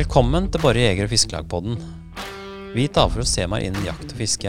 Velkommen 0.00 0.46
til 0.48 0.62
Borre 0.62 0.80
jeger- 0.80 1.04
og 1.04 1.10
fiskelag-podden. 1.12 1.74
Vi 2.72 2.86
tar 2.88 3.10
for 3.12 3.20
oss 3.20 3.34
temaer 3.36 3.66
innen 3.66 3.84
jakt 3.84 4.14
og 4.14 4.16
fiske. 4.16 4.48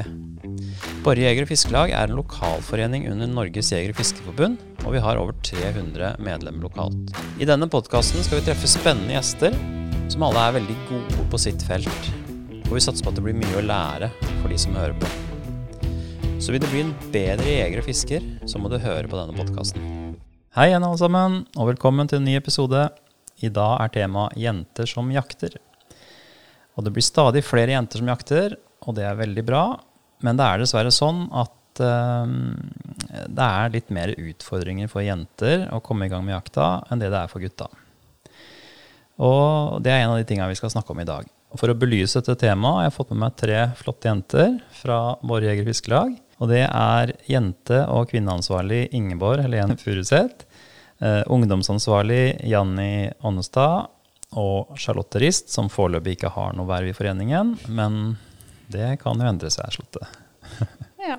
Borre 1.03 1.25
jeger- 1.25 1.43
og 1.43 1.49
fiskelag 1.49 1.91
er 1.91 2.07
en 2.07 2.15
lokalforening 2.15 3.09
under 3.11 3.27
Norges 3.27 3.73
jeger- 3.73 3.91
og 3.91 3.97
fiskeforbund, 3.99 4.61
og 4.85 4.93
vi 4.93 5.01
har 5.03 5.19
over 5.19 5.35
300 5.43 6.15
medlemmer 6.23 6.69
lokalt. 6.69 7.11
I 7.35 7.43
denne 7.43 7.67
podkasten 7.67 8.23
skal 8.23 8.39
vi 8.39 8.45
treffe 8.45 8.71
spennende 8.71 9.11
gjester, 9.11 9.51
som 10.07 10.23
alle 10.23 10.39
er 10.39 10.55
veldig 10.61 10.77
gode 10.87 11.27
på 11.27 11.37
sitt 11.37 11.67
felt. 11.67 12.11
Og 12.69 12.71
vi 12.71 12.79
satser 12.79 13.03
på 13.03 13.11
at 13.11 13.19
det 13.19 13.27
blir 13.27 13.35
mye 13.35 13.59
å 13.59 13.67
lære 13.67 14.09
for 14.39 14.47
de 14.47 14.57
som 14.57 14.73
hører 14.79 14.95
på. 14.95 15.11
Så 16.39 16.55
vil 16.55 16.63
du 16.63 16.67
bli 16.71 16.87
en 16.87 16.95
bedre 17.11 17.43
jeger 17.43 17.83
og 17.83 17.89
fisker, 17.91 18.23
så 18.47 18.57
må 18.57 18.71
du 18.71 18.79
høre 18.79 19.03
på 19.03 19.19
denne 19.19 19.35
podkasten. 19.35 19.83
Hei 20.55 20.71
igjen, 20.71 20.83
alle 20.83 20.97
sammen, 20.97 21.45
og 21.57 21.75
velkommen 21.75 22.07
til 22.07 22.23
en 22.23 22.29
ny 22.31 22.39
episode. 22.39 22.87
I 23.41 23.49
dag 23.49 23.81
er 23.81 23.93
temaet 23.93 24.37
'jenter 24.37 24.89
som 24.89 25.09
jakter'. 25.09 25.57
Og 26.77 26.85
det 26.85 26.93
blir 26.93 27.03
stadig 27.03 27.43
flere 27.43 27.73
jenter 27.73 27.99
som 27.99 28.07
jakter, 28.07 28.55
og 28.87 28.95
det 28.95 29.05
er 29.05 29.17
veldig 29.19 29.45
bra. 29.45 29.65
Men 30.21 30.37
det 30.37 30.45
er 30.45 30.61
dessverre 30.61 30.93
sånn 30.93 31.25
at 31.33 31.81
uh, 31.81 32.25
det 33.27 33.47
er 33.47 33.73
litt 33.73 33.89
mer 33.89 34.13
utfordringer 34.13 34.87
for 34.91 35.03
jenter 35.05 35.67
å 35.73 35.81
komme 35.83 36.05
i 36.05 36.11
gang 36.11 36.23
med 36.25 36.37
jakta 36.37 36.83
enn 36.89 37.01
det 37.01 37.11
det 37.11 37.23
er 37.23 37.31
for 37.31 37.43
gutta. 37.43 37.67
Og 39.21 39.81
det 39.83 39.91
er 39.91 40.05
en 40.05 40.15
av 40.15 40.21
de 40.21 40.25
tingene 40.25 40.49
vi 40.49 40.57
skal 40.57 40.71
snakke 40.73 40.93
om 40.93 41.01
i 41.01 41.07
dag. 41.07 41.27
Og 41.51 41.59
for 41.59 41.71
å 41.71 41.77
belyse 41.77 42.21
dette 42.21 42.39
temaet 42.45 42.77
har 42.77 42.85
jeg 42.87 42.95
fått 42.95 43.09
med 43.11 43.21
meg 43.25 43.39
tre 43.39 43.57
flotte 43.77 44.07
jenter 44.07 44.53
fra 44.79 44.99
Bård 45.19 45.43
Jeger 45.45 45.67
Fiskelag. 45.67 46.15
Og 46.41 46.49
det 46.49 46.63
er 46.65 47.11
jente- 47.29 47.83
og 47.91 48.07
kvinneansvarlig 48.09 48.87
Ingeborg 48.97 49.43
Helene 49.43 49.75
Furuseth, 49.77 50.47
eh, 51.01 51.23
ungdomsansvarlig 51.27 52.41
Janni 52.47 53.11
Ånnestad 53.27 53.89
og 54.39 54.77
Charlotte 54.79 55.19
Rist, 55.19 55.51
som 55.51 55.69
foreløpig 55.71 56.15
ikke 56.15 56.31
har 56.37 56.55
noe 56.55 56.69
verv 56.69 56.93
i 56.93 56.95
foreningen, 56.95 57.57
men 57.67 58.15
det 58.71 58.93
kan 59.01 59.19
jo 59.19 59.27
endre 59.27 59.51
seg, 59.51 59.73
Charlotte. 59.75 60.07
Ja. 61.01 61.17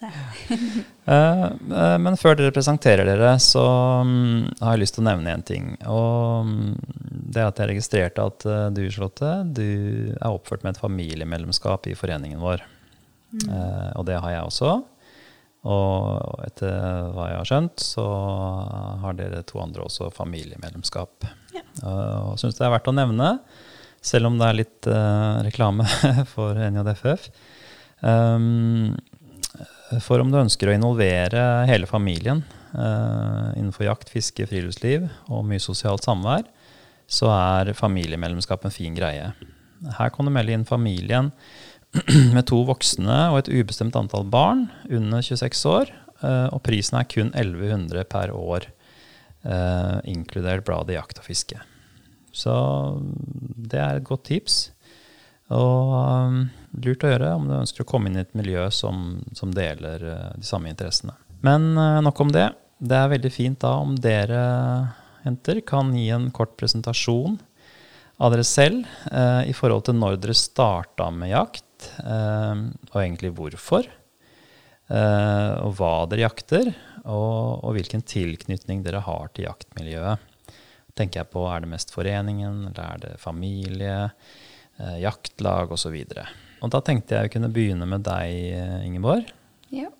Eh, 1.08 1.44
eh, 1.44 1.98
Men 1.98 2.18
før 2.20 2.36
dere 2.36 2.52
presenterer 2.54 3.08
dere, 3.08 3.30
så 3.40 3.64
mm, 4.04 4.60
har 4.60 4.74
jeg 4.74 4.82
lyst 4.82 4.94
til 4.98 5.02
å 5.02 5.06
nevne 5.08 5.32
en 5.32 5.44
ting. 5.46 5.70
Og 5.88 6.44
mm, 6.46 6.74
det 7.32 7.40
er 7.40 7.48
at 7.48 7.62
jeg 7.62 7.70
registrerte 7.70 8.26
at 8.28 8.44
eh, 8.44 8.66
du, 8.76 8.82
Charlotte, 8.92 9.30
du 9.56 9.64
er 10.12 10.28
oppført 10.28 10.66
med 10.66 10.76
et 10.76 10.82
familiemedlemskap 10.82 11.88
i 11.88 11.96
foreningen 11.98 12.44
vår. 12.44 12.62
Mm. 13.28 13.48
og 14.00 14.06
det 14.08 14.14
har 14.16 14.30
jeg 14.32 14.44
også. 14.48 14.70
Og 15.66 16.44
etter 16.46 16.70
hva 17.16 17.30
jeg 17.32 17.40
har 17.40 17.48
skjønt, 17.48 17.82
så 17.82 18.04
har 19.02 19.16
dere 19.18 19.42
to 19.46 19.58
andre 19.62 19.86
også 19.88 20.12
familiemedlemskap. 20.14 21.26
Ja. 21.56 21.64
Og 21.82 22.38
syns 22.38 22.58
det 22.58 22.66
er 22.66 22.74
verdt 22.76 22.90
å 22.90 22.94
nevne, 22.94 23.32
selv 24.04 24.30
om 24.30 24.38
det 24.38 24.46
er 24.46 24.58
litt 24.60 24.88
uh, 24.90 25.40
reklame 25.42 25.86
for 26.34 26.58
NJFF. 26.58 27.26
Um, 28.06 28.94
for 30.04 30.22
om 30.22 30.30
du 30.30 30.38
ønsker 30.38 30.70
å 30.70 30.76
involvere 30.76 31.42
hele 31.66 31.88
familien 31.90 32.44
uh, 32.76 33.50
innenfor 33.56 33.88
jakt, 33.88 34.12
fiske, 34.12 34.46
friluftsliv 34.46 35.08
og 35.26 35.46
mye 35.48 35.62
sosialt 35.62 36.06
samvær, 36.06 36.46
så 37.08 37.30
er 37.32 37.72
familiemedlemskap 37.74 38.66
en 38.68 38.74
fin 38.74 38.94
greie. 38.94 39.32
Her 39.98 40.12
kan 40.14 40.28
du 40.28 40.32
melde 40.34 40.54
inn 40.54 40.68
familien 40.68 41.32
med 42.36 42.44
to 42.48 42.60
voksne 42.68 43.18
og 43.32 43.40
et 43.40 43.50
ubestemt 43.52 43.96
antall 43.96 44.26
barn 44.28 44.66
under 44.90 45.24
26 45.24 45.64
år, 45.70 45.92
eh, 46.20 46.48
og 46.52 46.62
prisen 46.66 46.98
er 47.00 47.08
kun 47.08 47.32
1100 47.32 48.04
per 48.12 48.32
år, 48.34 48.68
eh, 49.44 49.96
inkludert 50.12 50.66
bladet 50.68 50.98
Jakt 50.98 51.22
og 51.22 51.28
fiske. 51.28 51.60
Så 52.34 52.52
det 53.56 53.80
er 53.80 53.98
et 53.98 54.06
godt 54.06 54.28
tips. 54.28 54.68
Og 55.48 55.94
um, 55.96 56.42
lurt 56.84 57.02
å 57.06 57.08
gjøre 57.08 57.30
om 57.38 57.46
du 57.48 57.54
ønsker 57.56 57.80
å 57.82 57.88
komme 57.88 58.10
inn 58.10 58.18
i 58.18 58.20
et 58.20 58.34
miljø 58.36 58.66
som, 58.68 59.22
som 59.32 59.48
deler 59.56 60.04
uh, 60.04 60.34
de 60.36 60.44
samme 60.44 60.68
interessene. 60.68 61.16
Men 61.40 61.72
nok 62.04 62.20
om 62.20 62.32
det. 62.34 62.50
Det 62.78 62.98
er 62.98 63.10
veldig 63.14 63.30
fint 63.32 63.56
da 63.62 63.70
om 63.80 63.94
dere 63.96 64.42
jenter 65.24 65.62
kan 65.66 65.94
gi 65.96 66.10
en 66.14 66.28
kort 66.34 66.52
presentasjon 66.60 67.38
av 68.18 68.34
dere 68.34 68.44
selv 68.46 68.84
uh, 69.12 69.42
i 69.46 69.54
forhold 69.56 69.86
til 69.88 69.98
når 69.98 70.18
dere 70.22 70.36
starta 70.36 71.08
med 71.14 71.32
jakt, 71.32 71.64
uh, 72.02 72.66
og 72.92 72.98
egentlig 73.02 73.32
hvorfor. 73.36 73.88
Uh, 74.88 75.54
og 75.66 75.74
hva 75.78 75.92
dere 76.08 76.24
jakter, 76.24 76.72
og, 77.04 77.64
og 77.64 77.74
hvilken 77.76 78.02
tilknytning 78.08 78.82
dere 78.84 79.04
har 79.04 79.30
til 79.36 79.46
jaktmiljøet. 79.48 80.24
Tenker 80.98 81.22
jeg 81.22 81.30
på, 81.30 81.44
Er 81.46 81.62
det 81.62 81.70
mest 81.70 81.92
foreningen, 81.94 82.68
eller 82.70 82.84
er 82.84 83.02
det 83.04 83.16
familie? 83.22 84.10
eh, 84.78 84.98
jaktlag 85.02 85.72
osv. 85.74 85.94
Og, 85.94 86.20
og 86.62 86.72
da 86.74 86.80
tenkte 86.84 87.16
jeg 87.18 87.28
å 87.28 87.32
kunne 87.34 87.50
begynne 87.54 87.88
med 87.88 88.04
deg, 88.06 88.34
eh, 88.54 88.86
Ingeborg. 88.86 89.30
Ja. 89.74 89.90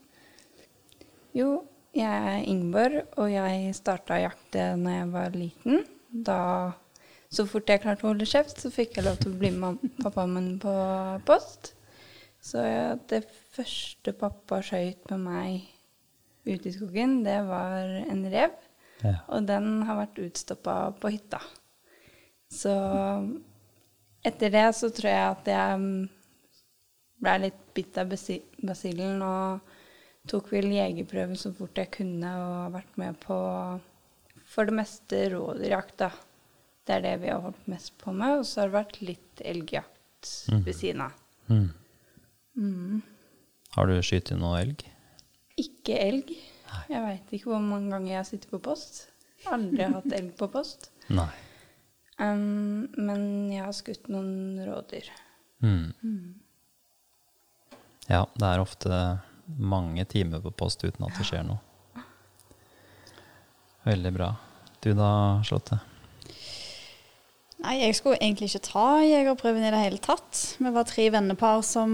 Jo, 1.36 1.62
jeg 1.96 2.08
er 2.32 2.44
Ingeborg, 2.48 3.02
og 3.18 3.30
jeg 3.32 3.74
starta 3.76 4.16
å 4.16 4.22
jakte 4.28 4.70
når 4.80 4.96
jeg 4.96 5.08
var 5.14 5.36
liten. 5.36 5.84
Da, 6.08 6.40
så 7.28 7.44
fort 7.48 7.68
jeg 7.68 7.82
klarte 7.82 8.06
å 8.06 8.12
holde 8.12 8.28
kjeft, 8.28 8.60
så 8.62 8.70
fikk 8.72 8.96
jeg 8.96 9.04
lov 9.04 9.18
til 9.20 9.34
å 9.34 9.40
bli 9.40 9.50
med 9.52 9.82
pappaen 10.02 10.32
min 10.32 10.52
på 10.62 10.72
post. 11.28 11.74
Så 12.40 12.62
ja, 12.62 12.94
det 13.10 13.24
første 13.54 14.14
pappa 14.16 14.62
skøyt 14.64 15.10
med 15.12 15.24
meg 15.26 15.66
ute 16.48 16.70
i 16.70 16.72
skogen, 16.72 17.18
det 17.26 17.36
var 17.48 17.82
en 18.08 18.22
rev. 18.32 18.54
Ja. 19.04 19.18
Og 19.34 19.44
den 19.46 19.82
har 19.86 20.00
vært 20.00 20.20
utstoppa 20.24 20.76
på 20.98 21.12
hytta. 21.12 21.40
Så 22.50 22.72
etter 24.26 24.54
det 24.54 24.64
så 24.78 24.88
tror 24.94 25.10
jeg 25.10 25.26
at 25.34 25.50
jeg 25.52 25.90
ble 27.18 27.34
litt 27.44 27.60
bitt 27.76 27.98
av 28.00 28.08
basi- 28.10 28.44
basillen 28.62 29.20
og 29.26 29.74
tok 30.28 30.50
vel 30.52 30.70
jegerprøven 30.72 31.38
så 31.38 31.52
fort 31.56 31.78
jeg 31.78 31.92
kunne 31.98 32.32
og 32.40 32.56
har 32.62 32.74
vært 32.78 32.98
med 33.00 33.20
på 33.22 33.36
for 34.48 34.68
det 34.68 34.74
meste 34.78 35.26
rådyrjakt, 35.34 35.96
da. 36.00 36.08
Det 36.88 36.94
er 36.96 37.04
det 37.04 37.16
vi 37.20 37.28
har 37.28 37.42
holdt 37.44 37.66
mest 37.68 37.92
på 38.00 38.14
med. 38.16 38.40
Og 38.40 38.46
så 38.48 38.62
har 38.62 38.70
det 38.70 38.78
vært 38.78 39.00
litt 39.04 39.42
elgjakt 39.44 40.30
ved 40.64 40.72
siden 40.72 41.04
av. 41.04 41.18
Mm. 41.52 41.66
Mm. 42.56 43.02
Har 43.76 43.90
du 43.90 43.98
skutt 44.02 44.32
noe 44.40 44.62
elg? 44.62 44.86
Ikke 45.60 45.98
elg. 46.00 46.32
Jeg 46.88 47.04
veit 47.04 47.34
ikke 47.36 47.52
hvor 47.52 47.60
mange 47.60 47.92
ganger 47.92 48.12
jeg 48.14 48.20
har 48.22 48.28
sittet 48.30 48.50
på 48.52 48.62
post. 48.64 49.02
Aldri 49.52 49.84
hatt 49.98 50.16
elg 50.16 50.32
på 50.40 50.48
post. 50.52 50.88
Nei. 51.12 51.28
Um, 52.18 52.88
men 52.96 53.22
jeg 53.52 53.62
har 53.62 53.76
skutt 53.76 54.08
noen 54.10 54.58
rådyr. 54.66 55.12
Mm. 55.62 56.40
Ja, 58.08 58.24
det 58.32 58.48
er 58.48 58.64
ofte 58.64 58.98
mange 59.60 60.04
timer 60.08 60.40
på 60.42 60.54
post 60.56 60.82
uten 60.84 61.04
at 61.06 61.20
det 61.20 61.28
skjer 61.28 61.44
noe. 61.46 61.60
Veldig 63.84 64.12
bra. 64.16 64.32
Du 64.82 64.90
da, 64.96 65.12
Charlotte? 65.44 65.78
Nei, 67.68 67.82
jeg 67.82 67.98
skulle 67.98 68.16
egentlig 68.16 68.46
ikke 68.48 68.64
ta 68.64 68.82
jegerprøven 69.04 69.60
i 69.60 69.70
det 69.74 69.80
hele 69.82 69.98
tatt. 70.00 70.38
Vi 70.56 70.70
var 70.72 70.86
tre 70.88 71.04
vennepar 71.12 71.58
som 71.66 71.90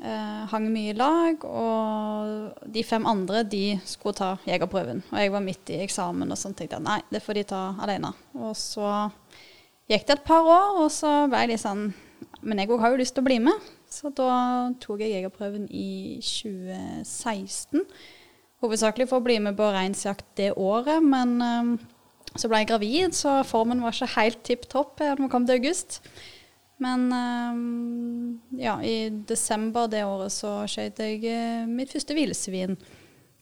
eh, 0.00 0.38
hang 0.48 0.70
mye 0.72 0.94
i 0.94 0.96
lag, 0.96 1.44
og 1.44 2.70
de 2.72 2.84
fem 2.88 3.04
andre 3.04 3.42
de 3.44 3.76
skulle 3.84 4.16
ta 4.16 4.30
jegerprøven. 4.48 5.02
Og 5.10 5.20
jeg 5.20 5.34
var 5.34 5.44
midt 5.44 5.74
i 5.74 5.82
eksamen 5.84 6.32
og 6.32 6.40
sånn 6.40 6.56
tenkte 6.56 6.78
jeg 6.78 6.86
nei, 6.86 6.96
det 7.12 7.20
får 7.20 7.36
de 7.36 7.44
ta 7.52 7.60
alene. 7.84 8.14
Og 8.40 8.56
så 8.56 8.88
gikk 9.92 10.08
det 10.08 10.16
et 10.16 10.24
par 10.24 10.48
år, 10.48 10.80
og 10.86 10.88
så 10.94 11.12
ble 11.28 11.50
litt 11.52 11.64
sånn 11.66 11.90
Men 12.40 12.62
jeg 12.62 12.72
òg 12.72 12.80
har 12.80 12.92
jo 12.94 13.02
lyst 13.02 13.14
til 13.16 13.24
å 13.24 13.28
bli 13.28 13.38
med. 13.44 13.72
Så 13.92 14.08
da 14.08 14.72
tok 14.80 15.04
jeg 15.04 15.18
jegerprøven 15.18 15.68
i 15.68 16.16
2016. 16.24 17.84
Hovedsakelig 18.64 19.10
for 19.10 19.20
å 19.20 19.24
bli 19.28 19.36
med 19.44 19.56
på 19.60 19.68
reinsjakt 19.68 20.30
det 20.40 20.54
året, 20.56 21.04
men 21.04 21.36
eh, 21.44 21.90
så 22.34 22.50
ble 22.50 22.62
jeg 22.62 22.70
gravid, 22.72 23.14
så 23.14 23.38
formen 23.46 23.82
var 23.84 23.94
ikke 23.94 24.14
helt 24.16 24.40
tipp 24.46 24.68
topp 24.72 24.98
da 25.02 25.14
vi 25.18 25.30
kom 25.30 25.46
til 25.46 25.60
august. 25.60 26.00
Men 26.82 27.06
eh, 27.14 28.62
ja, 28.64 28.78
i 28.82 29.08
desember 29.28 29.86
det 29.90 30.02
året 30.06 30.34
så 30.34 30.64
skjøt 30.70 31.00
jeg 31.04 31.22
eh, 31.30 31.68
mitt 31.70 31.94
første 31.94 32.16
villsvin. 32.16 32.74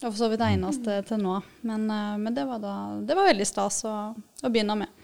Og 0.03 0.09
for 0.11 0.19
så 0.19 0.29
vidt 0.29 0.43
det 0.43 0.51
eneste 0.57 0.99
til 1.09 1.23
nå. 1.23 1.39
Men, 1.65 1.87
eh, 1.89 2.19
men 2.21 2.37
det, 2.37 2.45
var 2.49 2.61
da, 2.63 2.75
det 3.01 3.17
var 3.17 3.31
veldig 3.31 3.49
stas 3.49 3.83
å, 3.89 3.97
å 4.13 4.53
begynne 4.53 4.83
med. 4.85 4.99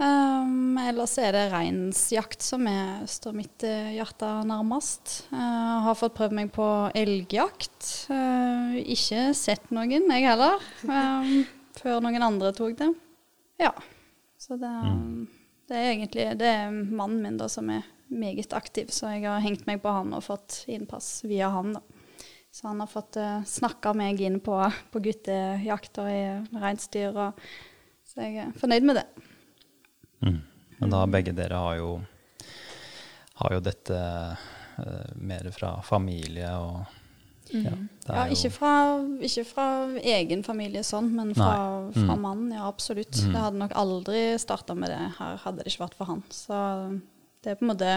Um, 0.00 0.78
ellers 0.80 1.18
er 1.20 1.34
det 1.36 1.50
reinsjakt 1.52 2.40
som 2.40 2.64
er, 2.70 3.02
står 3.10 3.34
mitt 3.36 3.64
eh, 3.68 3.90
hjerte 3.98 4.30
nærmest. 4.48 5.26
Jeg 5.28 5.82
har 5.84 5.98
fått 5.98 6.14
prøvd 6.16 6.38
meg 6.38 6.52
på 6.54 6.68
elgjakt. 6.96 8.08
Uh, 8.08 8.78
ikke 8.80 9.26
sett 9.36 9.68
noen, 9.74 10.08
jeg 10.08 10.24
heller. 10.24 10.62
Um, 10.88 11.42
før 11.78 12.00
noen 12.04 12.24
andre 12.24 12.52
tok 12.56 12.76
det. 12.78 12.90
Ja. 13.60 13.72
Så 14.40 14.56
det, 14.56 14.72
det 15.68 15.76
er 15.76 15.90
egentlig 15.92 16.26
det 16.40 16.48
er 16.48 16.70
mannen 16.72 17.22
min 17.22 17.40
da 17.40 17.48
som 17.52 17.70
er 17.70 17.86
meget 18.10 18.52
aktiv, 18.56 18.90
så 18.90 19.12
jeg 19.14 19.28
har 19.28 19.42
hengt 19.44 19.66
meg 19.68 19.82
på 19.82 19.92
han 19.94 20.14
og 20.16 20.24
fått 20.26 20.64
innpass 20.70 21.20
via 21.28 21.50
han. 21.54 21.76
da. 21.76 21.82
Så 22.50 22.66
han 22.66 22.80
har 22.82 22.90
fått 22.90 23.16
uh, 23.20 23.44
snakka 23.46 23.92
meg 23.94 24.20
inn 24.20 24.40
på, 24.42 24.56
på 24.90 25.02
og 26.02 26.08
i 26.10 26.22
reinsdyr, 26.50 27.14
og, 27.14 27.44
så 28.10 28.24
jeg 28.26 28.40
er 28.42 28.56
fornøyd 28.58 28.88
med 28.88 28.98
det. 28.98 29.04
Mm. 30.26 30.40
Men 30.80 30.94
da 30.96 31.04
begge 31.06 31.36
dere 31.36 31.60
har 31.62 31.76
jo, 31.78 31.92
har 33.44 33.54
jo 33.54 33.60
dette 33.62 34.00
uh, 34.00 35.12
mer 35.22 35.46
fra 35.54 35.76
familie 35.86 36.50
og 36.58 36.99
ja, 37.52 37.76
Ja, 38.06 38.24
er 38.24 38.32
ikke 38.34 38.50
fra, 38.54 38.72
ikke 39.22 39.44
fra 39.46 39.66
egen 40.02 40.42
familie 40.46 40.82
sånn, 40.86 41.12
men 41.14 41.34
fra. 41.36 41.52
Mm. 41.90 41.94
fra 41.94 42.16
mannen, 42.18 42.52
ja 42.56 42.66
absolutt. 42.66 43.12
Det 43.12 43.38
hadde 43.38 43.60
nok 43.60 43.74
aldri 43.78 44.22
starta 44.42 44.74
med 44.74 44.90
det 44.90 45.00
her, 45.18 45.40
hadde 45.44 45.62
det 45.62 45.72
ikke 45.72 45.84
vært 45.84 45.98
for 45.98 46.10
han. 46.10 46.24
Så 46.34 46.60
det 47.44 47.52
er 47.52 47.60
på 47.60 47.66
en 47.66 47.74
måte 47.74 47.94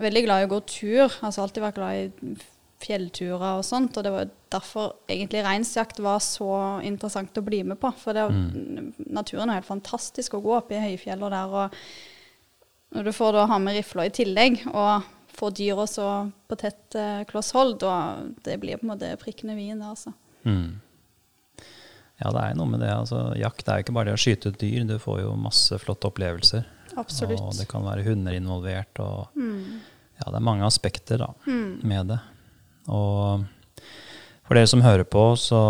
Veldig 0.00 0.20
glad 0.22 0.40
i 0.40 0.44
å 0.46 0.50
gå 0.52 0.58
tur. 0.70 1.14
Altså 1.26 1.42
alltid 1.42 1.64
vært 1.64 1.78
glad 1.80 1.98
i 1.98 2.34
fjellturer 2.80 3.58
og 3.58 3.64
sånt. 3.66 3.96
Og 3.98 4.06
det 4.06 4.12
var 4.14 4.30
derfor 4.52 4.94
egentlig 5.10 5.42
reinsjakt 5.44 6.00
var 6.04 6.22
så 6.24 6.52
interessant 6.86 7.36
å 7.36 7.44
bli 7.44 7.62
med 7.66 7.80
på. 7.82 7.90
For 8.00 8.16
det, 8.16 8.26
naturen 9.10 9.50
er 9.50 9.60
helt 9.60 9.68
fantastisk 9.68 10.38
å 10.38 10.42
gå 10.44 10.54
opp 10.56 10.72
i 10.72 10.80
høyfjellet 10.80 11.34
der. 11.34 11.56
Og 11.58 12.96
når 12.96 13.10
du 13.10 13.12
får 13.14 13.36
da 13.36 13.46
ha 13.50 13.58
med 13.62 13.76
rifla 13.78 14.06
i 14.08 14.14
tillegg, 14.14 14.62
og 14.70 15.10
få 15.36 15.50
dyra 15.54 15.86
så 15.90 16.06
på 16.50 16.56
tett 16.60 16.94
eh, 16.98 17.22
kloss 17.30 17.52
hold, 17.56 17.78
da 17.82 17.94
det 18.44 18.58
blir 18.62 18.80
på 18.80 18.86
en 18.86 18.92
måte 18.94 19.10
prikkende 19.20 19.56
vin 19.58 19.78
det, 19.80 19.88
altså. 19.90 20.12
Mm. 20.44 20.80
Ja, 22.20 22.30
det 22.36 22.40
er 22.42 22.56
noe 22.58 22.68
med 22.68 22.82
det. 22.84 22.90
Altså, 22.92 23.20
jakt 23.40 23.68
er 23.68 23.78
jo 23.80 23.86
ikke 23.86 23.94
bare 23.96 24.10
det 24.10 24.18
å 24.18 24.20
skyte 24.20 24.52
ut 24.52 24.58
dyr, 24.60 24.84
du 24.88 24.98
får 25.00 25.22
jo 25.22 25.30
masse 25.40 25.78
flotte 25.80 26.10
opplevelser. 26.10 26.66
Absolutt. 27.00 27.40
Og 27.40 27.54
det 27.56 27.68
kan 27.70 27.86
være 27.86 28.04
hunder 28.04 28.36
involvert, 28.36 28.98
og 29.00 29.28
Mm. 29.38 29.80
ja, 30.18 30.26
det 30.26 30.36
er 30.36 30.44
mange 30.44 30.66
aspekter 30.66 31.18
da, 31.22 31.30
med 31.46 32.08
det. 32.12 32.18
Og 32.88 33.46
for 34.44 34.58
dere 34.58 34.66
som 34.66 34.82
hører 34.82 35.04
på, 35.06 35.22
så 35.38 35.60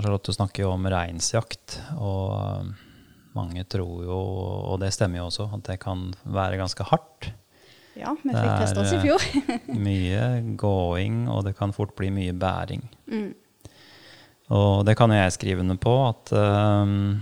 Charlotte 0.00 0.32
snakker 0.32 0.64
jo 0.64 0.70
om 0.76 0.86
reinsjakt, 0.86 1.80
og 1.98 2.62
um, 2.62 2.74
mange 3.34 3.64
tror 3.68 4.04
jo, 4.06 4.18
og 4.70 4.80
det 4.80 4.92
stemmer 4.94 5.18
jo 5.20 5.26
også, 5.28 5.48
at 5.58 5.64
det 5.66 5.80
kan 5.82 6.12
være 6.24 6.56
ganske 6.60 6.86
hardt. 6.88 7.32
Ja, 8.00 8.14
vi 8.22 8.32
fikk 8.32 8.62
testa 8.62 8.82
oss 8.82 8.94
i 8.94 8.98
eh, 8.98 9.04
fjor. 9.04 9.24
Mye 9.86 10.26
gåing, 10.60 11.26
og 11.28 11.44
det 11.48 11.56
kan 11.58 11.74
fort 11.76 11.92
bli 11.98 12.10
mye 12.14 12.34
bæring. 12.36 12.86
Mm. 13.10 13.32
Og 14.56 14.86
det 14.86 14.96
kan 14.98 15.12
jo 15.12 15.18
jeg 15.18 15.34
skrive 15.36 15.62
under 15.62 15.76
på, 15.78 15.92
at 16.08 16.32
øhm, 16.34 17.20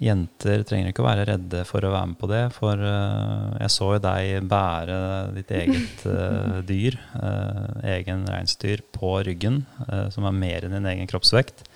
jenter 0.00 0.62
trenger 0.68 0.92
ikke 0.92 1.02
å 1.04 1.08
være 1.08 1.26
redde 1.28 1.64
for 1.68 1.84
å 1.84 1.92
være 1.92 2.10
med 2.12 2.18
på 2.20 2.30
det. 2.30 2.42
For 2.56 2.80
uh, 2.80 3.56
jeg 3.60 3.72
så 3.74 3.90
jo 3.96 4.02
deg 4.06 4.46
bære 4.48 4.98
ditt 5.36 5.52
eget 5.58 6.06
uh, 6.08 6.62
dyr, 6.70 6.96
uh, 7.16 7.82
egen 7.96 8.24
reinsdyr, 8.30 8.84
på 8.96 9.18
ryggen, 9.26 9.64
som 10.14 10.28
er 10.28 10.38
mer 10.38 10.64
enn 10.64 10.78
din 10.78 10.88
egen 10.94 11.10
kroppsvekt. 11.10 11.66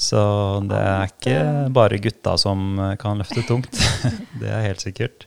Så 0.00 0.20
det 0.70 0.78
er 0.78 1.10
ikke 1.10 1.40
bare 1.76 1.98
gutta 2.00 2.36
som 2.40 2.78
kan 3.02 3.18
løfte 3.20 3.42
tungt. 3.48 3.74
det 4.40 4.48
er 4.48 4.64
helt 4.70 4.86
sikkert. 4.86 5.26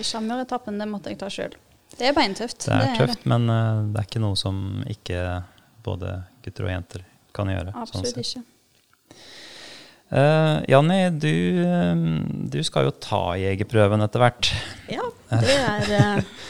Nei, 0.00 0.06
Sjarmøretappen, 0.08 0.78
det 0.80 0.86
måtte 0.88 1.12
jeg 1.12 1.18
ta 1.20 1.28
sjøl. 1.28 1.52
Det 1.98 2.06
er 2.08 2.14
beintøft. 2.16 2.64
Det 2.64 2.72
er 2.72 2.94
tøft, 2.96 3.26
men 3.28 3.50
uh, 3.50 3.82
det 3.92 4.00
er 4.00 4.06
ikke 4.08 4.22
noe 4.22 4.38
som 4.38 4.80
ikke 4.88 5.42
både 5.84 6.14
gutter 6.40 6.68
og 6.68 6.72
jenter 6.72 7.02
kan 7.36 7.50
gjøre. 7.52 7.74
sånn 7.74 7.84
Absolutt 7.84 8.14
sånn 8.14 8.24
ikke. 8.24 8.46
Uh, 10.10 10.58
Janni, 10.66 11.04
du, 11.22 11.34
eh, 11.62 12.00
du 12.50 12.56
skal 12.66 12.88
jo 12.88 12.94
ta 12.98 13.36
jegerprøven 13.38 14.02
etter 14.02 14.24
hvert. 14.24 14.48
Ja, 14.90 15.04
det 15.36 15.52
er 15.54 15.92
uh, 16.16 16.48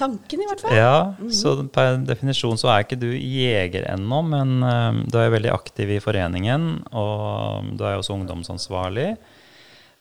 tanken 0.00 0.42
i 0.42 0.48
hvert 0.50 0.64
fall. 0.66 0.74
Ja, 0.76 0.96
Så 1.32 1.54
per 1.72 1.96
definisjon 2.04 2.60
så 2.60 2.74
er 2.74 2.84
ikke 2.84 2.98
du 3.00 3.08
jeger 3.14 3.86
ennå, 3.94 4.20
men 4.34 4.58
uh, 4.66 4.98
du 5.06 5.16
er 5.16 5.30
jo 5.30 5.36
veldig 5.38 5.54
aktiv 5.54 5.94
i 5.94 6.02
foreningen, 6.02 6.68
og 6.90 7.70
du 7.78 7.86
er 7.86 7.94
jo 7.94 8.02
også 8.02 8.18
ungdomsansvarlig. 8.18 9.14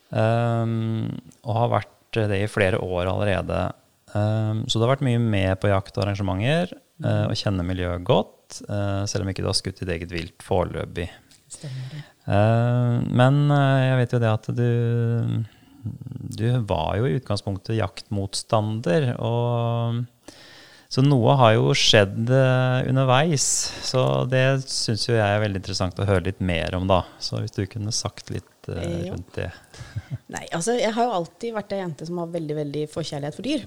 og 0.09 1.55
har 1.55 1.69
vært 1.69 1.95
det 2.15 2.41
i 2.43 2.49
flere 2.49 2.79
år 2.81 3.09
allerede. 3.11 3.61
Eh, 4.15 4.53
så 4.67 4.79
du 4.79 4.85
har 4.85 4.95
vært 4.95 5.05
mye 5.05 5.21
med 5.21 5.59
på 5.61 5.71
jakt 5.71 5.97
og 5.97 6.05
arrangementer, 6.05 6.73
eh, 7.03 7.25
og 7.29 7.37
kjenner 7.37 7.67
miljøet 7.67 8.05
godt, 8.07 8.61
eh, 8.65 9.05
selv 9.09 9.23
om 9.25 9.31
ikke 9.31 9.45
du 9.45 9.51
har 9.51 9.59
skutt 9.59 9.81
ditt 9.83 9.93
eget 9.95 10.13
vilt 10.13 10.45
foreløpig. 10.45 11.09
Eh, 12.29 12.95
men 13.09 13.39
eh, 13.53 13.85
jeg 13.87 13.97
vet 14.01 14.13
jo 14.13 14.21
det 14.21 14.29
at 14.35 14.51
du 14.53 14.69
Du 16.29 16.45
var 16.67 16.97
jo 16.99 17.07
i 17.07 17.15
utgangspunktet 17.17 17.77
jaktmotstander. 17.79 19.13
Og, 19.23 20.03
så 20.89 21.03
noe 21.05 21.35
har 21.39 21.53
jo 21.55 21.71
skjedd 21.77 22.29
eh, 22.33 22.89
underveis. 22.89 23.45
Så 23.85 24.03
det 24.29 24.43
syns 24.67 25.07
jo 25.07 25.15
jeg 25.15 25.23
er 25.23 25.41
veldig 25.41 25.61
interessant 25.61 26.01
å 26.01 26.07
høre 26.09 26.27
litt 26.27 26.41
mer 26.43 26.75
om, 26.77 26.89
da. 26.89 27.03
Så 27.23 27.39
hvis 27.39 27.55
du 27.55 27.63
kunne 27.69 27.95
sagt 27.95 28.29
litt 28.33 28.48
eh, 28.67 28.83
uh, 28.83 29.05
rundt 29.13 29.31
det. 29.37 29.47
Nei, 30.35 30.45
altså 30.51 30.75
jeg 30.75 30.91
har 30.95 31.07
jo 31.07 31.15
alltid 31.21 31.55
vært 31.55 31.77
ei 31.77 31.79
jente 31.83 32.09
som 32.09 32.19
har 32.19 32.35
veldig 32.35 32.59
veldig 32.59 32.83
forkjærlighet 32.91 33.37
for 33.39 33.47
dyr. 33.47 33.65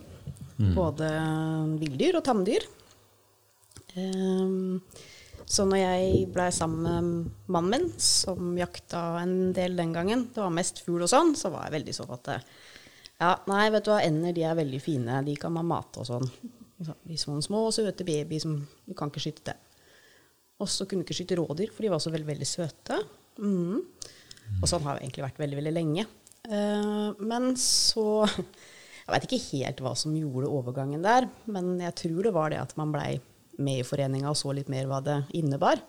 Både 0.76 1.08
villdyr 1.80 2.20
og 2.20 2.24
tamdyr. 2.26 2.68
Um, 3.96 4.78
så 5.52 5.64
når 5.68 5.80
jeg 5.82 6.28
blei 6.32 6.48
sammen 6.54 6.84
med 6.84 7.32
mannen 7.52 7.72
min, 7.74 7.88
som 8.00 8.54
jakta 8.56 9.02
en 9.20 9.52
del 9.56 9.74
den 9.76 9.92
gangen, 9.92 10.28
det 10.32 10.40
var 10.40 10.54
mest 10.54 10.80
fugl 10.84 11.04
og 11.04 11.10
sånn, 11.10 11.34
så 11.36 11.50
var 11.52 11.66
jeg 11.66 11.76
veldig 11.78 11.96
sånn 11.98 12.14
at 12.14 12.30
eh, 12.32 12.46
Ja, 13.22 13.34
nei, 13.50 13.66
vet 13.74 13.84
du 13.86 13.92
hva, 13.92 14.00
ender 14.02 14.32
de 14.34 14.46
er 14.48 14.56
veldig 14.58 14.80
fine, 14.82 15.20
de 15.26 15.34
kan 15.38 15.52
man 15.54 15.68
mate 15.68 16.00
og 16.02 16.08
sånn. 16.08 16.24
De 16.82 17.18
sånne 17.20 17.44
små, 17.44 17.66
søte 17.74 18.06
baby 18.06 18.40
som 18.42 18.56
Du 18.86 18.96
kan 18.98 19.12
ikke 19.12 19.22
skyte 19.22 19.52
det. 19.52 19.58
Og 20.62 20.70
så 20.70 20.86
kunne 20.86 21.02
du 21.02 21.06
ikke 21.06 21.20
skyte 21.20 21.38
rådyr, 21.38 21.70
for 21.74 21.84
de 21.84 21.92
var 21.92 22.02
så 22.02 22.10
veldig, 22.14 22.28
veldig 22.32 22.48
søte. 22.48 22.98
Mhm. 23.38 23.84
Og 24.60 24.68
sånn 24.70 24.84
har 24.86 24.96
det 24.96 25.06
egentlig 25.06 25.24
vært 25.26 25.40
veldig, 25.42 25.58
veldig 25.58 25.74
lenge. 25.74 26.06
Eh, 26.48 27.10
men 27.22 27.52
så 27.60 28.26
Jeg 29.02 29.10
veit 29.16 29.24
ikke 29.26 29.44
helt 29.58 29.80
hva 29.82 29.92
som 29.98 30.14
gjorde 30.14 30.50
overgangen 30.54 31.02
der, 31.02 31.26
men 31.50 31.74
jeg 31.82 31.94
tror 31.98 32.20
det 32.22 32.30
var 32.36 32.52
det 32.52 32.60
at 32.62 32.76
man 32.78 32.92
blei 32.94 33.16
med 33.58 33.80
i 33.82 33.86
foreninga 33.86 34.30
og 34.30 34.38
så 34.38 34.54
litt 34.54 34.70
mer 34.70 34.86
hva 34.88 35.00
det 35.02 35.16
innebar. 35.34 35.82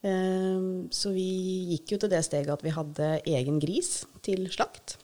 Eh, 0.00 0.64
så 0.88 1.12
vi 1.12 1.26
gikk 1.74 1.92
jo 1.92 1.98
til 2.00 2.12
det 2.14 2.22
steget 2.24 2.54
at 2.56 2.64
vi 2.64 2.72
hadde 2.72 3.10
egen 3.28 3.60
gris 3.60 3.92
til 4.24 4.48
slakt, 4.48 4.96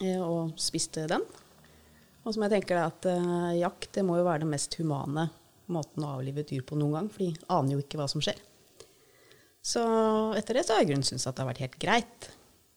eh, 0.00 0.16
og 0.16 0.56
spiste 0.56 1.04
den. 1.12 1.26
Og 2.24 2.32
som 2.32 2.48
jeg 2.48 2.56
tenker 2.56 2.80
det 2.80 2.88
at 2.88 3.60
jakt 3.60 3.92
det 3.94 4.08
må 4.08 4.16
jo 4.18 4.26
være 4.26 4.46
den 4.46 4.54
mest 4.56 4.72
humane 4.80 5.28
måten 5.68 6.04
å 6.04 6.16
avlive 6.16 6.42
et 6.42 6.56
dyr 6.56 6.64
på 6.64 6.80
noen 6.80 6.96
gang, 6.96 7.12
for 7.12 7.28
de 7.28 7.52
aner 7.52 7.76
jo 7.76 7.84
ikke 7.84 8.00
hva 8.00 8.08
som 8.08 8.24
skjer. 8.24 8.40
Så 9.68 9.84
etter 10.38 10.56
det 10.56 10.66
så 10.66 10.74
har 10.74 10.84
jeg 10.84 10.92
grunn 10.92 11.04
syntes 11.06 11.26
at 11.28 11.36
det 11.36 11.44
har 11.44 11.50
vært 11.50 11.64
helt 11.66 11.80
greit. 11.82 12.28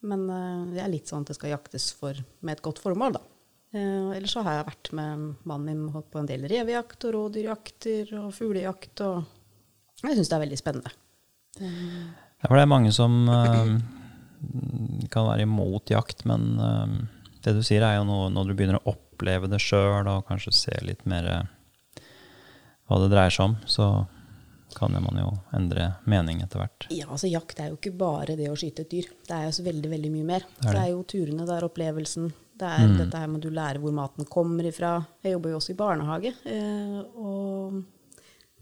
Men 0.07 0.25
eh, 0.33 0.63
det 0.73 0.81
er 0.83 0.91
litt 0.91 1.11
sånn 1.11 1.23
at 1.23 1.31
det 1.31 1.37
skal 1.37 1.53
jaktes 1.53 1.91
for, 1.97 2.17
med 2.41 2.57
et 2.57 2.65
godt 2.65 2.81
formål, 2.83 3.19
da. 3.19 3.25
Uh, 3.71 4.11
ellers 4.11 4.33
så 4.35 4.41
har 4.43 4.57
jeg 4.57 4.67
vært 4.67 4.89
med 4.99 5.21
mannen 5.47 5.85
min 5.85 6.01
på 6.11 6.19
en 6.19 6.25
del 6.27 6.41
revejakt 6.51 7.05
og 7.07 7.13
rådyrjakter 7.15 8.09
og 8.19 8.33
fuglejakt, 8.35 8.99
og 9.05 10.01
jeg 10.01 10.17
syns 10.17 10.27
det 10.27 10.35
er 10.35 10.43
veldig 10.43 10.59
spennende. 10.59 10.91
Ja, 11.61 12.47
for 12.47 12.57
det 12.57 12.63
er 12.65 12.71
mange 12.71 12.91
som 12.95 13.15
eh, 13.29 13.73
kan 15.13 15.27
være 15.27 15.45
imot 15.45 15.91
jakt, 15.93 16.25
men 16.29 16.55
eh, 16.57 16.95
det 17.45 17.55
du 17.57 17.61
sier 17.65 17.85
er 17.85 17.99
jo 17.99 18.07
noe 18.09 18.29
når 18.33 18.49
du 18.49 18.55
begynner 18.55 18.79
å 18.81 18.95
oppleve 18.95 19.49
det 19.51 19.61
sjøl, 19.61 20.09
og 20.09 20.25
kanskje 20.29 20.55
se 20.57 20.79
litt 20.85 21.05
mer 21.09 21.29
eh, 21.29 22.01
hva 22.89 22.99
det 23.03 23.11
dreier 23.13 23.33
seg 23.33 23.51
om, 23.51 23.55
så 23.69 23.91
kan 24.75 24.91
man 24.91 25.17
jo 25.19 25.29
endre 25.53 25.95
mening 26.05 26.41
etter 26.41 26.59
hvert. 26.61 26.87
Ja, 26.89 27.07
altså 27.07 27.29
Jakt 27.31 27.59
er 27.59 27.69
jo 27.71 27.77
ikke 27.77 27.93
bare 27.97 28.35
det 28.37 28.49
å 28.49 28.55
skyte 28.57 28.81
et 28.85 28.89
dyr. 28.89 29.09
Det 29.27 29.35
er 29.35 29.45
jo 29.45 29.51
så 29.57 29.63
veldig 29.65 29.89
veldig 29.91 30.11
mye 30.11 30.25
mer. 30.25 30.39
Det 30.59 30.67
er 30.67 30.71
Det 30.71 30.75
det. 30.75 30.83
er 30.85 30.91
jo 30.91 31.03
turene, 31.03 31.45
det 31.45 31.55
er 31.57 31.67
opplevelsen. 31.69 32.33
Det 32.61 32.67
er 32.69 32.87
Mm. 32.87 32.97
dette 32.97 33.17
her 33.17 33.27
med 33.27 33.41
du 33.41 33.49
lærer 33.49 33.79
hvor 33.79 33.91
maten 33.91 34.25
kommer 34.25 34.63
ifra. 34.69 35.05
Jeg 35.23 35.33
jobber 35.33 35.49
jo 35.49 35.57
også 35.57 35.71
i 35.71 35.79
barnehage. 35.79 36.33
Eh, 36.45 37.03
og 37.17 37.83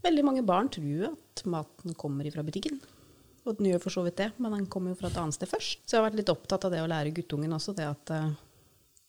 veldig 0.03 0.23
mange 0.23 0.45
barn 0.45 0.69
tror 0.69 0.85
jo 0.85 1.11
at 1.11 1.43
maten 1.45 1.93
kommer 1.95 2.23
ifra 2.25 2.43
butikken. 2.43 2.79
Og 3.45 3.57
den 3.57 3.67
gjør 3.71 3.81
for 3.81 3.89
så 3.89 4.03
vidt 4.05 4.17
det, 4.17 4.31
men 4.39 4.51
den 4.51 4.65
kommer 4.67 4.89
jo 4.93 4.95
fra 4.95 5.07
et 5.09 5.17
annet 5.17 5.33
sted 5.33 5.47
først. 5.49 5.79
Så 5.85 5.91
jeg 5.97 6.01
har 6.03 6.09
vært 6.11 6.15
litt 6.17 6.29
opptatt 6.29 6.65
av 6.65 6.71
det 6.71 6.79
å 6.83 6.87
lære 6.87 7.13
guttungen 7.13 7.51
også, 7.55 7.73
det 7.75 7.85
at 7.87 8.11
eh, 8.11 8.29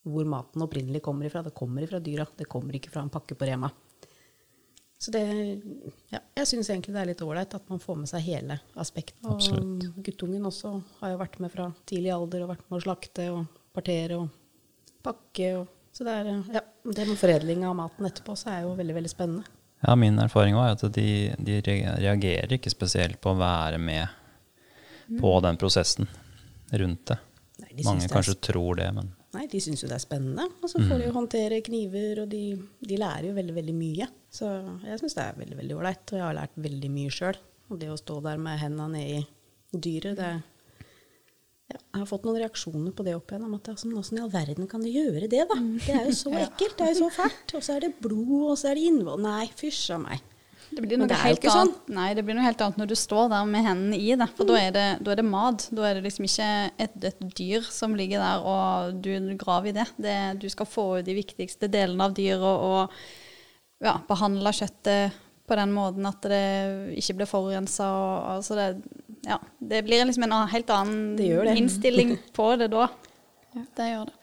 hvor 0.07 0.25
maten 0.25 0.63
opprinnelig 0.63 1.03
kommer 1.03 1.27
ifra. 1.27 1.43
Det 1.45 1.55
kommer 1.55 1.83
ifra 1.83 2.01
dyra, 2.01 2.27
det 2.37 2.49
kommer 2.49 2.73
ikke 2.73 2.91
fra 2.91 3.03
en 3.03 3.11
pakke 3.11 3.35
på 3.37 3.47
Rema. 3.47 3.71
Så 5.01 5.11
det, 5.15 5.23
ja, 6.13 6.19
jeg 6.37 6.49
syns 6.51 6.69
egentlig 6.69 6.93
det 6.93 7.01
er 7.01 7.09
litt 7.09 7.23
ålreit 7.25 7.55
at 7.57 7.71
man 7.73 7.81
får 7.81 7.97
med 8.03 8.09
seg 8.11 8.21
hele 8.27 8.59
aspektet. 8.81 9.23
Og 9.25 9.39
Absolutt. 9.39 9.87
guttungen 10.05 10.45
også 10.45 10.75
har 10.99 11.15
jo 11.15 11.21
vært 11.23 11.39
med 11.41 11.53
fra 11.55 11.71
tidlig 11.89 12.13
alder 12.13 12.45
og 12.45 12.51
vært 12.53 12.67
med 12.67 12.77
å 12.77 12.83
slakte 12.85 13.29
og 13.33 13.63
partere 13.73 14.19
og 14.21 14.29
pakke. 15.07 15.55
Og, 15.63 15.71
så 15.97 16.05
det, 16.05 16.19
er, 16.21 16.29
ja, 16.59 16.63
det 16.85 17.09
med 17.09 17.21
foredling 17.21 17.65
av 17.65 17.79
maten 17.79 18.11
etterpå 18.11 18.37
så 18.37 18.53
er 18.53 18.67
jo 18.67 18.75
veldig, 18.77 18.99
veldig 18.99 19.13
spennende. 19.15 19.57
Ja, 19.81 19.97
min 19.97 20.21
erfaring 20.21 20.59
var 20.59 20.75
at 20.75 20.85
de, 20.93 21.09
de 21.41 21.61
reagerer 21.65 22.53
ikke 22.59 22.73
spesielt 22.73 23.17
på 23.25 23.33
å 23.33 23.41
være 23.41 23.81
med 23.81 25.17
på 25.17 25.33
den 25.41 25.57
prosessen 25.57 26.11
rundt 26.77 27.07
det. 27.09 27.17
Nei, 27.63 27.73
de 27.73 27.89
Mange 27.89 28.05
syns 28.05 28.05
det 28.05 28.11
er 28.11 28.19
kanskje 28.19 28.37
tror 28.51 28.77
det, 28.83 28.91
men 29.01 29.09
Nei, 29.31 29.45
de 29.47 29.61
syns 29.63 29.85
jo 29.85 29.89
det 29.91 29.95
er 29.95 30.03
spennende. 30.03 30.49
Og 30.59 30.71
så 30.73 30.81
får 30.83 30.97
de 30.99 31.07
jo 31.07 31.15
håndtere 31.15 31.61
kniver, 31.63 32.25
og 32.25 32.31
de, 32.33 32.45
de 32.83 32.97
lærer 32.99 33.29
jo 33.29 33.35
veldig, 33.37 33.55
veldig 33.61 33.75
mye. 33.77 34.09
Så 34.35 34.49
jeg 34.87 34.99
syns 35.03 35.15
det 35.15 35.27
er 35.27 35.39
veldig, 35.39 35.59
veldig 35.61 35.77
ålreit. 35.79 36.03
Og 36.11 36.19
jeg 36.19 36.27
har 36.27 36.39
lært 36.41 36.57
veldig 36.59 36.91
mye 36.97 37.13
sjøl. 37.15 37.39
Og 37.71 37.79
det 37.79 37.93
å 37.93 37.99
stå 38.01 38.17
der 38.25 38.41
med 38.43 38.59
henda 38.59 38.89
nedi 38.91 39.21
dyret, 39.71 40.19
det 40.19 40.33
Ja, 41.71 41.79
jeg 41.79 42.01
har 42.01 42.09
fått 42.11 42.25
noen 42.27 42.41
reaksjoner 42.43 42.91
på 42.99 43.05
det 43.07 43.13
opp 43.15 43.31
igjen. 43.31 43.47
at 43.55 43.69
altså, 43.71 43.87
Åssen 43.95 44.19
i 44.19 44.23
all 44.25 44.33
verden 44.33 44.67
kan 44.67 44.83
de 44.83 44.91
gjøre 44.91 45.29
det, 45.31 45.45
da? 45.47 45.59
Det 45.87 45.95
er 45.95 46.09
jo 46.09 46.17
så 46.19 46.33
ekkelt, 46.49 46.75
det 46.81 46.89
er 46.89 46.97
jo 46.97 47.05
så 47.05 47.11
fælt. 47.21 47.55
Og 47.55 47.63
så 47.63 47.77
er 47.77 47.87
det 47.87 47.93
blod, 48.03 48.33
og 48.51 48.57
så 48.59 48.73
er 48.73 48.81
det 48.81 48.89
innvoll. 48.91 49.23
Nei, 49.23 49.45
fysj 49.55 49.93
a 49.95 50.01
meg. 50.03 50.25
Det 50.71 50.85
blir 50.85 51.01
noe 51.01 51.09
det 51.11 51.19
helt 51.19 51.43
annet. 51.43 51.53
sånn. 51.53 51.73
annet. 51.73 51.95
Nei, 51.97 52.09
det 52.15 52.25
blir 52.27 52.37
noe 52.39 52.47
helt 52.47 52.61
annet 52.63 52.79
når 52.79 52.91
du 52.93 52.97
står 52.99 53.31
der 53.33 53.49
med 53.51 53.65
hendene 53.67 53.99
i 53.99 54.13
det. 54.19 54.29
For 54.39 54.49
da, 54.49 54.59
er 54.61 54.75
det, 54.77 54.85
da 55.05 55.15
er 55.15 55.19
det 55.21 55.27
mat. 55.27 55.67
Da 55.75 55.89
er 55.89 55.99
det 55.99 56.05
liksom 56.07 56.29
ikke 56.29 56.51
et, 56.87 56.95
et 57.11 57.25
dyr 57.39 57.67
som 57.75 57.97
ligger 57.99 58.23
der 58.23 58.47
og 58.47 59.01
du 59.03 59.11
graver 59.41 59.73
i 59.73 59.75
det. 59.81 59.89
det. 59.99 60.19
Du 60.43 60.47
skal 60.53 60.69
få 60.71 60.87
ut 61.01 61.09
de 61.09 61.17
viktigste 61.19 61.71
delene 61.73 62.07
av 62.07 62.15
dyret 62.17 62.47
og, 62.47 62.71
og 62.71 63.85
ja, 63.87 63.99
behandle 64.09 64.55
kjøttet 64.55 65.19
på 65.51 65.59
den 65.59 65.73
måten 65.75 66.07
at 66.07 66.23
det 66.31 66.45
ikke 67.01 67.19
blir 67.19 67.31
forurensa. 67.31 67.89
Altså 68.37 68.59
det, 68.59 68.69
ja, 69.27 69.41
det 69.59 69.83
blir 69.89 70.07
liksom 70.07 70.29
en 70.29 70.37
helt 70.53 70.71
annen 70.71 71.17
Det 71.19 71.31
det. 71.49 71.57
innstilling 71.59 72.15
på 72.37 72.53
det 72.61 72.71
da. 72.71 72.87
Det 73.75 73.89
gjør 73.91 74.13
det. 74.13 74.17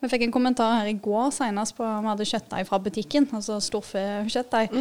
Vi 0.00 0.08
fikk 0.08 0.22
en 0.24 0.32
kommentar 0.32 0.78
her 0.78 0.88
i 0.88 0.96
går 0.96 1.32
senest 1.36 1.76
på 1.76 1.84
om 1.84 2.04
vi 2.06 2.08
hadde 2.08 2.28
kjøttdeig 2.28 2.68
fra 2.68 2.78
butikken, 2.80 3.26
altså 3.36 3.58
storfekjøttdeig. 3.60 4.72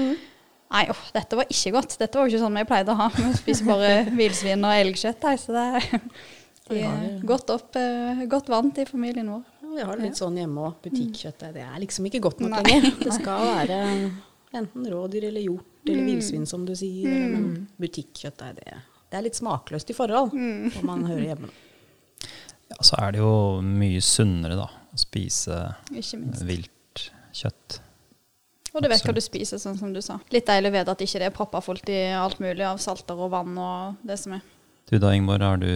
Nei, 0.70 0.84
oh, 0.94 1.06
dette 1.16 1.38
var 1.40 1.50
ikke 1.50 1.72
godt. 1.74 1.96
Dette 1.98 2.20
var 2.20 2.28
jo 2.28 2.36
ikke 2.36 2.44
sånn 2.44 2.60
vi 2.60 2.66
pleide 2.70 2.94
å 2.94 3.00
ha. 3.00 3.08
Vi 3.16 3.30
spiser 3.40 3.70
bare 3.70 3.94
villsvin 4.20 4.68
og 4.68 4.82
elgkjøttdeig, 4.84 5.40
så 5.42 5.56
det 5.56 5.64
er 5.80 5.88
de 6.70 6.84
er 6.86 7.22
godt, 7.26 7.50
opp, 7.50 7.78
eh, 7.80 8.26
godt 8.30 8.50
vant 8.54 8.78
i 8.78 8.86
familien 8.86 9.32
vår. 9.34 9.46
Vi 9.70 9.86
har 9.86 9.98
det 9.98 10.10
litt 10.10 10.20
sånn 10.20 10.38
hjemme 10.38 10.68
òg. 10.68 10.76
Butikkjøttet 10.86 11.56
det 11.56 11.64
er 11.66 11.80
liksom 11.82 12.06
ikke 12.10 12.22
godt 12.28 12.44
nok 12.44 12.60
lenger. 12.68 12.92
Det 13.00 13.16
skal 13.16 13.46
være 13.48 13.80
enten 14.60 14.86
rådyr 14.92 15.30
eller 15.30 15.46
hjort 15.46 15.90
eller 15.90 16.06
villsvin, 16.06 16.46
som 16.50 16.66
du 16.68 16.76
sier. 16.78 17.10
Mm. 17.10 17.34
Men 17.34 17.50
butikkjøttet 17.82 18.62
det, 18.62 18.78
det 19.10 19.18
er 19.18 19.26
litt 19.26 19.40
smakløst 19.40 19.90
i 19.90 19.98
forhold, 19.98 20.34
om 20.36 20.86
man 20.86 21.06
hører 21.10 21.26
hjemme. 21.32 21.52
Ja, 22.70 22.78
så 22.86 23.00
er 23.02 23.16
det 23.16 23.24
jo 23.24 23.34
mye 23.66 24.02
sunnere, 24.06 24.58
da, 24.60 24.68
å 24.70 25.02
spise 25.02 25.62
vilt 26.46 27.06
kjøtt. 27.34 27.80
Og 28.74 28.84
du 28.84 28.90
vet 28.92 29.04
hva 29.06 29.14
du 29.16 29.22
spiser, 29.24 29.62
sånn 29.62 29.78
som 29.80 29.94
du 29.94 30.02
sa. 30.06 30.20
Litt 30.34 30.48
deilig 30.50 30.70
å 30.70 30.76
vite 30.78 30.94
at 30.94 31.04
ikke 31.06 31.22
det 31.22 31.30
er 31.30 31.36
proppa 31.36 31.62
fullt 31.66 31.90
i 31.90 32.02
alt 32.14 32.42
mulig 32.44 32.66
av 32.68 32.82
salter 32.82 33.18
og 33.18 33.32
vann 33.34 33.58
og 33.58 34.02
det 34.06 34.20
som 34.22 34.36
er. 34.38 34.44
Du 34.90 34.98
da, 34.98 35.14
Ingeborg, 35.14 35.46
har 35.46 35.62
du, 35.62 35.70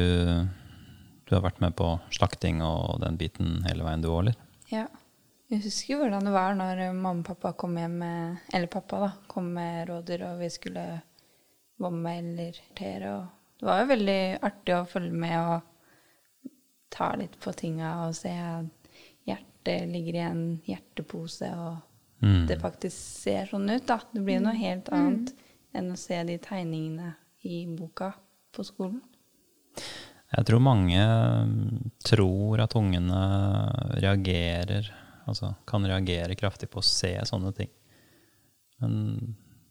du 1.26 1.36
har 1.36 1.46
vært 1.46 1.62
med 1.62 1.76
på 1.78 1.88
slakting 2.14 2.62
og 2.66 3.00
den 3.04 3.18
biten 3.20 3.60
hele 3.68 3.86
veien 3.86 4.04
du 4.04 4.10
òg, 4.12 4.20
eller? 4.26 4.38
Ja. 4.74 4.88
Jeg 5.54 5.68
husker 5.68 6.00
hvordan 6.00 6.26
det 6.26 6.34
var 6.34 6.56
når 6.58 6.80
mamma 6.96 7.20
og 7.20 7.28
pappa 7.28 7.52
kom 7.60 7.76
hjem 7.78 8.00
med 8.02 8.54
Eller 8.58 8.70
pappa, 8.74 9.02
da. 9.04 9.10
Kom 9.30 9.52
med 9.54 9.84
rådyr, 9.90 10.24
og 10.32 10.40
vi 10.42 10.50
skulle 10.50 10.86
vomme 11.84 12.16
eller 12.18 12.58
tere. 12.78 13.12
Og 13.20 13.60
det 13.60 13.68
var 13.68 13.82
jo 13.84 13.90
veldig 13.92 14.22
artig 14.50 14.76
å 14.76 14.88
følge 14.90 15.20
med 15.26 15.36
og 15.42 16.50
ta 16.94 17.12
litt 17.20 17.36
på 17.42 17.54
tinga 17.58 17.94
og 18.08 18.16
se 18.18 18.32
at 18.34 18.90
hjertet 19.30 19.90
ligger 19.90 20.18
i 20.18 20.24
en 20.26 20.44
hjertepose, 20.66 21.50
og 21.54 21.82
Mm. 22.24 22.46
det 22.48 22.56
faktisk 22.62 22.96
ser 22.96 23.50
sånn 23.50 23.68
ut, 23.70 23.86
da. 23.90 24.00
Det 24.14 24.22
blir 24.24 24.40
noe 24.44 24.56
helt 24.56 24.88
annet 24.96 25.34
enn 25.76 25.92
å 25.92 25.98
se 26.00 26.22
de 26.24 26.38
tegningene 26.40 27.14
i 27.44 27.66
boka 27.68 28.14
på 28.56 28.64
skolen. 28.64 29.02
Jeg 30.34 30.48
tror 30.48 30.62
mange 30.66 30.98
mm, 31.04 31.92
tror 32.06 32.64
at 32.64 32.74
ungene 32.80 33.20
reagerer, 34.02 34.88
altså 35.28 35.54
kan 35.70 35.86
reagere 35.86 36.38
kraftig 36.40 36.72
på 36.74 36.82
å 36.82 36.86
se 36.88 37.12
sånne 37.30 37.52
ting. 37.58 37.70
Men 38.82 38.96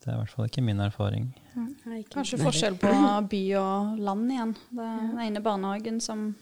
det 0.03 0.11
er 0.11 0.17
i 0.17 0.21
hvert 0.21 0.35
fall 0.35 0.49
ikke 0.49 0.63
min 0.67 0.81
erfaring. 0.83 1.33
Nei, 1.57 2.03
ikke- 2.03 2.15
Kanskje 2.19 2.39
forskjell 2.43 2.79
på 2.79 2.93
by 3.31 3.43
og 3.59 3.99
land 3.99 4.31
igjen. 4.31 4.55
Det 4.71 4.87
er 4.87 5.01
Den 5.09 5.21
ene 5.27 5.43
barnehagen 5.43 6.01
som 6.01 6.35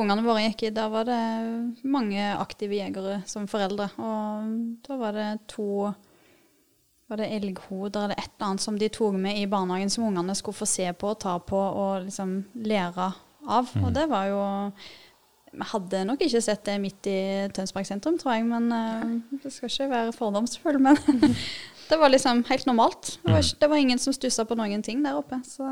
ungene 0.00 0.24
våre 0.24 0.46
gikk 0.48 0.66
i, 0.66 0.72
da 0.74 0.88
var 0.90 1.06
det 1.08 1.20
mange 1.86 2.24
aktive 2.38 2.78
jegere 2.80 3.20
som 3.30 3.46
foreldre. 3.50 3.90
Og 4.02 4.50
da 4.86 4.98
var 5.00 5.16
det 5.16 5.28
to 5.52 5.92
var 7.06 7.20
det 7.20 7.30
elghoder 7.36 8.06
eller 8.06 8.18
et 8.18 8.30
eller 8.32 8.48
annet 8.48 8.64
som 8.64 8.78
de 8.80 8.88
tok 8.88 9.16
med 9.20 9.38
i 9.38 9.46
barnehagen 9.50 9.90
som 9.92 10.06
ungene 10.08 10.34
skulle 10.36 10.56
få 10.56 10.68
se 10.68 10.86
på 10.96 11.12
og 11.12 11.18
ta 11.20 11.36
på 11.38 11.58
og 11.58 12.06
liksom 12.06 12.38
lære 12.64 13.10
av. 13.44 13.72
Og 13.82 13.90
det 13.94 14.06
var 14.10 14.30
jo 14.32 14.44
Vi 15.54 15.66
hadde 15.70 16.00
nok 16.08 16.22
ikke 16.24 16.40
sett 16.42 16.64
det 16.66 16.80
midt 16.82 17.06
i 17.06 17.18
Tønsberg 17.54 17.86
sentrum, 17.86 18.16
tror 18.18 18.32
jeg, 18.34 18.46
men 18.48 18.72
uh, 18.74 19.38
det 19.38 19.52
skal 19.54 19.70
ikke 19.70 19.86
være 19.92 20.14
fordomsfull. 20.16 20.80
Men 20.82 20.98
det 21.90 21.98
var 22.00 22.10
liksom 22.10 22.42
helt 22.48 22.66
normalt. 22.66 23.20
Det 23.22 23.30
var, 23.30 23.38
ikke, 23.38 23.60
det 23.60 23.68
var 23.70 23.76
ingen 23.84 24.02
som 24.02 24.16
stussa 24.16 24.42
på 24.48 24.56
noen 24.58 24.82
ting 24.82 25.04
der 25.04 25.14
oppe. 25.14 25.38
Så 25.46 25.68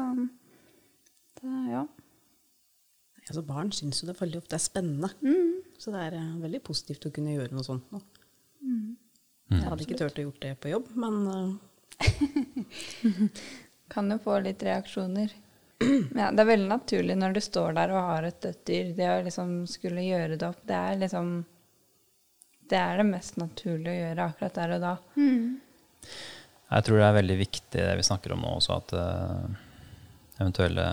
det, 1.41 1.51
ja. 1.73 1.83
Altså, 3.29 3.43
barn 3.47 3.71
syns 3.75 4.03
jo 4.03 4.09
det 4.09 4.19
veldig 4.19 4.41
ofte 4.43 4.59
er 4.59 4.63
spennende. 4.63 5.13
Så 5.79 5.95
det 5.95 6.01
er 6.09 6.19
uh, 6.19 6.41
veldig 6.43 6.63
positivt 6.67 7.07
å 7.09 7.13
kunne 7.15 7.37
gjøre 7.37 7.55
noe 7.55 7.67
sånt 7.67 7.93
nå. 7.95 8.03
Jeg 9.53 9.69
hadde 9.69 9.85
ikke 9.85 9.99
turt 10.01 10.19
å 10.19 10.25
gjort 10.27 10.43
det 10.43 10.55
på 10.63 10.73
jobb, 10.73 10.91
men 10.97 11.15
uh. 11.29 11.53
Kan 13.93 14.09
jo 14.09 14.19
få 14.25 14.39
litt 14.41 14.63
reaksjoner. 14.65 15.33
Ja, 15.83 16.31
det 16.31 16.45
er 16.45 16.49
veldig 16.49 16.69
naturlig 16.71 17.17
når 17.19 17.35
du 17.37 17.41
står 17.43 17.75
der 17.77 17.93
og 17.93 18.07
har 18.07 18.27
et 18.29 18.39
dødt 18.43 18.63
dyr. 18.69 18.93
Det 18.97 19.09
å 19.11 19.25
liksom 19.27 19.55
skulle 19.71 20.05
gjøre 20.07 20.39
det 20.39 20.47
opp, 20.49 20.61
det 20.69 20.79
er 20.79 21.01
liksom 21.01 21.33
Det 22.71 22.79
er 22.79 23.03
det 23.03 23.09
mest 23.11 23.37
naturlige 23.37 23.93
å 23.93 23.99
gjøre 23.99 24.29
akkurat 24.31 24.61
der 24.61 24.75
og 24.77 24.85
da. 24.87 24.93
Jeg 26.73 26.87
tror 26.87 27.03
det 27.03 27.09
er 27.09 27.19
veldig 27.19 27.39
viktig 27.43 27.81
det 27.83 27.97
vi 27.99 28.07
snakker 28.07 28.33
om 28.33 28.47
nå 28.47 28.55
også, 28.57 28.79
at 28.79 28.95
uh, 28.97 29.59
eventuelle 30.39 30.87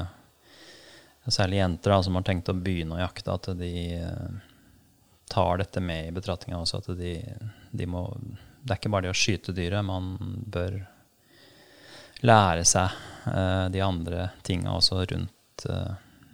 Særlig 1.30 1.60
jenter 1.60 1.94
da, 1.94 2.04
som 2.04 2.16
har 2.18 2.26
tenkt 2.26 2.50
å 2.50 2.58
begynne 2.58 2.98
å 2.98 3.02
jakte, 3.04 3.34
at 3.36 3.52
de 3.60 3.74
eh, 4.00 4.30
tar 5.30 5.62
dette 5.62 5.82
med 5.84 6.08
i 6.08 6.14
betraktninga 6.16 6.62
også. 6.62 6.82
At 6.82 6.98
de, 6.98 7.14
de 7.72 7.90
må 7.90 8.08
Det 8.62 8.74
er 8.74 8.80
ikke 8.80 8.92
bare 8.92 9.08
det 9.08 9.14
å 9.14 9.18
skyte 9.18 9.54
dyret, 9.56 9.86
man 9.86 10.16
bør 10.50 10.82
lære 12.26 12.66
seg 12.68 12.92
uh, 13.32 13.70
de 13.72 13.80
andre 13.80 14.26
tinga 14.44 14.74
også 14.76 15.06
rundt, 15.08 15.64
uh, 15.72 15.94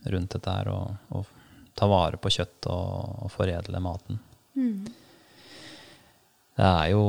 rundt 0.10 0.34
dette 0.34 0.56
her, 0.56 0.72
og, 0.74 0.96
og 1.14 1.76
ta 1.78 1.86
vare 1.92 2.18
på 2.18 2.32
kjøtt 2.34 2.66
og, 2.74 3.28
og 3.28 3.30
foredle 3.30 3.82
maten. 3.84 4.18
Det 6.56 6.66
er 6.66 6.90
jo 6.96 7.04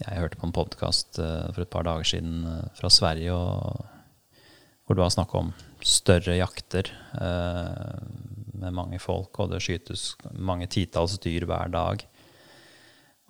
jeg 0.00 0.16
hørte 0.16 0.40
på 0.40 0.48
en 0.48 0.56
podkast 0.56 1.20
for 1.20 1.60
et 1.60 1.70
par 1.70 1.84
dager 1.84 2.08
siden 2.08 2.46
fra 2.74 2.88
Sverige, 2.90 3.36
og, 3.36 3.84
hvor 4.88 4.96
det 4.96 5.04
var 5.04 5.12
snakk 5.12 5.34
om 5.36 5.52
større 5.86 6.36
jakter 6.38 6.90
eh, 7.20 8.00
med 8.60 8.74
mange 8.76 8.98
folk, 9.00 9.32
og 9.40 9.52
det 9.54 9.62
skytes 9.64 10.14
mange 10.36 10.66
titalls 10.70 11.18
dyr 11.22 11.46
hver 11.48 11.70
dag. 11.72 12.04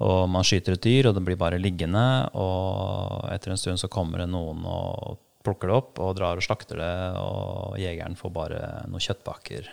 Og 0.01 0.25
man 0.33 0.47
skyter 0.49 0.75
et 0.79 0.83
dyr, 0.87 1.11
og 1.11 1.15
det 1.19 1.23
blir 1.27 1.37
bare 1.41 1.61
liggende, 1.61 2.03
og 2.35 3.27
etter 3.35 3.53
en 3.53 3.61
stund 3.61 3.81
så 3.83 3.91
kommer 3.93 4.23
det 4.25 4.31
noen 4.33 4.65
og 4.65 5.19
plukker 5.45 5.71
det 5.71 5.77
opp 5.77 6.01
og 6.05 6.17
drar 6.19 6.41
og 6.41 6.45
slakter 6.45 6.81
det, 6.81 6.95
og 7.21 7.77
jegeren 7.81 8.17
får 8.19 8.33
bare 8.35 8.59
noen 8.89 9.05
kjøttbaker 9.05 9.69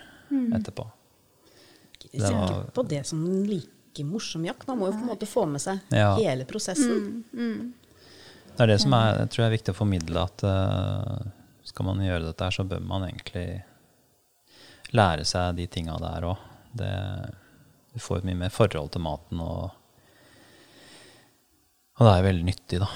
etterpå. 0.60 0.86
Jeg 2.12 2.22
ser 2.24 2.38
ikke 2.38 2.62
på 2.75 2.84
det 2.88 3.01
som 3.07 3.24
en 3.27 3.41
like 3.50 4.03
morsom 4.07 4.46
jakt. 4.48 4.67
Man 4.69 4.79
må 4.79 4.91
jo 4.91 4.96
på 5.00 5.03
en 5.03 5.10
måte 5.10 5.27
få 5.27 5.43
med 5.50 5.63
seg 5.63 5.79
Ja. 5.96 6.13
hele 6.19 6.46
prosessen. 6.48 7.24
Det 7.34 8.63
er 8.63 8.72
det 8.72 8.79
som 8.81 8.93
er, 8.98 9.19
jeg 9.24 9.29
tror 9.34 9.43
jeg 9.43 9.50
er 9.51 9.55
viktig 9.57 9.74
å 9.74 9.77
formidle, 9.77 10.24
at 10.24 10.43
eh, 10.48 11.27
skal 11.77 11.91
man 11.91 12.00
gjøre 12.01 12.25
dette 12.25 12.48
så 12.50 12.63
bør 12.65 12.81
man 12.81 13.03
egentlig 13.05 13.62
lære 14.98 15.25
seg 15.29 15.60
de 15.60 15.67
tinga 15.69 16.00
der 16.01 16.25
òg. 16.25 16.39
Du 16.74 18.01
får 18.01 18.24
et 18.24 18.27
mye 18.31 18.39
mer 18.39 18.53
forhold 18.53 18.89
til 18.96 19.03
maten, 19.05 19.43
og, 19.46 19.69
og 22.00 22.01
det 22.01 22.15
er 22.15 22.25
veldig 22.25 22.50
nyttig, 22.50 22.81
da. 22.81 22.89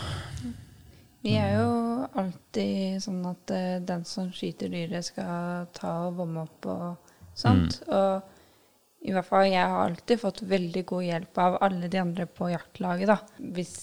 Vi 1.21 1.37
er 1.37 1.55
jo 1.59 1.69
alltid 2.17 3.05
sånn 3.05 3.21
at 3.29 3.53
eh, 3.53 3.77
den 3.85 4.05
som 4.09 4.33
skyter 4.33 4.73
dyret, 4.73 5.05
skal 5.05 5.69
ta 5.77 5.95
og 6.07 6.17
vomme 6.17 6.47
opp 6.47 6.69
og 6.73 7.15
sånt. 7.37 7.83
Og 7.85 9.05
i 9.05 9.13
hvert 9.13 9.29
fall 9.29 9.45
jeg 9.51 9.61
har 9.61 9.83
alltid 9.85 10.25
fått 10.25 10.41
veldig 10.49 10.87
god 10.89 11.05
hjelp 11.05 11.41
av 11.45 11.61
alle 11.67 11.89
de 11.91 12.01
andre 12.01 12.25
på 12.25 12.49
jaktlaget, 12.49 13.13
da. 13.13 13.19
Hvis 13.53 13.75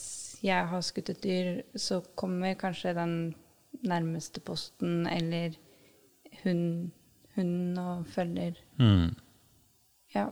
jeg 0.43 0.71
har 0.73 0.83
skutt 0.83 1.15
et 1.15 1.23
dyr, 1.23 1.61
så 1.79 2.03
kommer 2.19 2.59
kanskje 2.59 2.99
den 2.99 3.15
nærmeste 3.87 4.41
posten 4.41 5.07
eller 5.07 5.55
hund, 6.45 6.91
hund 7.37 7.79
og 7.79 8.07
følger 8.07 8.55
Mm. 8.79 9.15
ja, 10.15 10.29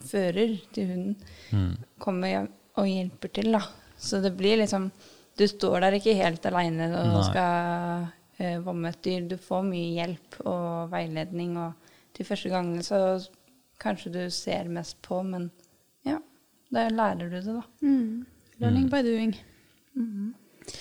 fører 0.00 0.56
til 0.72 0.86
hunden 0.90 1.16
Mm. 1.52 1.76
kommer 1.98 2.48
og 2.76 2.86
hjelper 2.86 3.28
til, 3.32 3.52
da. 3.52 3.60
Så 3.98 4.20
det 4.22 4.36
blir 4.36 4.56
liksom 4.58 4.90
Du 5.38 5.44
står 5.46 5.80
der 5.80 5.92
ikke 5.92 6.14
helt 6.16 6.46
aleine 6.46 6.86
og 6.96 7.06
Nei. 7.12 7.22
skal 7.28 8.06
uh, 8.40 8.64
vomme 8.64 8.88
et 8.88 9.02
dyr. 9.04 9.26
Du 9.28 9.36
får 9.36 9.62
mye 9.68 9.90
hjelp 9.98 10.38
og 10.46 10.90
veiledning, 10.90 11.58
og 11.58 11.72
de 12.16 12.24
første 12.24 12.48
gangene 12.48 12.82
så 12.82 13.28
kanskje 13.78 14.12
du 14.14 14.30
ser 14.30 14.64
mest 14.72 14.96
på, 15.02 15.22
men 15.22 15.50
ja, 16.06 16.16
da 16.72 16.88
lærer 16.88 17.28
du 17.28 17.36
det, 17.36 17.44
da. 17.44 17.60
Learning 18.58 18.88
by 18.88 19.02
doing. 19.04 19.34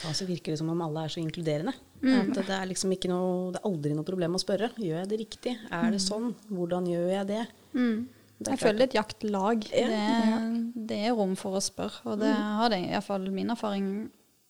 Ja, 0.02 0.12
så 0.18 0.28
virker 0.28 0.54
det 0.54 0.60
som 0.62 0.70
om 0.74 0.82
alle 0.86 1.06
er 1.06 1.14
så 1.14 1.22
inkluderende. 1.22 1.74
Mm. 2.02 2.34
At 2.34 2.42
det 2.42 2.58
er 2.58 2.68
liksom 2.70 2.92
ikke 2.94 3.10
noe 3.10 3.54
Det 3.56 3.62
er 3.62 3.70
aldri 3.70 3.94
noe 3.96 4.08
problem 4.08 4.36
å 4.38 4.42
spørre. 4.42 4.72
Gjør 4.82 5.02
jeg 5.02 5.10
det 5.12 5.22
riktig? 5.22 5.56
Er 5.74 5.94
det 5.94 6.02
sånn? 6.04 6.34
Hvordan 6.50 6.90
gjør 6.90 7.08
jeg 7.14 7.30
det? 7.32 7.46
Mm. 7.78 7.98
Det 8.36 8.52
Jeg 8.52 8.62
føler 8.66 8.82
det 8.82 8.86
er 8.86 8.92
et 8.92 9.00
jaktlag. 9.00 9.66
Ja. 9.72 9.88
Det, 9.94 10.84
det 10.92 11.00
er 11.08 11.16
rom 11.16 11.38
for 11.40 11.56
å 11.58 11.64
spørre. 11.64 12.04
Og 12.12 12.20
det 12.22 12.34
har 12.36 12.72
det 12.74 12.82
iallfall 12.90 13.30
min 13.32 13.54
erfaring 13.54 13.90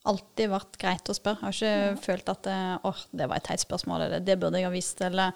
alltid 0.06 0.50
vært 0.50 0.76
greit 0.80 1.10
å 1.10 1.16
spørre. 1.16 1.50
Jeg 1.52 1.70
har 1.70 1.94
ikke 1.94 2.04
følt 2.04 2.28
at 2.32 2.42
det, 2.46 2.58
oh, 2.86 3.06
det 3.14 3.30
var 3.30 3.40
et 3.40 3.48
teit 3.48 3.62
spørsmål, 3.62 4.06
eller 4.06 4.26
det 4.26 4.38
burde 4.42 4.60
jeg 4.60 4.68
ha 4.68 4.74
visst, 4.74 5.02
eller 5.02 5.34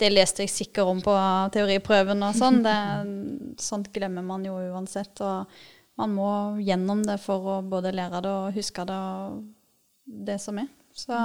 det 0.00 0.10
leste 0.12 0.44
jeg 0.44 0.52
sikkert 0.52 0.90
om 0.90 1.00
på 1.04 1.14
teoriprøven 1.54 2.24
og 2.26 2.36
sånn. 2.36 2.60
Sånt 3.60 3.92
glemmer 3.94 4.24
man 4.26 4.44
jo 4.46 4.56
uansett. 4.72 5.20
Og 5.24 5.52
man 5.98 6.14
må 6.16 6.28
gjennom 6.64 7.02
det 7.04 7.18
for 7.20 7.38
å 7.52 7.56
både 7.68 7.92
lære 7.94 8.22
det 8.24 8.30
og 8.32 8.54
huske 8.56 8.84
det 8.88 8.96
og 8.96 9.42
det 10.06 10.38
som 10.40 10.58
er. 10.58 10.68
Så, 10.96 11.16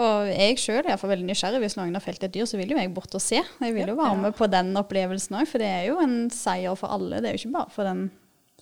og 0.00 0.28
jeg 0.30 0.58
sjøl 0.62 0.80
er 0.84 0.92
iallfall 0.92 1.10
veldig 1.14 1.26
nysgjerrig. 1.30 1.60
Hvis 1.64 1.76
noen 1.78 1.96
har 1.98 2.04
felt 2.04 2.22
et 2.26 2.32
dyr, 2.34 2.46
så 2.46 2.58
vil 2.60 2.70
jo 2.74 2.78
jeg 2.78 2.92
bort 2.94 3.14
og 3.18 3.22
se. 3.24 3.40
Jeg 3.42 3.74
vil 3.74 3.90
jo 3.90 3.96
være 3.98 4.18
med 4.22 4.36
på 4.38 4.46
den 4.50 4.70
opplevelsen 4.78 5.38
òg, 5.40 5.48
for 5.50 5.62
det 5.62 5.70
er 5.70 5.88
jo 5.88 5.98
en 6.02 6.16
seier 6.34 6.76
for 6.78 6.92
alle. 6.94 7.18
Det 7.22 7.30
er 7.30 7.36
jo 7.36 7.42
ikke 7.44 7.56
bare 7.58 7.74
for 7.74 7.88
den 7.88 8.04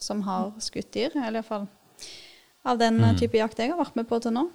som 0.01 0.23
har 0.29 0.53
skutt 0.63 0.93
dyr, 0.95 1.13
eller 1.17 1.41
iallfall 1.43 1.67
av 2.69 2.79
den 2.81 2.99
Mm. 3.01 3.17
type 3.19 3.37
jakt 3.39 3.59
jeg 3.59 3.71
har 3.73 3.79
vært 3.79 3.97
med 3.97 4.09
på 4.09 4.21
til 4.23 4.33
nå. 4.33 4.47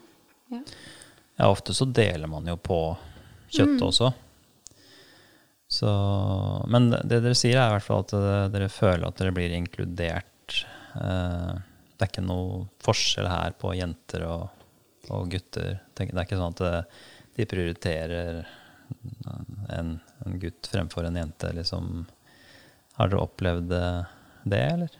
Ja, 0.53 1.49
ofte 1.49 1.73
så 1.73 1.85
deler 1.91 2.27
man 2.29 2.45
jo 2.45 2.55
på 2.57 2.77
kjøttet 3.51 3.81
også. 3.81 4.13
Så, 5.73 5.89
men 6.69 6.91
det 6.93 7.21
dere 7.23 7.33
sier, 7.37 7.57
er 7.57 7.71
i 7.71 7.75
hvert 7.77 7.85
fall 7.87 8.03
at 8.03 8.11
dere 8.53 8.67
føler 8.69 9.07
at 9.07 9.17
dere 9.21 9.33
blir 9.33 9.53
inkludert. 9.57 10.59
Eh, 10.99 11.53
det 11.93 12.05
er 12.05 12.11
ikke 12.11 12.25
noe 12.25 12.65
forskjell 12.83 13.29
her 13.31 13.55
på 13.57 13.71
jenter 13.79 14.25
og, 14.27 14.49
og 15.09 15.31
gutter. 15.33 15.79
Det 15.95 16.09
er 16.11 16.25
ikke 16.27 16.37
sånn 16.41 16.53
at 16.57 16.65
eh, 16.67 17.05
de 17.39 17.47
prioriterer 17.49 18.43
en, 19.73 19.95
en 20.25 20.35
gutt 20.41 20.69
fremfor 20.69 21.07
en 21.09 21.17
jente, 21.17 21.49
liksom. 21.57 22.03
Har 22.99 23.09
dere 23.09 23.23
opplevd 23.25 23.73
eh, 23.73 24.11
det, 24.45 24.61
eller? 24.75 24.99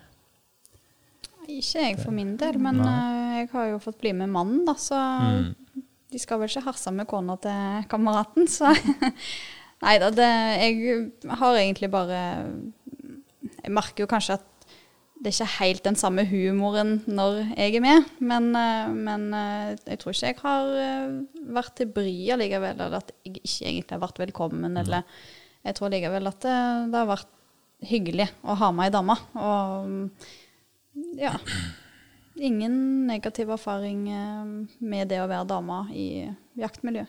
Ikke 1.43 1.83
jeg 1.83 1.97
for 1.99 2.15
min 2.15 2.37
del, 2.39 2.57
men 2.63 2.79
Nei. 2.79 3.41
jeg 3.43 3.49
har 3.51 3.67
jo 3.73 3.81
fått 3.83 3.99
bli 4.01 4.13
med 4.15 4.31
mannen, 4.33 4.63
da, 4.65 4.73
så 4.79 4.97
Mm. 5.23 5.51
de 6.13 6.19
skal 6.21 6.39
vel 6.41 6.49
ikke 6.49 6.65
herse 6.71 6.91
med 6.95 7.07
kona 7.09 7.35
til 7.43 7.83
kameraten, 7.91 8.47
så 8.49 8.71
Nei 9.83 9.97
da, 9.99 10.09
Jeg 10.15 11.11
har 11.27 11.59
egentlig 11.59 11.91
bare 11.91 12.23
Jeg 13.63 13.71
merker 13.75 14.05
jo 14.05 14.11
kanskje 14.11 14.39
at 14.39 14.49
det 15.23 15.31
er 15.31 15.37
ikke 15.37 15.61
helt 15.61 15.83
den 15.85 15.95
samme 15.95 16.25
humoren 16.27 16.97
når 17.07 17.37
jeg 17.55 17.77
er 17.77 17.83
med, 17.83 18.09
men, 18.19 18.49
eh, 18.59 18.89
men 18.91 19.29
eh, 19.31 19.69
jeg 19.87 20.01
tror 20.01 20.11
ikke 20.11 20.31
jeg 20.33 20.39
har 20.41 20.73
eh, 20.81 21.13
vært 21.55 21.77
til 21.79 21.93
bry 21.95 22.15
allikevel, 22.35 22.75
eller 22.75 22.97
at 22.99 23.13
jeg 23.23 23.37
ikke 23.39 23.69
egentlig 23.69 23.95
har 23.95 24.01
vært 24.03 24.19
velkommen, 24.19 24.75
eller 24.81 25.07
Jeg 25.63 25.77
tror 25.77 25.93
likevel 25.93 26.27
at 26.27 26.41
det, 26.43 26.57
det 26.91 26.99
har 26.99 27.07
vært 27.07 27.29
hyggelig 27.87 28.27
å 28.43 28.57
ha 28.59 28.71
meg 28.75 28.91
i 28.91 28.95
dama, 28.97 29.15
Og 29.39 31.15
ja. 31.15 31.37
Ingen 32.35 33.07
negativ 33.07 33.53
erfaring 33.53 34.03
med 34.79 35.07
det 35.07 35.21
å 35.21 35.29
være 35.29 35.47
dame 35.47 35.85
i 35.93 36.07
jaktmiljø. 36.59 37.05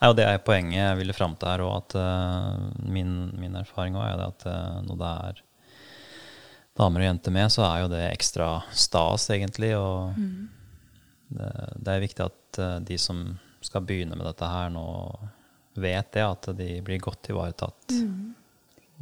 Nei, 0.00 0.08
og 0.10 0.16
Det 0.18 0.24
er 0.26 0.38
poenget 0.42 0.78
jeg 0.80 0.98
ville 0.98 1.14
fram 1.14 1.36
til 1.38 1.48
her. 1.48 1.62
Og 1.66 1.76
at 1.78 1.94
uh, 1.94 2.70
min, 2.90 3.30
min 3.38 3.54
erfaring 3.60 3.94
også 3.96 4.08
er 4.12 4.24
at 4.26 4.46
uh, 4.50 4.80
når 4.88 4.98
det 5.02 5.12
er 5.28 5.42
damer 6.80 7.04
og 7.04 7.06
jenter 7.06 7.34
med, 7.36 7.52
så 7.52 7.62
er 7.68 7.82
jo 7.84 7.90
det 7.92 8.02
ekstra 8.10 8.48
stas, 8.72 9.28
egentlig. 9.30 9.74
Og 9.78 10.14
det, 11.32 11.50
det 11.78 11.94
er 11.94 12.02
viktig 12.04 12.24
at 12.26 12.60
uh, 12.62 12.78
de 12.84 12.98
som 12.98 13.22
skal 13.62 13.84
begynne 13.86 14.16
med 14.18 14.26
dette 14.26 14.48
her, 14.48 14.72
nå 14.74 14.86
vet 15.78 16.08
det, 16.12 16.24
at 16.26 16.48
de 16.58 16.70
blir 16.84 16.98
godt 17.00 17.30
ivaretatt. 17.32 17.94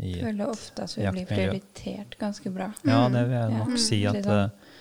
I, 0.01 0.13
Jeg 0.19 0.23
føler 0.29 0.51
ofte 0.53 0.85
at 0.85 0.93
vi 0.97 1.09
blir 1.13 1.27
prioritert 1.29 2.15
ganske 2.21 2.53
bra. 2.55 2.69
ja, 2.87 3.01
det 3.13 3.25
vil 3.27 3.35
jeg 3.39 3.51
Ja. 3.51 3.57
nok 3.65 3.79
si 3.83 3.99
at 4.07 4.29
eh, 4.31 4.77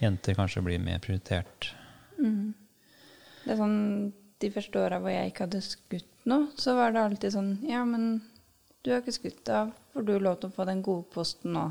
jenter 0.00 0.34
kanskje 0.38 0.62
blir 0.64 0.80
mer 0.82 0.98
prioritert. 1.04 1.68
Det 2.16 3.52
er 3.52 3.58
sånn, 3.60 3.76
De 4.42 4.50
første 4.52 4.80
åra 4.80 5.00
hvor 5.00 5.12
jeg 5.12 5.30
ikke 5.30 5.46
hadde 5.46 5.62
skutt 5.64 6.26
noe, 6.28 6.50
så 6.60 6.74
var 6.76 6.92
det 6.92 7.02
alltid 7.02 7.32
sånn 7.32 7.52
Ja, 7.64 7.84
men 7.88 8.20
du 8.84 8.92
har 8.92 9.02
ikke 9.02 9.16
skutt, 9.16 9.42
da 9.48 9.66
får 9.94 10.06
du 10.06 10.14
lov 10.20 10.40
til 10.40 10.50
å 10.50 10.56
få 10.56 10.66
den 10.68 10.82
gode 10.84 11.08
posten 11.14 11.56
nå. 11.56 11.70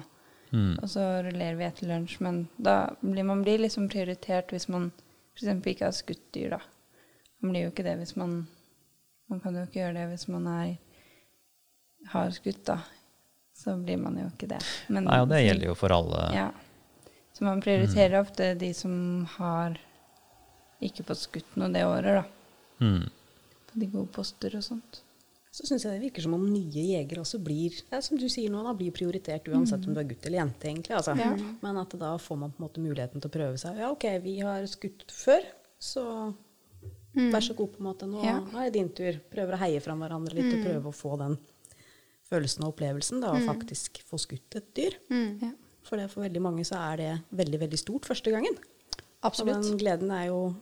Mm. 0.52 0.78
Og 0.82 0.90
så 0.90 1.04
rullerer 1.26 1.58
vi 1.60 1.68
etter 1.68 1.90
lunsj. 1.90 2.18
Men 2.24 2.46
da 2.58 2.96
blir 3.02 3.28
man 3.28 3.44
blir 3.46 3.62
liksom 3.64 3.90
prioritert 3.92 4.52
hvis 4.54 4.68
man 4.72 4.90
f.eks. 5.36 5.52
ikke 5.68 5.88
har 5.88 5.96
skutt 5.96 6.26
dyr, 6.36 6.58
da. 6.58 6.60
Man 7.44 7.54
blir 7.54 7.68
jo 7.68 7.72
ikke 7.74 7.86
det 7.86 7.98
hvis 8.02 8.16
man 8.20 8.46
Man 9.26 9.40
kan 9.42 9.56
jo 9.58 9.64
ikke 9.66 9.80
gjøre 9.80 9.96
det 9.96 10.04
hvis 10.12 10.28
man 10.30 10.44
er 10.52 10.76
har 12.12 12.30
skutt, 12.36 12.62
da. 12.68 12.76
Så 13.58 13.74
blir 13.82 13.98
man 13.98 14.20
jo 14.20 14.28
ikke 14.28 14.50
det. 14.52 14.60
Men, 14.88 15.08
Nei, 15.08 15.18
og 15.24 15.32
det 15.32 15.40
gjelder 15.42 15.72
jo 15.72 15.74
for 15.80 15.96
alle. 15.96 16.28
Ja. 16.36 16.50
Så 17.34 17.48
man 17.48 17.64
prioriterer 17.64 18.20
ofte 18.20 18.52
de 18.60 18.70
som 18.78 19.26
har 19.40 19.80
ikke 20.86 21.08
fått 21.08 21.24
skutt 21.24 21.58
noe 21.58 21.72
det 21.74 21.82
året, 21.88 22.20
da. 22.20 22.35
Mm. 22.82 23.10
På 23.72 23.80
de 23.82 23.86
gode 23.92 24.12
poster 24.16 24.56
og 24.58 24.64
sånt. 24.64 25.02
Så 25.56 25.64
syns 25.70 25.86
jeg 25.86 25.96
det 25.96 26.02
virker 26.10 26.26
som 26.26 26.34
om 26.36 26.42
nye 26.52 26.82
jegere 26.84 27.22
også 27.24 27.40
blir 27.40 27.72
ja, 27.92 28.02
som 28.04 28.18
du 28.20 28.26
sier 28.28 28.52
nå, 28.52 28.60
da, 28.66 28.74
blir 28.76 28.92
prioritert 28.92 29.46
uansett 29.48 29.86
om 29.88 29.94
du 29.96 30.00
er 30.02 30.10
gutt 30.10 30.26
eller 30.28 30.42
jente. 30.42 30.68
egentlig. 30.68 30.96
Altså. 30.98 31.14
Ja. 31.16 31.30
Men 31.62 31.78
at 31.80 31.96
da 32.02 32.18
får 32.20 32.38
man 32.42 32.52
på 32.52 32.60
en 32.60 32.66
måte 32.68 32.84
muligheten 32.84 33.24
til 33.24 33.30
å 33.32 33.36
prøve 33.38 33.58
seg. 33.62 33.78
Ja, 33.80 33.92
OK, 33.96 34.04
vi 34.26 34.34
har 34.44 34.66
skutt 34.68 35.06
før, 35.16 35.48
så 35.80 36.04
vær 37.16 37.40
så 37.46 37.56
god, 37.56 37.72
på 37.72 37.80
en 37.80 37.88
måte. 37.88 38.08
Nå, 38.12 38.20
Ja. 38.26 38.42
nå 38.44 38.60
er 38.60 38.68
det 38.70 38.74
din 38.76 38.90
tur. 38.92 39.22
Prøver 39.32 39.56
å 39.56 39.62
heie 39.64 39.80
fram 39.80 40.04
hverandre 40.04 40.36
litt 40.36 40.52
og 40.58 40.66
prøve 40.68 40.92
å 40.92 40.96
få 41.00 41.18
den 41.24 41.38
følelsen 42.28 42.66
og 42.66 42.74
opplevelsen 42.74 43.22
da, 43.24 43.32
å 43.32 43.46
faktisk 43.46 44.02
få 44.04 44.20
skutt 44.20 44.56
et 44.60 44.74
dyr. 44.76 44.98
Ja. 45.10 45.54
For 45.86 45.96
det 46.02 46.10
for 46.12 46.26
veldig 46.26 46.42
mange 46.42 46.66
så 46.68 46.76
er 46.92 46.98
det 46.98 47.12
veldig, 47.32 47.60
veldig 47.64 47.80
stort 47.80 48.06
første 48.10 48.32
gangen. 48.34 48.58
Absolutt. 49.24 49.56
Og 49.56 49.64
den 49.72 49.78
gleden 49.80 50.12
er 50.12 50.28
jo 50.34 50.56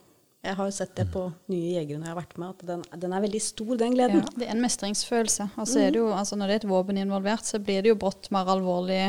Jeg 0.44 0.58
har 0.58 0.68
jo 0.68 0.74
sett 0.76 0.92
det 0.98 1.06
på 1.12 1.22
nye 1.48 1.70
jegere 1.78 1.96
når 1.96 2.06
jeg 2.06 2.12
har 2.12 2.18
vært 2.18 2.36
med, 2.40 2.52
at 2.52 2.68
den, 2.68 2.84
den 3.00 3.14
er 3.16 3.24
veldig 3.24 3.40
stor, 3.40 3.72
den 3.80 3.96
gleden. 3.96 4.20
Ja. 4.20 4.34
Det 4.42 4.46
er 4.46 4.52
en 4.52 4.62
mestringsfølelse. 4.64 5.48
Og 5.56 5.70
så 5.70 5.80
er 5.80 5.94
det 5.94 6.02
jo, 6.02 6.10
altså 6.12 6.36
Når 6.36 6.50
det 6.50 6.56
er 6.56 6.62
et 6.62 6.70
våpen 6.74 7.00
involvert, 7.00 7.48
så 7.48 7.60
blir 7.62 7.80
det 7.84 7.94
jo 7.94 7.98
brått 8.00 8.28
mer 8.34 8.50
alvorlig. 8.52 9.06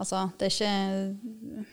Altså, 0.00 0.24
det 0.40 0.48
er 0.48 0.56
ikke 0.56 1.66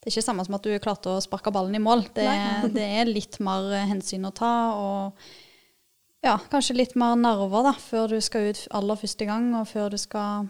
det 0.00 0.08
er 0.08 0.14
ikke 0.14 0.24
samme 0.24 0.44
som 0.46 0.56
at 0.56 0.64
du 0.64 0.72
klarte 0.80 1.12
å 1.12 1.20
sparke 1.20 1.52
ballen 1.52 1.76
i 1.76 1.82
mål. 1.82 2.06
Det, 2.16 2.24
det 2.72 2.86
er 3.02 3.08
litt 3.08 3.36
mer 3.44 3.66
eh, 3.76 3.88
hensyn 3.90 4.24
å 4.24 4.32
ta, 4.32 4.52
og 4.72 6.24
ja, 6.24 6.38
kanskje 6.52 6.78
litt 6.78 6.94
mer 7.00 7.18
nerver 7.20 7.66
da, 7.68 7.74
før 7.76 8.14
du 8.14 8.16
skal 8.24 8.48
ut 8.48 8.62
aller 8.76 8.96
første 9.00 9.28
gang, 9.28 9.50
og 9.58 9.68
før 9.68 9.92
du 9.92 9.98
skal 10.00 10.48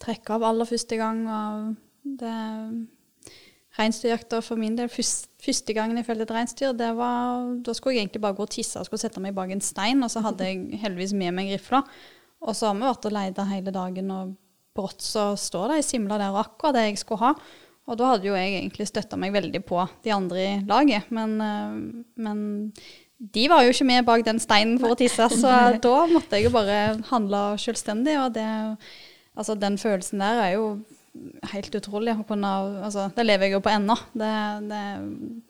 trekke 0.00 0.38
av 0.38 0.46
aller 0.48 0.68
første 0.68 0.96
gang. 0.96 1.20
Og 1.28 2.16
det 2.20 2.32
Reinsdyrjakta 3.78 4.42
for 4.44 4.60
min 4.60 4.74
del, 4.76 4.90
første, 4.92 5.30
første 5.40 5.72
gangen 5.72 5.96
jeg 5.96 6.04
felte 6.04 6.26
et 6.26 6.34
reinsdyr, 6.34 6.74
da 6.76 7.72
skulle 7.72 7.94
jeg 7.96 8.04
egentlig 8.04 8.20
bare 8.20 8.36
gå 8.36 8.44
og 8.44 8.52
tisse 8.52 8.76
og 8.80 8.84
skulle 8.84 9.00
sette 9.00 9.22
meg 9.24 9.32
bak 9.36 9.52
en 9.54 9.64
stein, 9.64 10.02
og 10.04 10.12
så 10.12 10.20
hadde 10.26 10.48
jeg 10.48 10.80
heldigvis 10.82 11.14
med 11.16 11.32
meg 11.38 11.54
rifla. 11.54 11.80
Og 12.42 12.56
så 12.58 12.68
har 12.68 12.76
vi 12.76 12.84
vært 12.84 13.08
og 13.08 13.14
leita 13.16 13.46
hele 13.48 13.72
dagen, 13.72 14.10
og 14.12 14.34
brått 14.76 15.04
så 15.04 15.30
står 15.40 15.72
det 15.72 15.80
ei 15.80 15.86
simle 15.86 16.18
der 16.20 16.34
og 16.34 16.42
akkurat 16.42 16.76
det 16.76 16.86
jeg 16.90 17.00
skulle 17.00 17.24
ha. 17.24 17.32
Og 17.88 17.98
da 17.98 18.12
hadde 18.12 18.28
jo 18.28 18.36
jeg 18.36 18.58
egentlig 18.60 18.86
støtta 18.90 19.18
meg 19.18 19.32
veldig 19.34 19.62
på 19.66 19.80
de 20.04 20.12
andre 20.14 20.42
i 20.42 20.50
laget, 20.68 21.08
men, 21.14 21.34
eh, 21.42 22.04
men 22.22 22.44
de 23.32 23.48
var 23.50 23.64
jo 23.64 23.72
ikke 23.72 23.88
med 23.88 24.06
bak 24.06 24.24
den 24.26 24.40
steinen 24.42 24.78
for 24.82 24.94
å 24.94 24.98
tisse, 24.98 25.28
så 25.32 25.56
da 25.82 25.96
måtte 26.10 26.38
jeg 26.38 26.48
jo 26.48 26.54
bare 26.54 26.98
handle 27.08 27.42
selvstendig, 27.62 28.18
og 28.20 28.34
det, 28.36 28.48
altså 29.38 29.56
den 29.58 29.78
følelsen 29.78 30.22
der 30.22 30.42
er 30.44 30.56
jo 30.58 30.66
helt 31.52 31.74
utrolig. 31.74 32.14
Kunne, 32.28 32.52
altså, 32.84 33.08
det 33.16 33.26
lever 33.26 33.48
jeg 33.48 33.56
jo 33.56 33.64
på 33.64 33.72
ennå. 33.72 33.96
Det, 34.12 34.30
det 34.68 34.78
er 34.78 35.02
en 35.02 35.42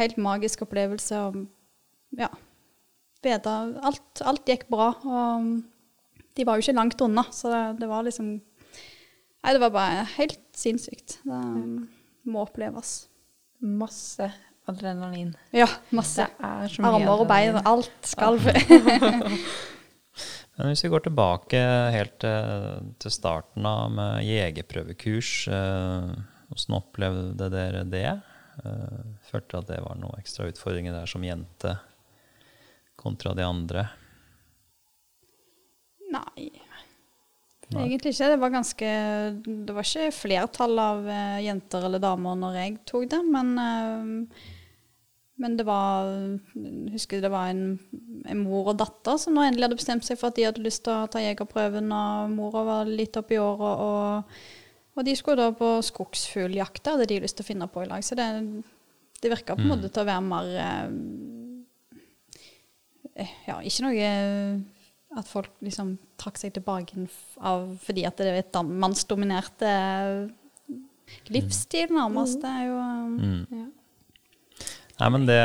helt 0.00 0.18
magisk 0.18 0.64
opplevelse. 0.66 1.20
Og, 1.28 1.44
ja, 2.18 2.30
vite 3.24 3.54
alt, 3.84 4.24
alt 4.24 4.48
gikk 4.48 4.66
bra. 4.72 4.90
Og 5.04 5.52
de 6.34 6.46
var 6.46 6.58
jo 6.58 6.66
ikke 6.66 6.78
langt 6.78 7.04
unna, 7.04 7.26
så 7.34 7.52
det, 7.52 7.62
det 7.82 7.90
var 7.92 8.06
liksom 8.06 8.34
Nei, 9.44 9.52
det 9.52 9.60
var 9.60 9.72
bare 9.74 10.04
helt 10.14 10.40
sinnssykt. 10.56 11.18
Det 11.20 11.40
må 12.32 12.46
oppleves. 12.46 12.94
Masse 13.60 14.30
adrenalin. 14.64 15.34
Ja, 15.52 15.66
masse. 15.92 16.24
Er 16.40 16.78
Armer 16.80 17.20
og 17.20 17.28
bein, 17.28 17.58
alt 17.68 18.08
skalv. 18.08 18.48
Men 20.54 20.70
hvis 20.70 20.84
vi 20.84 20.90
går 20.92 21.02
tilbake 21.08 21.60
helt 21.94 22.24
eh, 22.28 22.76
til 23.02 23.12
starten 23.12 23.66
av 23.66 23.90
med 23.90 24.22
jegerprøvekurs, 24.22 25.32
eh, 25.50 26.12
hvordan 26.50 26.76
opplevde 26.78 27.48
dere 27.50 27.82
det? 27.90 28.10
Eh, 28.62 29.00
følte 29.32 29.58
at 29.58 29.72
det 29.72 29.80
var 29.82 29.98
noen 29.98 30.20
ekstra 30.20 30.46
utfordringer 30.52 30.94
der 30.94 31.10
som 31.10 31.26
jente 31.26 31.74
kontra 33.00 33.34
de 33.34 33.42
andre? 33.42 33.88
Nei, 36.14 36.46
Nei. 37.74 37.88
egentlig 37.88 38.14
ikke. 38.14 38.30
Det 38.30 38.38
var 38.38 38.52
ganske 38.54 38.90
Det 39.42 39.74
var 39.74 39.88
ikke 39.88 40.14
flertall 40.14 40.78
av 40.78 41.08
jenter 41.42 41.88
eller 41.88 42.02
damer 42.04 42.38
når 42.38 42.60
jeg 42.60 42.76
tok 42.86 43.08
det, 43.10 43.24
men 43.26 44.28
Men 45.42 45.56
det 45.58 45.64
var 45.66 46.06
jeg 46.54 46.92
husker 46.94 47.20
det 47.24 47.30
var 47.32 47.48
en, 47.50 47.78
en 48.30 48.38
mor 48.44 48.68
og 48.70 48.76
datter 48.78 49.16
som 49.18 49.34
nå 49.34 49.42
endelig 49.42 49.66
hadde 49.66 49.78
bestemt 49.80 50.04
seg 50.06 50.18
for 50.20 50.30
at 50.30 50.36
de 50.38 50.44
hadde 50.46 50.62
lyst 50.62 50.84
til 50.86 50.94
å 50.94 51.08
ta 51.10 51.18
jegerprøven, 51.24 51.90
og 51.90 52.30
mora 52.36 52.62
var 52.68 52.86
litt 52.86 53.16
oppi 53.18 53.40
året, 53.42 53.82
og, 53.82 54.22
og 54.94 55.04
de 55.08 55.16
skulle 55.18 55.42
da 55.42 55.50
på 55.58 55.72
skogsfugljakt. 55.82 56.84
Det 56.84 56.92
hadde 56.94 57.08
de 57.10 57.18
lyst 57.24 57.36
til 57.40 57.42
å 57.46 57.50
finne 57.50 57.66
på 57.66 57.82
i 57.82 57.88
lag. 57.90 58.04
Så 58.06 58.14
det, 58.14 58.28
det 59.20 59.32
virka 59.34 59.56
på 59.58 59.64
en 59.64 59.66
Mm. 59.66 59.74
måte 59.74 59.90
til 59.90 60.04
å 60.04 60.06
være 60.06 60.22
mer 60.28 60.46
eh, 63.16 63.34
Ja, 63.48 63.58
ikke 63.62 63.84
noe 63.86 64.08
at 65.14 65.28
folk 65.30 65.50
liksom 65.62 65.92
trakk 66.18 66.38
seg 66.40 66.54
tilbake 66.56 67.04
av, 67.46 67.68
fordi 67.84 68.02
at 68.08 68.18
det 68.18 68.26
er 68.32 68.40
et 68.40 68.56
mannsdominerte 68.66 69.68
eh, 69.70 70.30
livsstil, 71.30 71.92
nærmest. 71.94 72.40
Det 72.42 72.50
er 72.50 72.64
jo 72.70 72.78
eh, 72.82 73.02
Mm. 73.14 73.46
ja. 73.50 73.66
Nei, 75.00 75.08
men 75.10 75.24
det, 75.26 75.40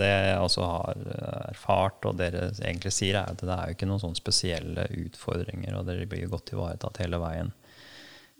det 0.00 0.08
jeg 0.08 0.40
også 0.40 0.64
har 0.64 1.02
eh, 1.12 1.40
erfart, 1.50 2.06
og 2.08 2.16
dere 2.20 2.46
egentlig 2.54 2.94
sier, 2.96 3.18
er 3.20 3.34
at 3.34 3.42
det 3.44 3.52
er 3.52 3.68
jo 3.68 3.76
ikke 3.76 3.88
noen 3.90 4.00
sånne 4.00 4.20
spesielle 4.20 4.86
utfordringer, 5.04 5.76
og 5.76 5.90
dere 5.90 6.08
blir 6.08 6.24
jo 6.24 6.32
godt 6.32 6.54
ivaretatt 6.54 7.02
hele 7.04 7.20
veien. 7.20 7.52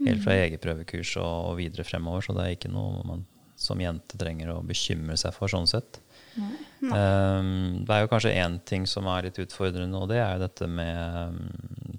Helt 0.04 0.24
fra 0.24 0.34
jegerprøvekurs 0.38 1.12
og, 1.20 1.34
og 1.50 1.58
videre 1.60 1.84
fremover, 1.86 2.24
så 2.24 2.34
det 2.36 2.46
er 2.46 2.56
ikke 2.56 2.72
noe 2.72 3.04
man 3.06 3.26
som 3.60 3.78
jente 3.78 4.18
trenger 4.18 4.50
å 4.50 4.62
bekymre 4.66 5.16
seg 5.20 5.36
for 5.36 5.52
sånn 5.52 5.68
sett. 5.70 6.00
Um, 6.34 7.84
det 7.86 7.94
er 7.94 8.02
jo 8.02 8.10
kanskje 8.10 8.32
én 8.34 8.56
ting 8.66 8.88
som 8.90 9.06
er 9.12 9.28
litt 9.28 9.38
utfordrende, 9.40 10.00
og 10.00 10.10
det 10.10 10.18
er 10.18 10.34
jo 10.34 10.42
dette 10.42 10.68
med 10.68 11.30
um, 11.30 11.38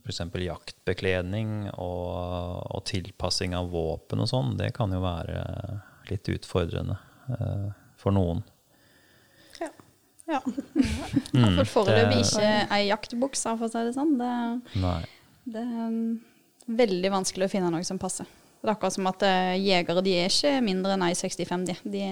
f.eks. 0.02 0.22
jaktbekledning 0.44 1.70
og, 1.72 2.66
og 2.76 2.84
tilpassing 2.90 3.56
av 3.58 3.72
våpen 3.72 4.26
og 4.26 4.30
sånn. 4.30 4.58
Det 4.60 4.74
kan 4.76 4.94
jo 4.94 5.02
være 5.06 5.40
litt 6.12 6.30
utfordrende 6.30 7.00
eh, 7.34 7.72
for 7.98 8.14
noen. 8.14 8.44
Ja. 10.32 10.42
Mm. 11.36 11.58
For 11.58 11.68
foreløpig 11.68 12.22
ikke 12.22 12.50
ei 12.72 12.86
jaktbukse, 12.88 13.58
for 13.60 13.68
å 13.68 13.68
si 13.68 13.82
det 13.84 13.92
sånn. 13.92 14.14
Det, 14.16 14.30
det 15.52 15.60
er 15.60 15.90
um, 15.90 15.98
veldig 16.80 17.10
vanskelig 17.12 17.50
å 17.50 17.52
finne 17.52 17.72
noe 17.74 17.84
som 17.84 18.00
passer. 18.00 18.30
Det 18.62 18.70
er 18.70 18.72
akkurat 18.72 18.96
som 18.96 19.10
at 19.12 19.26
eh, 19.28 19.58
jegere 19.60 20.04
de 20.06 20.14
er 20.16 20.32
ikke 20.32 20.54
mindre 20.64 20.96
enn 20.96 21.04
ei 21.10 21.18
65, 21.20 21.66
de. 21.68 21.76
de 21.92 22.06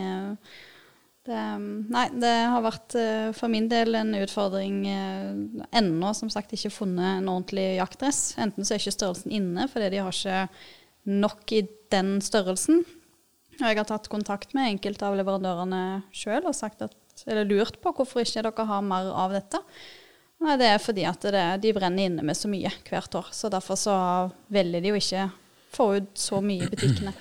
det, 1.23 1.39
um, 1.55 1.85
nei, 1.87 2.03
det 2.19 2.33
har 2.51 2.65
vært 2.65 2.97
eh, 2.99 3.29
for 3.37 3.47
min 3.53 3.69
del 3.71 3.95
en 3.95 4.11
utfordring 4.19 4.81
uh, 4.91 5.63
ennå, 5.79 6.11
som 6.19 6.27
sagt, 6.33 6.51
ikke 6.51 6.73
funnet 6.81 7.21
en 7.21 7.31
ordentlig 7.31 7.77
jaktdress. 7.77 8.33
Enten 8.43 8.67
så 8.67 8.75
er 8.75 8.83
ikke 8.83 8.97
størrelsen 8.97 9.37
inne 9.39 9.69
fordi 9.71 9.93
de 9.93 10.03
har 10.03 10.11
ikke 10.11 10.43
nok 11.23 11.55
i 11.55 11.63
den 11.95 12.17
størrelsen. 12.23 12.83
Og 13.61 13.65
jeg 13.69 13.79
har 13.79 13.87
tatt 13.87 14.11
kontakt 14.11 14.51
med 14.57 14.75
enkelte 14.75 15.07
av 15.07 15.15
leverandørene 15.15 16.03
sjøl 16.11 16.43
og 16.43 16.57
sagt 16.57 16.83
at, 16.83 16.97
eller 17.27 17.47
lurt 17.49 17.79
på 17.81 17.93
hvorfor 17.95 18.23
ikke 18.23 18.43
dere 18.45 18.65
har 18.69 18.81
mer 18.85 19.11
av 19.11 19.35
dette. 19.35 19.61
Nei, 20.43 20.57
Det 20.59 20.67
er 20.67 20.81
fordi 20.81 21.05
at 21.07 21.23
det, 21.31 21.45
de 21.63 21.71
brenner 21.75 22.09
inne 22.09 22.25
med 22.25 22.35
så 22.35 22.49
mye 22.51 22.71
hvert 22.89 23.15
år. 23.15 23.31
Så 23.31 23.51
derfor 23.51 23.79
så 23.79 23.95
velger 24.51 24.83
de 24.83 24.91
jo 24.91 24.99
ikke 24.99 25.29
få 25.73 25.87
ut 25.97 26.11
så 26.19 26.41
mye 26.43 26.65
i 26.65 26.69
butikkene. 26.69 27.13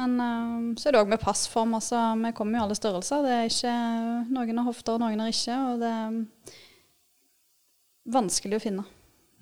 Men 0.00 0.16
eh, 0.24 0.74
så 0.80 0.88
er 0.88 0.94
det 0.94 1.02
òg 1.02 1.12
med 1.12 1.20
passform. 1.20 1.74
Altså, 1.76 2.00
vi 2.22 2.32
kommer 2.36 2.56
jo 2.56 2.62
i 2.62 2.64
alle 2.64 2.78
størrelser. 2.78 3.26
Det 3.26 3.36
er 3.36 3.50
ikke 3.50 3.76
Noen 4.32 4.62
har 4.62 4.68
hofter, 4.70 5.00
noen 5.02 5.20
har 5.20 5.32
ikke. 5.32 5.58
Og 5.68 5.82
det 5.82 5.92
er 5.92 6.18
vanskelig 8.16 8.58
å 8.58 8.64
finne. 8.64 8.86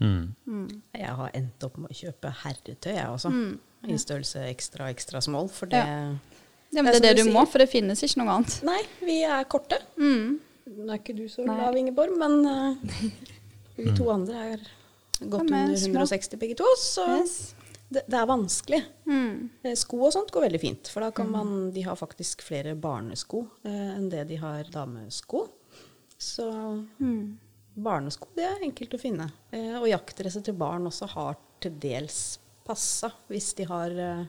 Mm. 0.00 0.80
Jeg 0.96 1.16
har 1.20 1.34
endt 1.36 1.66
opp 1.66 1.76
med 1.78 1.92
å 1.92 1.96
kjøpe 1.96 2.32
herretøy, 2.42 2.94
jeg 2.96 3.06
også. 3.06 3.30
Mm. 3.30 3.58
I 3.88 3.96
størrelse 4.00 4.42
ekstra, 4.48 4.90
ekstra 4.92 5.22
small. 5.24 5.48
For 5.52 5.70
det 5.70 5.80
Ja, 5.80 6.14
men 6.72 6.84
Det 6.92 7.00
er 7.00 7.06
det 7.08 7.16
du 7.18 7.22
du 7.28 7.32
må, 7.34 7.42
for 7.50 7.58
det 7.58 7.68
finnes 7.70 8.02
ikke 8.06 8.20
noe 8.22 8.36
annet. 8.38 8.58
Nei, 8.66 8.80
vi 9.02 9.16
er 9.26 9.44
korte. 9.50 9.78
Mm. 9.98 10.38
Nå 10.70 10.92
er 10.92 10.98
ikke 11.00 11.16
du 11.18 11.24
så 11.28 11.42
lav, 11.46 11.74
Ingeborg, 11.76 12.12
men 12.20 12.36
uh, 12.46 12.76
vi 13.76 13.90
to 13.96 14.06
andre 14.12 14.44
er 14.52 14.60
godt 15.20 15.48
Ja, 15.50 15.50
men 15.50 15.72
under 15.74 15.88
160 16.06 16.38
begge 16.38 16.54
to. 16.60 16.68
Så 16.78 17.06
Yes. 17.18 17.54
det, 17.90 18.04
det 18.06 18.14
er 18.20 18.26
vanskelig. 18.30 18.84
Mm. 19.08 19.50
Eh, 19.64 19.74
Sko 19.74 19.98
og 20.06 20.12
sånt 20.14 20.30
går 20.32 20.46
veldig 20.46 20.60
fint, 20.62 20.88
for 20.92 21.00
da 21.02 21.10
kan 21.10 21.30
man 21.32 21.70
De 21.74 21.82
har 21.82 21.96
faktisk 21.98 22.42
flere 22.46 22.76
barnesko 22.78 23.42
eh, 23.64 23.96
enn 23.96 24.08
det 24.12 24.28
de 24.30 24.36
har 24.40 24.64
damesko. 24.70 25.48
Så 26.20 26.46
Mm. 27.00 27.38
barnesko, 27.76 28.28
det 28.36 28.44
er 28.44 28.62
enkelt 28.62 28.94
å 28.94 29.00
finne. 29.00 29.26
Eh, 29.52 29.74
og 29.80 29.88
jaktdresser 29.88 30.44
til 30.44 30.54
barn 30.54 30.86
også 30.86 31.08
har 31.16 31.36
til 31.60 31.72
dels 31.80 32.38
passa, 32.64 33.10
hvis 33.28 33.54
de 33.58 33.64
har 33.68 33.90
eh, 33.90 34.24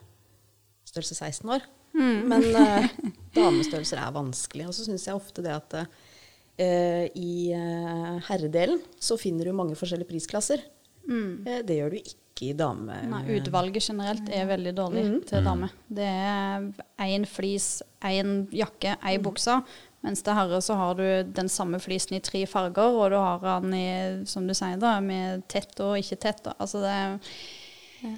størrelse 0.89 1.15
16 1.15 1.49
år. 1.54 1.62
Mm. 1.97 2.30
Men 2.32 2.47
eh, 2.56 2.89
damestørrelser 3.38 4.01
er 4.01 4.15
vanskelig. 4.15 4.69
Og 4.69 4.77
så 4.77 4.88
syns 4.88 5.08
jeg 5.08 5.17
ofte 5.17 5.43
det 5.45 5.54
at 5.56 5.77
eh, 5.82 7.06
i 7.17 7.51
eh, 7.56 8.17
herredelen 8.30 8.82
så 9.01 9.19
finner 9.19 9.49
du 9.49 9.58
mange 9.58 9.77
forskjellige 9.80 10.12
prisklasser. 10.13 10.63
Mm. 11.08 11.47
Eh, 11.47 11.62
det 11.67 11.80
gjør 11.80 11.95
du 11.95 12.01
ikke 12.01 12.49
i 12.49 12.56
dame... 12.58 12.97
Nei, 13.12 13.21
utvalget 13.38 13.86
generelt 13.91 14.30
er 14.34 14.49
veldig 14.49 14.73
dårlig 14.77 15.06
mm. 15.08 15.21
til 15.30 15.45
dame. 15.45 15.69
Det 15.91 16.10
er 16.10 16.67
én 17.06 17.27
flis, 17.30 17.82
én 18.08 18.45
jakke, 18.56 18.95
ei 19.06 19.17
bukse. 19.21 19.60
Mens 20.01 20.23
til 20.25 20.34
herre 20.34 20.58
så 20.65 20.73
har 20.80 20.95
du 20.97 21.06
den 21.30 21.49
samme 21.51 21.77
flisen 21.82 22.15
i 22.17 22.23
tre 22.25 22.41
farger, 22.49 22.95
og 22.97 23.12
du 23.13 23.19
har 23.19 23.43
den 23.62 23.75
i, 23.77 23.89
som 24.30 24.47
du 24.49 24.56
sier, 24.58 24.80
da, 24.82 24.95
med 25.04 25.43
tett 25.51 25.77
og 25.84 25.99
ikke 26.01 26.17
tett. 26.23 26.41
da. 26.47 26.56
Altså 26.58 26.82
det 26.82 26.95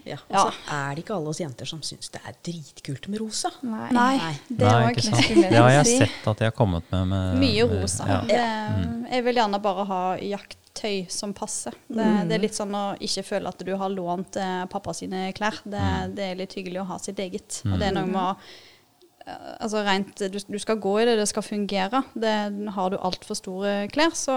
Ja, 0.08 0.18
og 0.30 0.36
så 0.38 0.74
er 0.78 0.96
det 0.96 1.04
ikke 1.04 1.16
alle 1.18 1.32
oss 1.34 1.40
jenter 1.42 1.68
som 1.68 1.82
syns 1.84 2.10
det 2.14 2.22
er 2.26 2.36
dritkult 2.48 3.08
med 3.12 3.20
rosa. 3.24 3.50
Nei. 3.68 3.90
Nei, 3.92 4.34
det 4.48 4.64
Nei, 4.64 4.74
var 4.74 4.92
ikke 4.94 5.06
sant. 5.10 5.30
Det 5.44 5.54
har 5.60 5.72
jeg 5.78 5.88
sett 6.04 6.28
at 6.32 6.40
de 6.44 6.48
har 6.48 6.56
kommet 6.56 6.92
med. 6.94 7.08
med 7.12 7.40
Mye 7.44 7.66
med- 7.68 7.82
rosa. 7.82 8.08
Ja. 8.08 8.20
Det, 8.30 9.08
jeg 9.12 9.26
vil 9.28 9.40
gjerne 9.42 9.60
bare 9.64 9.86
ha 9.90 10.02
jakttøy 10.24 11.10
som 11.12 11.34
passer. 11.38 11.76
Det, 11.88 12.06
det 12.30 12.38
er 12.38 12.44
litt 12.46 12.56
sånn 12.58 12.74
å 12.76 12.84
ikke 13.04 13.24
føle 13.28 13.52
at 13.52 13.66
du 13.68 13.74
har 13.78 13.92
lånt 13.94 14.40
eh, 14.40 14.64
pappa 14.72 14.94
sine 14.96 15.28
klær. 15.36 15.60
Det, 15.66 15.84
det 16.16 16.30
er 16.32 16.40
litt 16.40 16.56
hyggelig 16.58 16.82
å 16.86 16.88
ha 16.94 17.00
sitt 17.04 17.20
eget. 17.20 17.60
Og 17.68 17.76
det 17.80 17.90
er 17.92 17.98
noe 18.00 18.08
med 18.08 18.22
å 18.24 18.32
eh, 18.32 19.52
Altså 19.64 19.84
rent, 19.86 20.18
du, 20.20 20.40
du 20.48 20.58
skal 20.60 20.80
gå 20.84 20.98
i 21.00 21.06
det, 21.08 21.14
det 21.20 21.28
skal 21.30 21.46
fungere. 21.46 22.02
Det, 22.16 22.34
har 22.76 22.90
du 22.92 22.98
altfor 23.00 23.38
store 23.40 23.76
klær, 23.94 24.12
så 24.20 24.34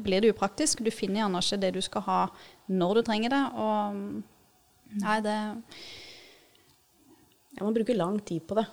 blir 0.00 0.20
det 0.24 0.34
upraktisk. 0.34 0.82
Du 0.84 0.90
finner 0.92 1.22
gjerne 1.22 1.40
ikke 1.40 1.60
det 1.62 1.70
du 1.76 1.80
skal 1.84 2.04
ha 2.08 2.18
når 2.68 3.00
du 3.00 3.02
trenger 3.08 3.32
det. 3.32 3.44
Og 3.56 4.12
nei, 4.98 5.20
det 5.20 5.36
Jeg 7.54 7.62
man 7.66 7.74
bruker 7.74 7.94
lang 7.96 8.18
tid 8.24 8.42
på 8.46 8.54
det, 8.56 8.66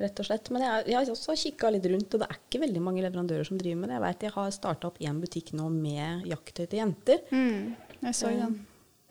rett 0.00 0.18
og 0.20 0.26
slett. 0.26 0.50
Men 0.50 0.62
jeg, 0.62 0.86
jeg 0.88 0.94
har 0.98 1.10
også 1.12 1.34
kikka 1.38 1.70
litt 1.72 1.86
rundt, 1.86 2.14
og 2.14 2.20
det 2.20 2.28
er 2.28 2.36
ikke 2.38 2.60
veldig 2.66 2.80
mange 2.82 3.02
leverandører 3.02 3.46
som 3.46 3.58
driver 3.58 3.76
med 3.80 3.88
det. 3.88 3.94
Jeg 3.98 4.02
vet 4.06 4.22
jeg 4.28 4.32
har 4.34 4.50
starta 4.50 4.86
opp 4.90 4.98
én 5.00 5.20
butikk 5.22 5.52
nå 5.54 5.68
med 5.72 6.26
jakttøy 6.26 6.66
til 6.66 6.78
jenter. 6.82 7.18
Jeg 7.30 8.14
så 8.14 8.28
den. 8.34 8.66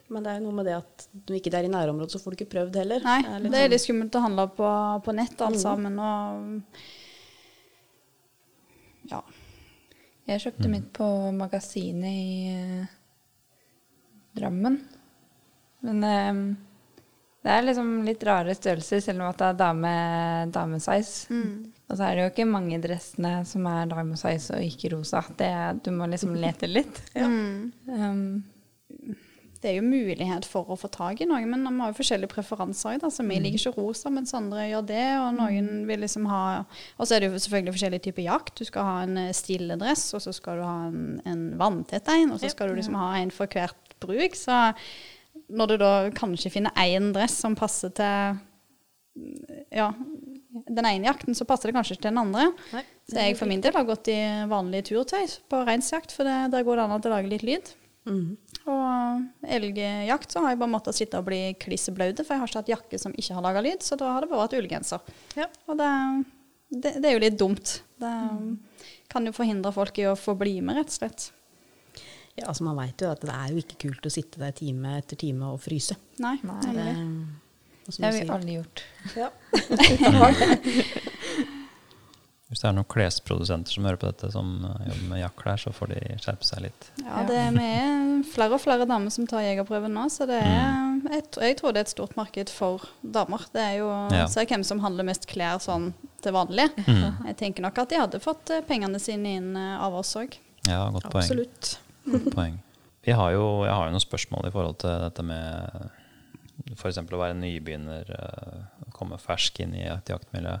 Men 0.08 0.22
det 0.24 0.30
er 0.32 0.38
jo 0.40 0.44
noe 0.46 0.56
med 0.56 0.64
det 0.64 0.72
at 0.78 1.08
når 1.28 1.36
ikke 1.36 1.52
er 1.58 1.64
i 1.64 1.68
nærområdet, 1.68 2.10
så 2.14 2.18
får 2.22 2.30
du 2.32 2.36
ikke 2.38 2.52
prøvd 2.54 2.76
heller. 2.80 3.02
Nei, 3.04 3.18
litt 3.20 3.52
det 3.52 3.58
er 3.58 3.66
sånn- 3.66 3.70
litt 3.74 3.82
skummelt 3.84 4.14
å 4.16 4.22
handle 4.24 4.46
på, 4.56 4.68
på 5.04 5.12
nett 5.14 5.40
alt 5.44 5.56
Mhm. 5.58 5.60
sammen. 5.60 5.98
Og 5.98 6.62
ja. 9.10 9.20
Jeg 10.28 10.40
kjøpte 10.44 10.68
mitt 10.72 10.88
på 10.92 11.04
magasinet 11.32 12.12
i 12.12 12.48
eh, 12.52 12.86
Drammen. 14.36 14.78
Men 15.86 16.04
eh, 16.04 16.40
det 17.46 17.54
er 17.54 17.62
liksom 17.64 17.90
litt 18.04 18.24
rare 18.26 18.54
størrelser, 18.56 19.00
selv 19.00 19.22
om 19.22 19.30
at 19.30 19.38
det 19.40 19.46
er 19.52 19.58
dame, 19.60 19.94
damesize. 20.52 21.28
Og 21.88 21.96
så 21.96 22.04
er 22.04 22.16
det 22.18 22.24
jo 22.24 22.30
ikke 22.32 22.44
mange 22.50 22.80
dressene 22.82 23.38
som 23.48 23.64
er 23.70 23.88
damesize 23.88 24.58
og 24.58 24.64
ikke 24.66 24.90
rosa. 24.96 25.22
Det, 25.38 25.48
du 25.86 25.92
må 25.94 26.10
liksom 26.10 26.34
lete 26.36 26.70
litt. 26.70 27.02
Mm. 27.18 27.72
Um, 27.88 28.44
Det 29.58 29.72
er 29.72 29.80
jo 29.80 29.82
mulighet 29.88 30.44
for 30.46 30.68
å 30.70 30.76
få 30.78 30.86
tak 30.94 31.18
i 31.20 31.26
noe, 31.26 31.42
men 31.50 31.64
vi 31.66 31.80
har 31.80 31.90
jo 31.90 31.96
forskjellige 31.98 32.30
preferanser. 32.30 33.00
Da. 33.02 33.08
Så 33.10 33.24
vi 33.26 33.40
liker 33.42 33.58
ikke 33.58 33.80
rosa, 33.80 34.10
mens 34.14 34.34
andre 34.38 34.68
gjør 34.68 34.84
det. 34.86 35.06
Og 35.18 35.32
noen 35.34 35.70
vil 35.88 36.04
liksom 36.04 36.28
ha 36.30 36.42
Og 36.98 37.02
så 37.08 37.16
er 37.16 37.20
det 37.24 37.30
jo 37.32 37.40
selvfølgelig 37.42 37.74
forskjellige 37.74 38.04
typer 38.06 38.22
jakt. 38.28 38.54
Du 38.60 38.64
skal 38.68 38.86
ha 38.86 38.96
en 39.02 39.18
stille 39.34 39.78
dress, 39.80 40.12
og 40.14 40.22
så 40.22 40.34
skal 40.36 40.60
du 40.60 40.66
ha 40.66 40.76
en, 40.90 41.20
en 41.26 41.42
vanntett 41.58 42.06
en, 42.14 42.34
og 42.36 42.38
så 42.42 42.52
skal 42.52 42.70
du 42.70 42.78
liksom 42.78 42.98
ha 43.00 43.16
en 43.18 43.34
for 43.34 43.50
hvert 43.50 43.98
bruk. 43.98 44.38
Så 44.38 44.60
når 45.48 45.72
du 45.72 45.76
da 45.80 45.92
kanskje 46.16 46.52
finner 46.52 46.74
én 46.84 47.10
dress 47.14 47.38
som 47.42 47.56
passer 47.58 47.92
til 47.96 48.38
ja, 49.74 49.88
den 50.68 50.86
ene 50.86 51.08
jakten, 51.08 51.36
så 51.36 51.46
passer 51.48 51.70
det 51.70 51.76
kanskje 51.76 51.96
ikke 51.96 52.06
til 52.06 52.12
den 52.12 52.22
andre. 52.22 52.48
Nei, 52.74 52.84
Så 53.08 53.24
jeg 53.24 53.36
for 53.38 53.50
min 53.50 53.62
del 53.64 53.76
har 53.76 53.86
gått 53.88 54.10
i 54.12 54.18
vanlig 54.50 54.84
turtøy 54.88 55.26
på 55.50 55.62
reinsjakt, 55.68 56.14
for 56.14 56.28
det, 56.28 56.38
der 56.54 56.66
går 56.66 56.78
det 56.78 56.86
an 56.86 56.96
å 56.98 57.12
lage 57.14 57.32
litt 57.32 57.46
lyd. 57.46 57.72
Mm. 58.08 58.36
Og 58.72 59.48
elgjakt 59.56 60.32
så 60.32 60.42
har 60.44 60.54
jeg 60.54 60.60
bare 60.62 60.72
måttet 60.72 60.96
sitte 60.96 61.20
og 61.20 61.28
bli 61.28 61.40
kliss 61.60 61.88
blaute, 61.94 62.24
for 62.24 62.36
jeg 62.36 62.42
har 62.42 62.52
ikke 62.52 62.62
hatt 62.62 62.74
jakke 62.74 63.00
som 63.00 63.16
ikke 63.16 63.36
har 63.36 63.44
laga 63.44 63.64
lyd, 63.64 63.84
så 63.84 63.98
da 64.00 64.14
har 64.14 64.24
det 64.24 64.30
bare 64.32 64.46
vært 64.46 64.58
ullgenser. 64.60 65.16
Ja. 65.38 65.48
Og 65.68 65.80
det, 65.80 65.90
det, 66.72 66.94
det 67.00 67.10
er 67.10 67.16
jo 67.16 67.24
litt 67.24 67.40
dumt. 67.40 67.80
Det 68.00 68.14
kan 69.12 69.28
jo 69.28 69.34
forhindre 69.36 69.72
folk 69.74 70.00
i 70.00 70.08
å 70.10 70.16
få 70.18 70.36
bli 70.38 70.58
med, 70.60 70.80
rett 70.80 70.92
og 70.92 70.98
slett. 71.00 71.30
Ja, 72.38 72.46
altså 72.52 72.62
Man 72.66 72.78
veit 72.78 73.02
jo 73.02 73.08
at 73.10 73.22
det 73.24 73.34
er 73.34 73.48
jo 73.52 73.56
ikke 73.62 73.78
kult 73.88 74.08
å 74.08 74.12
sitte 74.12 74.36
der 74.42 74.52
time 74.56 74.88
etter 75.00 75.16
time 75.20 75.44
og 75.52 75.58
fryse. 75.64 75.94
Nei, 76.22 76.36
Nei. 76.46 76.56
Det, 77.88 78.04
har 78.04 78.12
vi 78.12 78.20
aldri 78.20 78.34
alle 78.36 78.52
gjort. 78.58 78.78
Ja. 79.16 79.28
Hvis 82.48 82.62
det 82.62 82.68
er 82.70 82.76
noen 82.78 82.86
klesprodusenter 82.88 83.74
som 83.74 83.84
hører 83.84 83.98
på 84.00 84.08
dette, 84.08 84.30
som 84.32 84.52
eh, 84.64 84.84
jobber 84.88 85.08
med 85.10 85.20
jaktklær, 85.20 85.60
så 85.60 85.72
får 85.76 85.90
de 85.90 85.98
skjerpe 86.22 86.46
seg 86.48 86.62
litt. 86.64 86.86
Ja, 87.02 87.24
det 87.28 87.36
er, 87.36 87.58
er 87.60 88.22
flere 88.32 88.56
og 88.56 88.62
flere 88.62 88.86
damer 88.88 89.12
som 89.12 89.26
tar 89.28 89.44
jegerprøven 89.44 89.92
nå, 89.92 90.06
så 90.12 90.24
det 90.28 90.38
er, 90.40 90.94
jeg, 91.12 91.26
jeg 91.44 91.58
tror 91.58 91.76
det 91.76 91.82
er 91.82 91.88
et 91.88 91.92
stort 91.92 92.16
marked 92.16 92.52
for 92.52 92.86
damer. 93.02 93.44
Det 93.52 93.66
er 93.66 93.74
jo 93.82 93.90
Ja. 94.16 94.24
Se 94.32 94.46
hvem 94.48 94.64
som 94.64 94.80
handler 94.80 95.04
mest 95.10 95.28
klær 95.28 95.60
sånn 95.60 95.90
til 96.24 96.32
vanlig. 96.36 96.70
Mm. 96.86 97.20
Jeg 97.28 97.36
tenker 97.42 97.66
nok 97.66 97.82
at 97.84 97.92
de 97.92 98.00
hadde 98.00 98.22
fått 98.24 98.54
eh, 98.54 98.64
pengene 98.64 99.00
sine 99.02 99.36
inn 99.42 99.52
eh, 99.52 99.76
av 99.84 100.00
oss 100.00 100.14
òg. 100.16 100.40
Ja, 100.64 100.86
godt 100.94 101.10
poeng. 101.12 101.26
Absolutt. 101.26 101.76
Poeng. 102.34 102.58
Vi 103.06 103.14
har 103.16 103.32
jo, 103.32 103.44
jeg 103.64 103.72
har 103.72 103.88
jo 103.88 103.94
noen 103.94 104.04
spørsmål 104.04 104.48
i 104.48 104.52
forhold 104.52 104.80
til 104.82 105.02
dette 105.04 105.24
med 105.24 105.90
f.eks. 106.74 106.98
å 107.00 107.20
være 107.20 107.36
nybegynner, 107.38 108.10
eh, 108.18 108.88
komme 108.96 109.18
fersk 109.22 109.60
inn 109.64 109.76
i 109.78 109.86
et 109.86 110.10
jaktmiljø. 110.10 110.56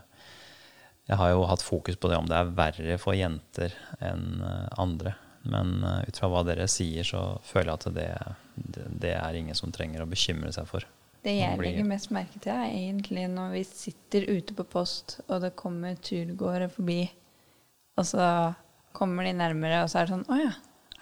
Jeg 1.08 1.16
har 1.16 1.32
jo 1.32 1.46
hatt 1.48 1.64
fokus 1.64 1.96
på 1.96 2.10
det 2.10 2.18
om 2.20 2.28
det 2.28 2.36
er 2.36 2.52
verre 2.56 2.98
for 3.00 3.16
jenter 3.16 3.74
enn 4.04 4.44
eh, 4.44 4.68
andre. 4.80 5.16
Men 5.48 5.80
eh, 5.82 6.04
ut 6.08 6.20
fra 6.20 6.30
hva 6.32 6.44
dere 6.46 6.68
sier, 6.70 7.06
så 7.06 7.40
føler 7.46 7.72
jeg 7.72 7.78
at 7.80 7.88
det, 7.96 8.08
det, 8.76 8.86
det 9.06 9.16
er 9.16 9.40
ingen 9.40 9.58
som 9.58 9.72
trenger 9.74 10.04
å 10.04 10.10
bekymre 10.10 10.52
seg 10.54 10.68
for. 10.70 10.86
Det 11.24 11.34
jeg 11.34 11.58
legger 11.58 11.86
mest 11.88 12.12
merke 12.14 12.38
til, 12.38 12.54
er 12.54 12.70
egentlig 12.70 13.26
når 13.32 13.56
vi 13.56 13.64
sitter 13.66 14.28
ute 14.30 14.54
på 14.54 14.64
post, 14.70 15.18
og 15.26 15.42
det 15.42 15.56
kommer 15.58 15.98
turgåere 15.98 16.68
forbi, 16.70 17.02
og 17.98 18.06
så 18.06 18.28
kommer 18.94 19.26
de 19.26 19.34
nærmere, 19.36 19.82
og 19.82 19.90
så 19.90 20.00
er 20.00 20.06
det 20.06 20.14
sånn 20.14 20.28
Å 20.30 20.38
ja, 20.38 20.52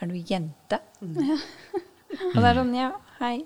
er 0.00 0.10
du 0.10 0.16
jente? 0.18 0.78
og 1.02 2.36
det 2.40 2.48
er 2.50 2.58
sånn 2.60 2.74
Ja, 2.76 2.90
hei. 3.20 3.36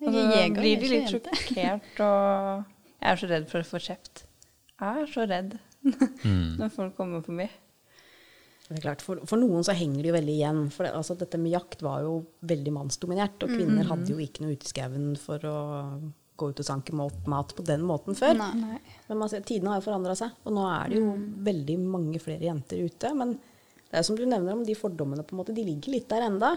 Og 0.00 0.12
så 0.14 0.20
jeg 0.32 0.52
blir 0.56 0.78
de 0.80 0.88
litt 0.94 1.10
sjokkert, 1.12 1.88
og 2.00 2.68
jeg 3.00 3.10
er 3.12 3.18
så 3.20 3.28
redd 3.28 3.48
for 3.50 3.60
å 3.60 3.68
få 3.68 3.80
kjeft. 3.84 4.22
Jeg 4.80 5.02
er 5.04 5.10
så 5.12 5.26
redd 5.28 5.58
Mm. 5.80 6.56
når 6.60 6.68
folk 6.74 6.96
kommer 6.98 7.22
forbi. 7.24 7.46
Det 8.68 8.74
er 8.76 8.82
klart, 8.84 9.00
for, 9.02 9.18
for 9.26 9.40
noen 9.40 9.64
så 9.64 9.72
henger 9.74 10.02
det 10.04 10.10
jo 10.10 10.14
veldig 10.18 10.34
igjen. 10.34 10.58
For 10.70 10.84
det, 10.86 10.90
altså, 10.94 11.16
dette 11.18 11.38
med 11.40 11.50
jakt 11.54 11.80
var 11.82 12.02
jo 12.04 12.18
veldig 12.46 12.74
mannsdominert. 12.76 13.40
Og 13.46 13.50
kvinner 13.56 13.88
hadde 13.88 14.12
jo 14.12 14.18
ikke 14.22 14.44
noe 14.44 14.52
ute 14.54 14.68
i 14.68 14.72
skauen 14.74 15.06
for 15.18 15.42
å 15.48 15.54
gå 16.40 16.50
ut 16.52 16.60
og 16.62 16.68
sanke 16.68 16.94
mat 16.96 17.26
mat 17.28 17.54
på 17.56 17.64
den 17.66 17.82
måten 17.88 18.14
før. 18.16 18.36
Nei. 18.38 18.76
Men 19.08 19.18
man 19.24 19.32
ser, 19.32 19.42
tidene 19.48 19.72
har 19.72 19.80
jo 19.80 19.86
forandra 19.88 20.14
seg, 20.20 20.36
og 20.46 20.54
nå 20.56 20.68
er 20.70 20.92
det 20.92 21.00
jo 21.00 21.08
veldig 21.48 21.78
mange 21.96 22.20
flere 22.22 22.46
jenter 22.46 22.84
ute. 22.86 23.10
Men 23.18 23.34
det 23.90 23.98
er 23.98 24.06
som 24.06 24.18
du 24.18 24.22
nevner 24.28 24.54
om 24.54 24.66
de 24.66 24.76
fordommene, 24.78 25.24
på 25.26 25.34
en 25.34 25.40
måte, 25.42 25.54
de 25.56 25.64
ligger 25.66 25.96
litt 25.96 26.10
der 26.10 26.28
enda. 26.28 26.54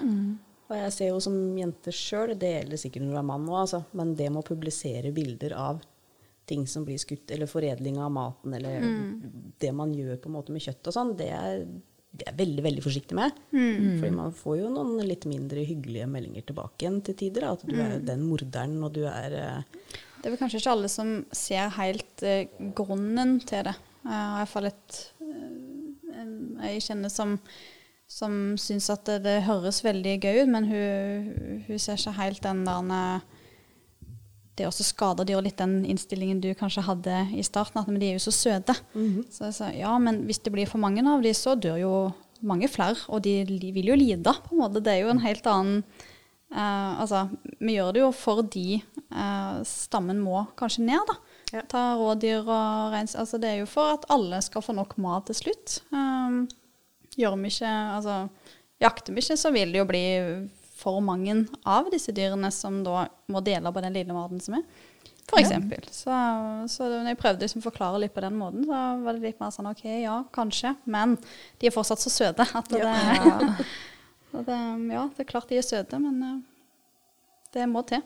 Og 0.69 0.75
jeg 0.77 0.93
ser 0.95 1.09
jo 1.09 1.21
som 1.21 1.35
jente 1.57 1.93
sjøl, 1.93 2.35
det 2.39 2.51
gjelder 2.51 2.79
sikkert 2.81 3.05
når 3.05 3.15
du 3.15 3.19
er 3.19 3.25
mann 3.29 3.49
òg, 3.49 3.57
altså, 3.63 3.81
men 3.97 4.13
det 4.19 4.29
med 4.29 4.43
å 4.43 4.47
publisere 4.47 5.11
bilder 5.15 5.55
av 5.59 5.81
ting 6.49 6.67
som 6.67 6.85
blir 6.85 6.99
skutt, 6.99 7.31
eller 7.31 7.49
foredling 7.49 7.97
av 8.03 8.11
maten, 8.13 8.53
eller 8.57 8.85
det 9.63 9.71
man 9.75 9.93
gjør 9.95 10.19
på 10.21 10.29
en 10.29 10.37
måte 10.37 10.55
med 10.55 10.63
kjøtt 10.65 10.91
og 10.91 10.95
sånn, 10.95 11.13
det 11.19 11.29
er, 11.35 11.65
det 12.13 12.27
er 12.29 12.37
veldig, 12.37 12.63
veldig 12.67 12.85
forsiktig 12.85 13.17
med. 13.17 13.37
Fordi 13.51 14.13
man 14.15 14.35
får 14.37 14.57
jo 14.59 14.71
noen 14.73 15.03
litt 15.07 15.27
mindre 15.29 15.63
hyggelige 15.67 16.09
meldinger 16.11 16.47
tilbake 16.49 16.85
igjen 16.85 16.99
til 17.07 17.17
tider. 17.21 17.47
At 17.53 17.63
du 17.67 17.75
er 17.79 17.97
den 18.03 18.25
morderen, 18.27 18.75
og 18.85 18.93
du 18.97 19.05
er 19.09 19.37
eh, 19.39 19.95
Det 20.19 20.27
er 20.27 20.35
vel 20.35 20.41
kanskje 20.41 20.61
ikke 20.61 20.75
alle 20.75 20.91
som 20.91 21.15
ser 21.35 21.71
helt 21.79 22.27
eh, 22.27 22.51
grunnen 22.75 23.39
til 23.47 23.65
det. 23.69 23.77
Uh, 24.03 24.11
I 24.11 24.41
hvert 24.41 24.51
fall 24.51 24.67
et 24.67 24.99
eh, 25.23 25.72
en 25.72 25.72
jeg 26.63 26.83
kjenner 26.87 27.11
som, 27.11 27.37
som 28.09 28.33
syns 28.61 28.89
at 28.93 29.05
det, 29.09 29.21
det 29.25 29.37
høres 29.47 29.83
veldig 29.85 30.17
gøy 30.23 30.43
ut, 30.43 30.51
men 30.55 30.67
hun, 30.69 31.31
hun 31.67 31.81
ser 31.81 31.99
ikke 31.99 32.17
helt 32.19 32.43
den 32.45 32.63
der 32.67 32.93
eh, 32.97 33.29
Det 34.57 34.67
også 34.67 34.85
skader 34.85 35.25
dyr 35.25 35.41
litt 35.41 35.57
den 35.57 35.79
innstillingen 35.89 36.41
du 36.41 36.51
kanskje 36.53 36.85
hadde 36.85 37.23
i 37.33 37.43
starten, 37.43 37.79
at 37.81 37.87
men 37.89 38.01
de 38.01 38.11
er 38.11 38.19
jo 38.19 38.27
så 38.27 38.35
søte. 38.35 38.75
Så 39.33 39.47
jeg 39.47 39.55
sa 39.57 39.71
ja, 39.73 39.95
men 39.97 40.25
hvis 40.27 40.43
det 40.45 40.53
blir 40.53 40.69
for 40.69 40.77
mange 40.77 41.01
av 41.01 41.23
de, 41.25 41.33
så 41.33 41.55
dør 41.57 41.79
jo 41.81 41.95
mange 42.43 42.67
flere, 42.67 42.99
og 43.07 43.23
de 43.23 43.41
vil 43.73 43.87
jo 43.87 43.95
lide, 43.97 44.33
på 44.45 44.53
en 44.53 44.61
måte. 44.61 44.83
Det 44.83 44.93
er 44.93 45.03
jo 45.03 45.13
en 45.13 45.23
helt 45.23 45.47
annen 45.47 45.83
uh, 46.53 46.99
Altså, 47.01 47.27
vi 47.59 47.77
gjør 47.77 47.95
det 47.95 48.03
jo 48.03 48.11
fordi 48.11 48.67
uh, 49.09 49.63
stammen 49.65 50.19
må 50.21 50.45
kanskje 50.59 50.85
ned, 50.85 51.01
da. 51.09 51.32
Ja. 51.53 51.61
Ta 51.69 51.83
rådyr 51.99 52.41
og 52.41 52.93
reins... 52.95 53.13
Altså, 53.19 53.37
det 53.41 53.51
er 53.51 53.61
jo 53.61 53.69
for 53.69 53.99
at 53.99 54.07
alle 54.13 54.39
skal 54.41 54.65
få 54.65 54.73
nok 54.75 54.95
mat 55.01 55.27
til 55.29 55.37
slutt. 55.37 55.79
Um, 55.93 56.47
gjør 57.13 57.37
vi 57.37 57.51
ikke 57.53 57.73
Altså, 57.93 58.17
jakter 58.81 59.13
vi 59.13 59.21
ikke, 59.21 59.37
så 59.37 59.53
vil 59.53 59.73
det 59.73 59.83
jo 59.83 59.89
bli 59.89 60.05
for 60.83 61.03
mange 61.05 61.43
av 61.69 61.91
disse 61.93 62.11
dyrene 62.15 62.49
som 62.51 62.81
da 62.83 63.05
må 63.31 63.43
dele 63.45 63.71
på 63.71 63.83
den 63.85 63.95
lille 63.95 64.15
maten 64.15 64.41
som 64.43 64.57
er. 64.57 64.65
For 65.29 65.39
eksempel. 65.39 65.85
Så, 65.91 66.13
så 66.69 66.87
når 66.91 67.13
jeg 67.13 67.19
prøvde 67.21 67.45
liksom 67.45 67.61
å 67.61 67.67
forklare 67.69 68.01
litt 68.03 68.13
på 68.13 68.23
den 68.25 68.35
måten, 68.37 68.65
så 68.67 68.79
var 69.05 69.15
det 69.15 69.23
litt 69.23 69.39
mer 69.39 69.53
sånn 69.55 69.69
OK, 69.69 69.85
ja, 70.03 70.17
kanskje. 70.35 70.73
Men 70.83 71.15
de 71.61 71.69
er 71.69 71.75
fortsatt 71.75 72.03
så 72.03 72.11
søte 72.11 72.45
at 72.45 72.73
det, 72.73 72.81
ja. 72.83 73.37
det 74.49 74.57
Ja, 74.91 75.05
det 75.15 75.23
er 75.23 75.29
klart 75.29 75.49
de 75.53 75.61
er 75.61 75.65
søte, 75.65 76.01
men 76.01 76.19
eh, 76.27 76.35
det 77.55 77.69
må 77.71 77.85
til. 77.87 78.03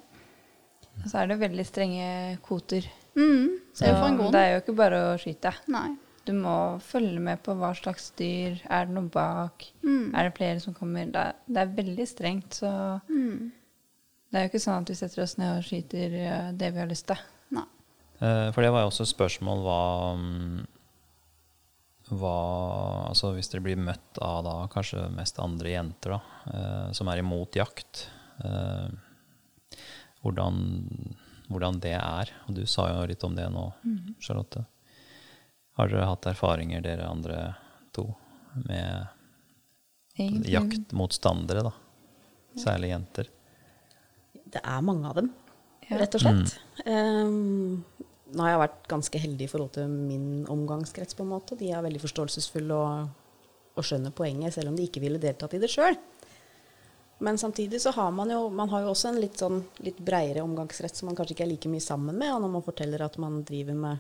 Og 1.01 1.09
så 1.09 1.23
er 1.23 1.31
det 1.31 1.41
veldig 1.41 1.65
strenge 1.65 2.07
kvoter. 2.45 2.85
Mm, 3.17 3.55
Så 3.73 3.83
det 3.85 3.89
er 3.89 3.95
jo 3.97 4.05
en 4.07 4.31
det 4.31 4.41
er 4.43 4.51
jo 4.53 4.59
ikke 4.61 4.75
bare 4.77 4.99
å 5.09 5.15
skyte. 5.19 5.53
Nei. 5.73 5.87
Du 6.27 6.33
må 6.35 6.53
følge 6.83 7.19
med 7.23 7.39
på 7.41 7.53
hva 7.57 7.71
slags 7.73 8.09
dyr. 8.19 8.57
Er 8.69 8.85
det 8.85 8.93
noe 8.97 9.09
bak? 9.09 9.63
Mm. 9.83 10.11
Er 10.13 10.27
det 10.27 10.35
flere 10.37 10.59
som 10.59 10.73
kommer? 10.75 11.05
Det 11.09 11.21
er, 11.23 11.33
det 11.47 11.61
er 11.63 11.75
veldig 11.77 12.07
strengt, 12.07 12.57
så 12.61 12.71
Mm. 13.09 13.51
det 14.31 14.37
er 14.39 14.43
jo 14.47 14.51
ikke 14.51 14.61
sånn 14.65 14.81
at 14.83 14.89
vi 14.91 14.95
setter 14.99 15.23
oss 15.23 15.37
ned 15.39 15.57
og 15.57 15.63
skyter 15.63 16.13
eh, 16.19 16.51
det 16.51 16.73
vi 16.73 16.79
har 16.83 16.87
lyst 16.91 17.07
til. 17.07 17.17
Nei. 17.55 17.63
Eh, 18.21 18.51
For 18.51 18.61
det 18.61 18.71
var 18.71 18.81
jo 18.83 18.89
også 18.91 19.07
et 19.07 19.13
spørsmål 19.15 19.63
hva, 19.63 19.79
mm, 20.17 20.65
hva 22.17 22.35
altså 23.09 23.33
Hvis 23.35 23.49
dere 23.51 23.63
blir 23.65 23.77
møtt 23.79 24.19
av 24.23 24.43
da 24.45 24.55
kanskje 24.71 25.09
mest 25.15 25.39
andre 25.43 25.73
jenter 25.73 26.15
da, 26.15 26.19
eh, 26.53 26.91
som 26.95 27.07
er 27.11 27.19
imot 27.23 27.55
jakt, 27.55 28.09
eh, 28.43 28.87
hvordan, 30.23 31.15
hvordan 31.51 31.79
det 31.83 31.93
er. 31.97 32.31
Og 32.47 32.55
du 32.57 32.63
sa 32.69 32.87
jo 32.91 33.05
litt 33.09 33.23
om 33.23 33.35
det 33.37 33.47
nå, 33.53 33.65
Charlotte. 34.23 34.65
Har 35.77 35.91
dere 35.91 36.07
hatt 36.09 36.25
erfaringer, 36.31 36.81
dere 36.81 37.05
andre 37.09 37.41
to, 37.93 38.07
med 38.65 39.07
Egentlig. 40.17 40.51
jaktmotstandere, 40.55 41.67
da? 41.69 41.73
Særlig 42.57 42.89
jenter. 42.95 43.27
Det 44.47 44.61
er 44.63 44.81
mange 44.81 45.05
av 45.09 45.15
dem, 45.19 45.31
Ja. 45.89 45.97
rett 46.01 46.15
og 46.17 46.21
slett. 46.23 46.55
Um, 46.87 47.83
nå 48.33 48.41
har 48.43 48.49
jeg 48.55 48.61
vært 48.63 48.87
ganske 48.89 49.19
heldig 49.21 49.45
i 49.45 49.51
forhold 49.51 49.71
til 49.77 49.87
min 49.87 50.45
omgangskrets, 50.49 51.13
på 51.15 51.23
en 51.23 51.29
måte. 51.31 51.55
De 51.59 51.69
er 51.71 51.81
veldig 51.85 52.01
forståelsesfulle 52.01 52.73
og, 52.73 53.09
og 53.77 53.83
skjønner 53.85 54.11
poenget, 54.11 54.53
selv 54.57 54.69
om 54.71 54.75
de 54.75 54.87
ikke 54.89 54.99
ville 55.03 55.21
deltatt 55.21 55.53
i 55.53 55.61
det 55.61 55.69
sjøl. 55.69 55.95
Men 57.19 57.37
samtidig 57.37 57.81
så 57.81 57.91
har 57.95 58.11
man 58.13 58.29
jo, 58.29 58.49
man 58.53 58.69
har 58.69 58.83
jo 58.85 58.91
også 58.93 59.09
en 59.09 59.21
litt, 59.21 59.39
sånn, 59.41 59.63
litt 59.81 59.97
breiere 60.05 60.43
omgangsrett 60.45 60.95
som 60.95 61.09
man 61.09 61.15
kanskje 61.17 61.33
ikke 61.33 61.45
er 61.47 61.51
like 61.55 61.71
mye 61.71 61.81
sammen 61.81 62.17
med. 62.17 62.29
Og 62.35 62.43
når 62.43 62.51
man 62.53 62.65
forteller 62.65 63.01
at 63.05 63.17
man 63.21 63.39
driver 63.47 63.73
med 63.73 63.97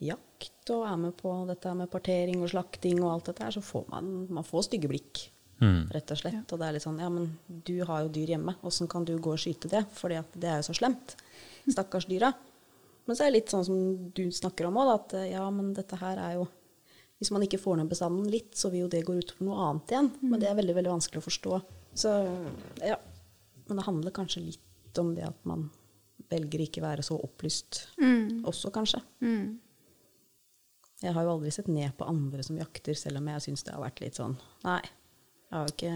jakt 0.00 0.72
og 0.72 0.86
er 0.88 0.96
med 1.00 1.16
på 1.16 1.32
dette 1.48 1.72
med 1.76 1.90
partering 1.92 2.42
og 2.44 2.52
slakting 2.52 3.00
og 3.02 3.10
alt 3.14 3.30
dette 3.30 3.44
her, 3.44 3.56
så 3.56 3.62
får 3.64 3.88
man, 3.92 4.10
man 4.30 4.46
får 4.46 4.68
stygge 4.68 4.90
blikk 4.92 5.26
Mm. 5.60 5.90
rett 5.92 6.10
og 6.10 6.16
slett. 6.16 6.52
Og 6.54 6.56
det 6.58 6.66
er 6.66 6.72
litt 6.72 6.84
sånn, 6.86 7.00
ja, 7.02 7.08
men 7.12 7.26
du 7.46 7.82
har 7.84 8.06
jo 8.06 8.08
dyr 8.08 8.30
hjemme, 8.32 8.54
åssen 8.64 8.88
kan 8.88 9.04
du 9.04 9.18
gå 9.20 9.34
og 9.34 9.42
skyte 9.42 9.68
det? 9.68 9.82
Fordi 9.92 10.16
at 10.16 10.32
det 10.32 10.48
er 10.48 10.62
jo 10.62 10.70
så 10.70 10.76
slemt. 10.78 11.12
Stakkars 11.68 12.06
dyra. 12.08 12.30
Men 13.04 13.16
så 13.18 13.26
er 13.26 13.28
det 13.28 13.34
litt 13.42 13.52
sånn 13.52 13.66
som 13.66 13.76
du 14.16 14.22
snakker 14.32 14.70
om 14.70 14.78
òg, 14.80 14.94
at 14.94 15.12
ja, 15.28 15.44
men 15.52 15.74
dette 15.76 15.98
her 16.00 16.16
er 16.16 16.38
jo 16.38 16.48
Hvis 17.20 17.28
man 17.30 17.42
ikke 17.44 17.60
får 17.60 17.76
ned 17.76 17.90
bestanden 17.90 18.30
litt, 18.32 18.54
så 18.56 18.70
vil 18.72 18.86
jo 18.86 18.88
det 18.88 19.02
gå 19.04 19.12
ut 19.12 19.34
for 19.36 19.44
noe 19.44 19.58
annet 19.66 19.90
igjen. 19.92 20.06
Men 20.22 20.40
det 20.40 20.48
er 20.48 20.54
veldig, 20.56 20.74
veldig 20.78 20.92
vanskelig 20.94 21.20
å 21.20 21.26
forstå. 21.26 21.58
Så 21.94 22.12
ja. 22.84 22.96
Men 23.66 23.76
det 23.80 23.86
handler 23.86 24.14
kanskje 24.14 24.42
litt 24.48 24.98
om 24.98 25.12
det 25.14 25.26
at 25.28 25.44
man 25.46 25.68
velger 26.30 26.62
ikke 26.64 26.82
være 26.82 27.02
så 27.06 27.16
opplyst 27.22 27.84
Mm. 27.98 28.44
også, 28.46 28.70
kanskje. 28.74 29.00
Mm. 29.22 29.58
Jeg 31.00 31.14
har 31.16 31.24
jo 31.24 31.32
aldri 31.32 31.50
sett 31.54 31.68
ned 31.72 31.94
på 31.96 32.04
andre 32.08 32.42
som 32.44 32.58
jakter, 32.60 32.94
selv 32.98 33.20
om 33.22 33.28
jeg 33.32 33.44
syns 33.46 33.62
det 33.64 33.72
har 33.72 33.80
vært 33.82 34.02
litt 34.04 34.18
sånn 34.20 34.34
Nei, 34.66 34.80
jeg 34.84 35.54
har 35.56 35.64
jo 35.66 35.74
ikke 35.74 35.94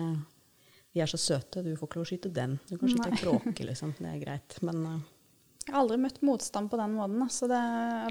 Vi 0.94 1.02
er 1.04 1.10
så 1.10 1.18
søte, 1.20 1.62
du 1.64 1.74
får 1.76 1.88
ikke 1.88 1.98
lov 1.98 2.06
å 2.06 2.08
skyte 2.12 2.30
den. 2.32 2.52
Du 2.70 2.76
kan 2.78 2.88
skyte 2.88 3.08
en 3.10 3.18
kråke, 3.18 3.64
liksom. 3.66 3.96
Det 3.98 4.06
er 4.12 4.20
greit. 4.22 4.54
Men 4.62 4.76
uh, 4.86 5.00
Jeg 5.66 5.74
har 5.74 5.80
aldri 5.80 5.96
møtt 5.98 6.20
motstand 6.22 6.70
på 6.70 6.78
den 6.78 6.94
måten. 6.94 7.18
Altså 7.24 7.48
det, 7.50 7.58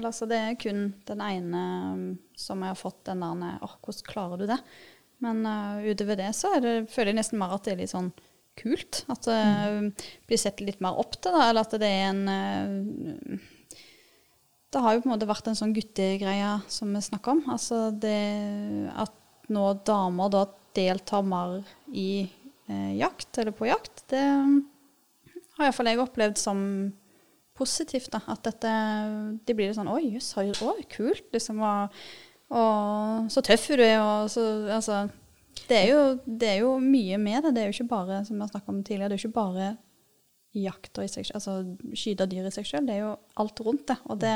altså 0.04 0.28
det 0.28 0.36
er 0.36 0.58
kun 0.60 0.82
den 1.08 1.22
ene 1.24 1.62
um, 1.94 2.02
som 2.36 2.60
jeg 2.60 2.74
har 2.74 2.76
fått 2.76 3.00
den 3.08 3.24
der 3.24 3.56
Åh, 3.64 3.78
hvordan 3.80 4.10
klarer 4.10 4.42
du 4.42 4.44
det? 4.52 4.58
Men 5.24 5.42
uh, 5.48 5.82
utover 5.88 6.20
det 6.20 6.30
så 6.36 6.54
er 6.56 6.64
det, 6.64 6.76
føler 6.92 7.12
jeg 7.12 7.20
nesten 7.22 7.40
mer 7.40 7.56
at 7.56 7.66
det 7.66 7.74
er 7.74 7.82
litt 7.82 7.94
sånn 7.94 8.12
kult. 8.60 9.02
At 9.10 9.26
det 9.26 9.40
uh, 9.40 10.06
blir 10.28 10.40
sett 10.40 10.62
litt 10.62 10.82
mer 10.84 11.00
opp 11.00 11.18
til, 11.18 11.34
da. 11.34 11.48
Eller 11.48 11.66
at 11.66 11.76
det 11.80 11.90
er 11.90 12.06
en 12.12 12.22
uh, 12.28 13.50
Det 14.74 14.82
har 14.84 14.94
jo 14.94 15.04
på 15.04 15.10
en 15.10 15.14
måte 15.16 15.30
vært 15.30 15.50
en 15.50 15.58
sånn 15.58 15.74
guttegreie 15.76 16.56
som 16.68 16.92
vi 16.94 17.02
snakker 17.08 17.36
om. 17.36 17.44
Altså 17.54 17.88
det 17.94 18.20
at 18.94 19.20
nå 19.52 19.64
damer 19.86 20.30
da 20.32 20.44
deltar 20.74 21.24
mer 21.26 21.62
i 21.92 22.24
eh, 22.66 22.92
jakt, 22.98 23.38
eller 23.38 23.54
på 23.54 23.68
jakt, 23.68 24.04
det 24.10 24.22
har 24.24 25.66
iallfall 25.66 25.90
jeg 25.90 26.02
opplevd 26.02 26.40
som 26.40 26.60
positivt. 27.54 28.10
da, 28.14 28.22
At 28.26 28.42
dette, 28.48 28.70
de 29.46 29.54
blir 29.54 29.70
litt 29.70 29.78
sånn 29.78 29.92
Oi, 29.92 30.16
jøss, 30.16 30.34
kult. 30.90 31.28
liksom, 31.32 31.62
og, 31.62 31.94
Og 32.54 33.30
så 33.32 33.42
tøff 33.44 33.66
du 33.72 33.82
er, 33.82 33.98
og 34.00 34.30
så 34.30 34.44
Altså, 34.74 35.04
det 35.68 35.76
er, 35.78 35.88
jo, 35.90 36.02
det 36.26 36.48
er 36.50 36.60
jo 36.62 36.76
mye 36.82 37.18
med 37.18 37.46
det. 37.46 37.54
Det 37.54 37.62
er 37.62 37.70
jo 37.70 37.76
ikke 37.78 37.92
bare, 37.94 38.24
som 38.26 38.36
vi 38.38 38.46
har 38.46 38.68
om 38.70 38.82
tidligere, 38.82 39.08
det 39.08 39.16
er 39.16 39.22
jo 39.22 39.28
ikke 39.28 39.40
bare 39.40 39.70
jakta 40.54 41.02
i 41.02 41.10
seg 41.10 41.26
selv, 41.26 41.38
altså 41.38 41.94
skyte 41.98 42.28
dyr 42.30 42.46
i 42.46 42.52
seg 42.54 42.66
selv. 42.68 42.88
Det 42.88 42.96
er 42.96 43.02
jo 43.02 43.14
alt 43.42 43.62
rundt 43.64 43.88
det. 43.90 43.98
Og 44.10 44.20
det 44.22 44.34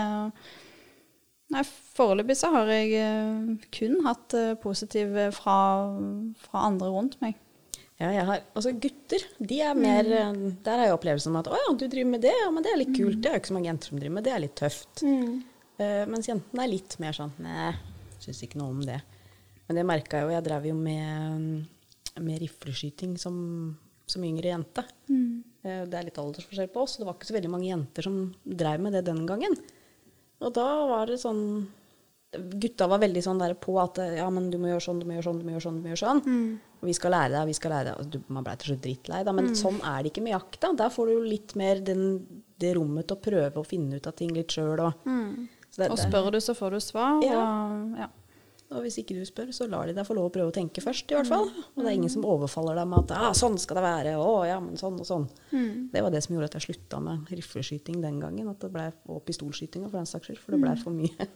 Nei, 1.49 1.63
foreløpig 1.97 2.35
så 2.37 2.51
har 2.53 2.69
jeg 2.69 2.91
eh, 3.01 3.69
kun 3.73 4.03
hatt 4.05 4.35
eh, 4.37 4.51
positive 4.61 5.31
fra, 5.33 5.55
fra 6.43 6.65
andre 6.69 6.91
rundt 6.93 7.15
meg. 7.23 7.39
Ja, 7.99 8.11
jeg 8.13 8.27
har, 8.29 8.43
altså 8.53 8.75
gutter, 8.77 9.25
de 9.41 9.57
er 9.65 9.79
mer 9.79 10.07
mm. 10.07 10.43
Der 10.63 10.77
har 10.77 10.91
jeg 10.91 10.99
opplevelsen 10.99 11.35
av 11.35 11.47
at 11.47 11.49
å 11.51 11.59
ja, 11.59 11.71
du 11.73 11.87
driver 11.89 12.13
med 12.13 12.23
det, 12.23 12.35
ja, 12.37 12.51
men 12.53 12.67
det 12.67 12.75
er 12.75 12.83
litt 12.83 12.93
kult. 12.93 13.23
Det 13.25 13.31
er 13.31 13.39
jo 13.39 13.41
ikke 13.41 13.51
så 13.51 13.57
mange 13.57 13.71
jenter 13.73 13.91
som 13.91 14.03
driver 14.03 14.15
med 14.19 14.27
det, 14.27 14.29
det 14.29 14.37
er 14.37 14.45
litt 14.45 14.59
tøft. 14.61 15.03
Eh, 15.81 16.05
mens 16.13 16.29
jentene 16.29 16.67
er 16.67 16.71
litt 16.75 16.99
mer 17.01 17.17
sånn 17.17 17.33
nei, 17.43 17.73
syns 18.29 18.45
ikke 18.47 18.61
noe 18.61 18.75
om 18.77 18.85
det. 18.85 19.01
Men 19.69 19.81
det 19.81 19.89
merka 19.89 20.21
jeg 20.21 20.29
jo, 20.29 20.35
jeg 20.37 20.47
drev 20.47 20.69
jo 20.71 20.77
med, 20.77 21.49
med 22.25 22.43
rifleskyting 22.43 23.17
som, 23.21 23.35
som 24.09 24.25
yngre 24.25 24.53
jente. 24.53 24.85
Mm. 25.09 25.43
det 25.65 25.97
er 25.99 26.07
litt 26.07 26.21
aldersforskjell 26.21 26.71
på 26.73 26.85
oss, 26.85 26.97
og 26.97 27.03
det 27.03 27.09
var 27.09 27.19
ikke 27.19 27.29
så 27.29 27.37
veldig 27.37 27.51
mange 27.53 27.69
jenter 27.69 28.07
som 28.07 28.23
drev 28.45 28.87
med 28.87 28.97
det 28.97 29.05
den 29.09 29.27
gangen. 29.29 29.59
Og 30.39 30.55
da 30.55 30.69
var 30.89 31.11
det 31.11 31.21
sånn 31.21 31.43
Gutta 32.29 32.85
var 32.91 33.01
veldig 33.01 33.23
sånn 33.25 33.39
der 33.41 33.55
på 33.57 33.73
at 33.81 33.97
ja, 34.19 34.27
men 34.29 34.51
du 34.53 34.59
må 34.61 34.69
gjøre 34.69 34.85
sånn, 34.85 34.99
du 35.01 35.07
må 35.09 35.15
gjøre 35.15 35.31
sånn, 35.31 35.39
du 35.41 35.47
må 35.47 35.55
gjøre 35.55 35.65
sånn. 35.65 35.77
du 35.79 35.85
må 35.87 35.89
gjøre 35.95 36.01
sånn. 36.03 36.19
Og 36.79 36.91
vi 36.91 36.95
skal 36.95 37.15
lære 37.15 37.33
deg, 37.33 37.47
vi 37.49 37.55
skal 37.57 37.73
lære 37.73 37.95
deg. 37.97 38.19
Man 38.37 38.45
blei 38.45 38.57
til 38.61 38.69
slutt 38.69 38.83
drittlei, 38.85 39.21
da. 39.25 39.33
Men 39.33 39.49
sånn 39.57 39.79
er 39.81 40.03
det 40.05 40.13
ikke 40.13 40.25
med 40.27 40.35
jakta. 40.35 40.71
Der 40.77 40.93
får 40.93 41.09
du 41.09 41.13
jo 41.15 41.23
litt 41.25 41.55
mer 41.57 41.81
den, 41.87 42.03
det 42.61 42.75
rommet 42.77 43.09
til 43.09 43.17
å 43.17 43.23
prøve 43.25 43.63
å 43.63 43.67
finne 43.67 43.97
ut 43.97 44.11
av 44.11 44.15
ting 44.19 44.35
litt 44.37 44.53
sjøl. 44.53 44.85
Og, 44.85 45.09
så 45.09 45.58
det- 45.79 45.91
Og 45.95 45.99
spør 45.99 46.31
du, 46.35 46.41
så 46.43 46.55
får 46.59 46.71
du 46.77 46.81
svar. 46.85 47.21
Ja. 47.25 47.39
Og, 47.43 47.99
ja. 48.03 48.09
og 48.75 48.83
hvis 48.85 48.99
ikke 49.01 49.15
du 49.17 49.23
spør, 49.25 49.53
så 49.55 49.69
lar 49.71 49.87
de 49.89 49.95
deg 49.97 50.05
få 50.07 50.15
lov 50.19 50.29
å 50.29 50.33
prøve 50.35 50.51
å 50.51 50.55
tenke 50.55 50.83
først, 50.85 51.09
i 51.11 51.17
hvert 51.17 51.31
fall. 51.31 51.49
Og 51.77 51.79
det 51.85 51.87
er 51.89 51.97
ingen 51.97 52.13
som 52.13 52.27
overfaller 52.29 52.75
deg 52.77 52.89
med 52.91 52.99
at 53.07 53.15
ah, 53.17 53.31
'sånn 53.33 53.57
skal 53.59 53.77
det 53.81 53.85
være', 53.87 54.17
å 54.21 54.47
ja, 54.47 54.59
men 54.61 54.77
sånn 54.77 54.99
og 55.01 55.07
sånn. 55.09 55.29
Det 55.93 56.03
var 56.03 56.11
det 56.11 56.23
som 56.25 56.35
gjorde 56.37 56.51
at 56.51 56.59
jeg 56.61 56.67
slutta 56.69 57.01
med 57.01 57.27
rifleskyting 57.31 58.03
den 58.03 58.21
gangen. 58.21 58.49
At 58.51 58.59
det 58.61 58.73
ble, 58.73 58.93
og 59.09 59.25
pistolskytinga, 59.25 59.89
for 59.91 59.99
den 60.03 60.07
saks 60.07 60.27
skyld. 60.27 60.39
For 60.39 60.53
det 60.53 60.61
ble 60.61 60.77
for 60.77 60.91
mye. 60.91 61.29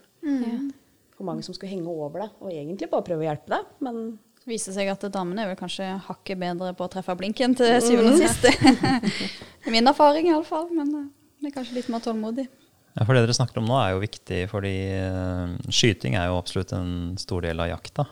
For 1.16 1.24
mange 1.24 1.42
som 1.44 1.54
skulle 1.54 1.70
henge 1.70 1.86
over 1.88 2.20
deg, 2.20 2.30
og 2.40 2.50
egentlig 2.50 2.90
bare 2.90 3.02
prøve 3.06 3.22
å 3.24 3.28
hjelpe 3.30 3.48
deg. 3.54 3.64
Men 3.80 4.18
Det 4.42 4.48
viser 4.58 4.72
seg 4.74 4.88
at 4.90 5.04
damene 5.12 5.38
er 5.44 5.46
vel 5.54 5.56
kanskje 5.56 5.86
hakket 6.02 6.36
bedre 6.40 6.72
på 6.74 6.82
å 6.82 6.90
treffe 6.90 7.14
blinken 7.16 7.54
til 7.54 7.76
syvende 7.80 8.12
og 8.12 8.18
sist. 8.18 8.42
Det 8.42 9.66
er 9.66 9.70
min 9.70 9.86
erfaring 9.86 10.26
iallfall, 10.26 10.66
men 10.74 10.88
eh, 10.98 11.04
det 11.40 11.46
er 11.52 11.54
kanskje 11.60 11.74
litt 11.76 11.88
mer 11.88 12.00
tålmodig. 12.02 12.48
Ja, 12.92 13.06
for 13.06 13.16
Det 13.16 13.22
dere 13.24 13.36
snakker 13.36 13.62
om 13.62 13.68
nå, 13.70 13.76
er 13.80 13.94
jo 13.94 14.02
viktig, 14.02 14.40
fordi 14.50 14.74
eh, 14.92 15.54
skyting 15.72 16.16
er 16.18 16.28
jo 16.28 16.40
absolutt 16.40 16.74
en 16.76 17.14
stor 17.20 17.44
del 17.44 17.62
av 17.64 17.70
jakta. 17.70 18.04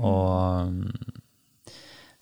Og 0.00 0.70
mm, 0.72 1.18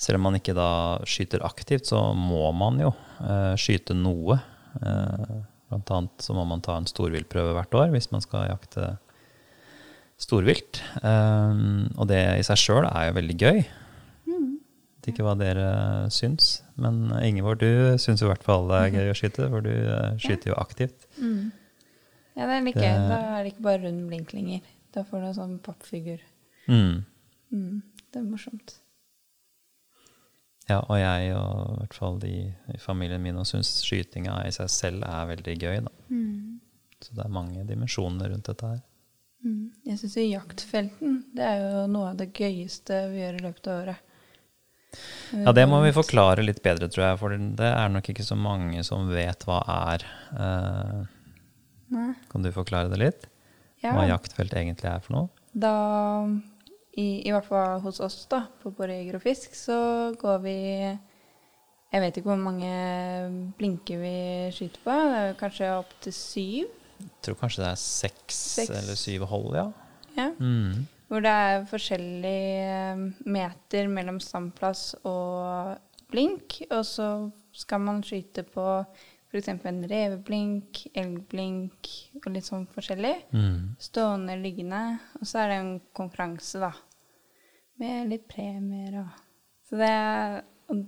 selv 0.01 0.18
om 0.18 0.27
man 0.27 0.38
ikke 0.38 0.57
da 0.57 0.70
skyter 1.09 1.44
aktivt, 1.46 1.87
så 1.90 2.01
må 2.16 2.49
man 2.57 2.81
jo 2.81 2.90
uh, 3.20 3.53
skyte 3.61 3.94
noe. 3.94 4.38
Uh, 4.81 5.42
blant 5.68 5.92
annet 5.94 6.25
så 6.25 6.35
må 6.35 6.46
man 6.49 6.64
ta 6.64 6.79
en 6.81 6.88
storviltprøve 6.88 7.53
hvert 7.55 7.77
år 7.79 7.92
hvis 7.92 8.09
man 8.11 8.25
skal 8.25 8.49
jakte 8.49 8.94
storvilt. 10.20 10.83
Eh, 11.01 11.61
og 11.96 12.09
det 12.11 12.18
i 12.37 12.42
seg 12.44 12.59
sjøl 12.61 12.88
er 12.90 13.07
jo 13.07 13.14
veldig 13.16 13.37
gøy. 13.40 13.61
Vet 15.01 15.09
ikke 15.14 15.25
hva 15.25 15.33
dere 15.38 15.68
syns, 16.12 16.59
men 16.77 17.07
Ingeborg, 17.25 17.62
du 17.62 17.96
syns 18.03 18.20
i 18.20 18.29
hvert 18.29 18.44
fall 18.44 18.66
det 18.68 18.81
er 18.83 18.99
gøy 18.99 19.12
å 19.12 19.16
skyte, 19.16 19.46
for 19.49 19.64
du 19.64 19.73
skyter 20.20 20.53
jo 20.53 20.59
aktivt. 20.61 21.07
Ja, 22.37 22.47
det 22.47 22.55
er 22.57 22.66
litt 22.66 22.79
gøy. 22.79 23.01
Da 23.11 23.19
er 23.37 23.43
det 23.43 23.55
ikke 23.55 23.66
bare 23.66 23.83
rund 23.87 24.05
blink 24.11 24.35
lenger. 24.37 24.69
Da 24.95 25.05
får 25.07 25.23
du 25.23 25.29
en 25.31 25.38
sånn 25.38 25.57
pappfigur. 25.64 26.23
Mm. 26.71 27.03
Mm, 27.51 27.83
det 28.11 28.21
er 28.21 28.27
morsomt. 28.27 28.77
Ja, 30.71 30.79
og 30.85 31.01
jeg 31.01 31.33
og 31.35 31.73
i 31.75 31.79
hvert 31.81 31.97
fall 31.97 32.21
de 32.23 32.35
i 32.71 32.79
familien 32.79 33.23
min 33.25 33.40
syns 33.49 33.73
skytinga 33.83 34.37
i 34.47 34.53
seg 34.55 34.71
selv 34.71 35.07
er 35.09 35.31
veldig 35.33 35.57
gøy. 35.59 35.81
Da. 35.87 35.95
Så 37.01 37.16
det 37.16 37.25
er 37.25 37.35
mange 37.35 37.64
dimensjoner 37.66 38.31
rundt 38.31 38.47
dette 38.51 38.71
her. 38.75 38.85
Mm. 39.40 39.73
Jeg 39.88 39.99
syns 40.03 40.19
jo 40.21 40.27
jaktfelten 40.29 41.19
det 41.35 41.47
er 41.47 41.62
jo 41.64 41.85
noe 41.90 42.12
av 42.12 42.21
det 42.21 42.29
gøyeste 42.37 43.07
vi 43.11 43.23
gjør 43.23 43.38
i 43.38 43.45
løpet 43.47 43.71
av 43.73 43.83
året. 43.83 44.07
Ja, 45.31 45.53
det 45.55 45.64
må 45.71 45.79
vi 45.85 45.95
forklare 45.95 46.43
litt 46.43 46.59
bedre, 46.64 46.88
tror 46.90 47.05
jeg, 47.05 47.19
for 47.21 47.35
det 47.61 47.69
er 47.71 47.93
nok 47.95 48.09
ikke 48.11 48.27
så 48.27 48.35
mange 48.38 48.83
som 48.87 49.07
vet 49.11 49.47
hva 49.47 49.61
er. 49.71 50.05
Eh, 50.35 50.97
Nei. 51.90 52.12
kan 52.31 52.44
du 52.44 52.50
forklare 52.55 52.90
det 52.92 53.00
litt? 53.00 53.26
Ja. 53.83 53.94
Hva 53.96 54.07
jaktfelt 54.11 54.53
egentlig 54.55 54.87
er 54.90 55.00
for 55.03 55.16
noe? 55.16 55.46
Da, 55.57 55.72
i, 56.94 57.22
i 57.26 57.33
hvert 57.33 57.46
fall 57.48 57.81
hos 57.85 58.00
oss 58.05 58.22
da, 58.31 58.44
på 58.62 58.72
Bård 58.76 58.92
Jeger 58.92 59.16
og 59.18 59.24
Fisk, 59.24 59.55
så 59.59 59.79
går 60.20 60.42
vi 60.44 60.57
Jeg 61.90 62.03
vet 62.05 62.20
ikke 62.20 62.31
hvor 62.31 62.38
mange 62.38 62.70
blinker 63.59 63.98
vi 63.98 64.14
skyter 64.55 64.85
på. 64.85 64.94
Det 64.94 65.20
er 65.24 65.38
kanskje 65.40 65.72
opp 65.81 65.94
til 66.05 66.14
syv. 66.14 66.70
Jeg 67.00 67.12
tror 67.24 67.38
kanskje 67.40 67.64
det 67.64 67.70
er 67.72 67.81
seks, 67.83 68.40
Seks. 68.61 68.70
eller 68.76 68.98
syv 69.00 69.24
hold, 69.31 69.57
ja. 69.57 69.66
Ja. 70.18 70.29
Mm. 70.38 70.85
Hvor 71.11 71.24
det 71.24 71.31
er 71.33 71.64
forskjellig 71.66 72.40
eh, 72.62 73.00
meter 73.26 73.88
mellom 73.90 74.20
standplass 74.22 74.92
og 75.03 75.81
blink. 76.12 76.61
Og 76.70 76.85
så 76.87 77.09
skal 77.57 77.83
man 77.83 78.05
skyte 78.07 78.44
på 78.46 78.66
f.eks. 79.31 79.49
en 79.49 79.83
reveblink, 79.87 80.85
elgblink 80.99 81.90
og 82.25 82.31
litt 82.35 82.49
sånn 82.49 82.66
forskjellig. 82.75 83.14
Mm. 83.31 83.77
Stående, 83.79 84.37
liggende. 84.40 84.83
Og 85.21 85.29
så 85.29 85.43
er 85.43 85.53
det 85.53 85.59
en 85.61 85.75
konkurranse, 85.97 86.62
da. 86.62 86.73
Med 87.81 88.11
litt 88.11 88.27
premier 88.29 88.99
og 89.01 89.21
Så 89.71 89.79
det 89.81 89.93
og 90.69 90.83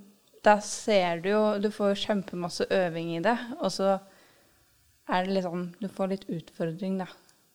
Da 0.45 0.59
ser 0.61 1.23
du 1.23 1.31
jo 1.31 1.43
Du 1.63 1.71
får 1.73 1.95
kjempemasse 2.03 2.67
øving 2.69 3.15
i 3.17 3.23
det, 3.25 3.37
og 3.63 3.71
så 3.73 3.95
er 5.09 5.25
det 5.25 5.37
litt 5.37 5.47
sånn 5.47 5.71
Du 5.81 5.89
får 5.89 6.11
litt 6.11 6.27
utfordring, 6.29 6.99
da. 7.01 7.07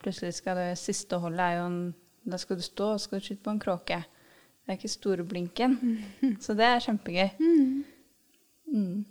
Plutselig 0.02 0.39
skal 0.39 0.58
det 0.58 0.71
siste 0.82 1.19
holdet 1.21 1.43
er 1.43 1.60
jo 1.60 1.67
en 1.67 1.82
Da 2.26 2.39
skal 2.41 2.58
du 2.58 2.65
stå 2.65 2.93
og 2.95 3.04
skal 3.04 3.19
du 3.19 3.28
skyte 3.28 3.43
på 3.43 3.54
en 3.54 3.62
kråke. 3.62 4.00
Det 4.63 4.73
er 4.73 4.80
ikke 4.80 4.91
store 4.91 5.23
blinken. 5.23 5.78
Så 6.43 6.56
det 6.58 6.65
er 6.67 6.84
kjempegøy. 6.84 7.30
Mm. 7.39 9.06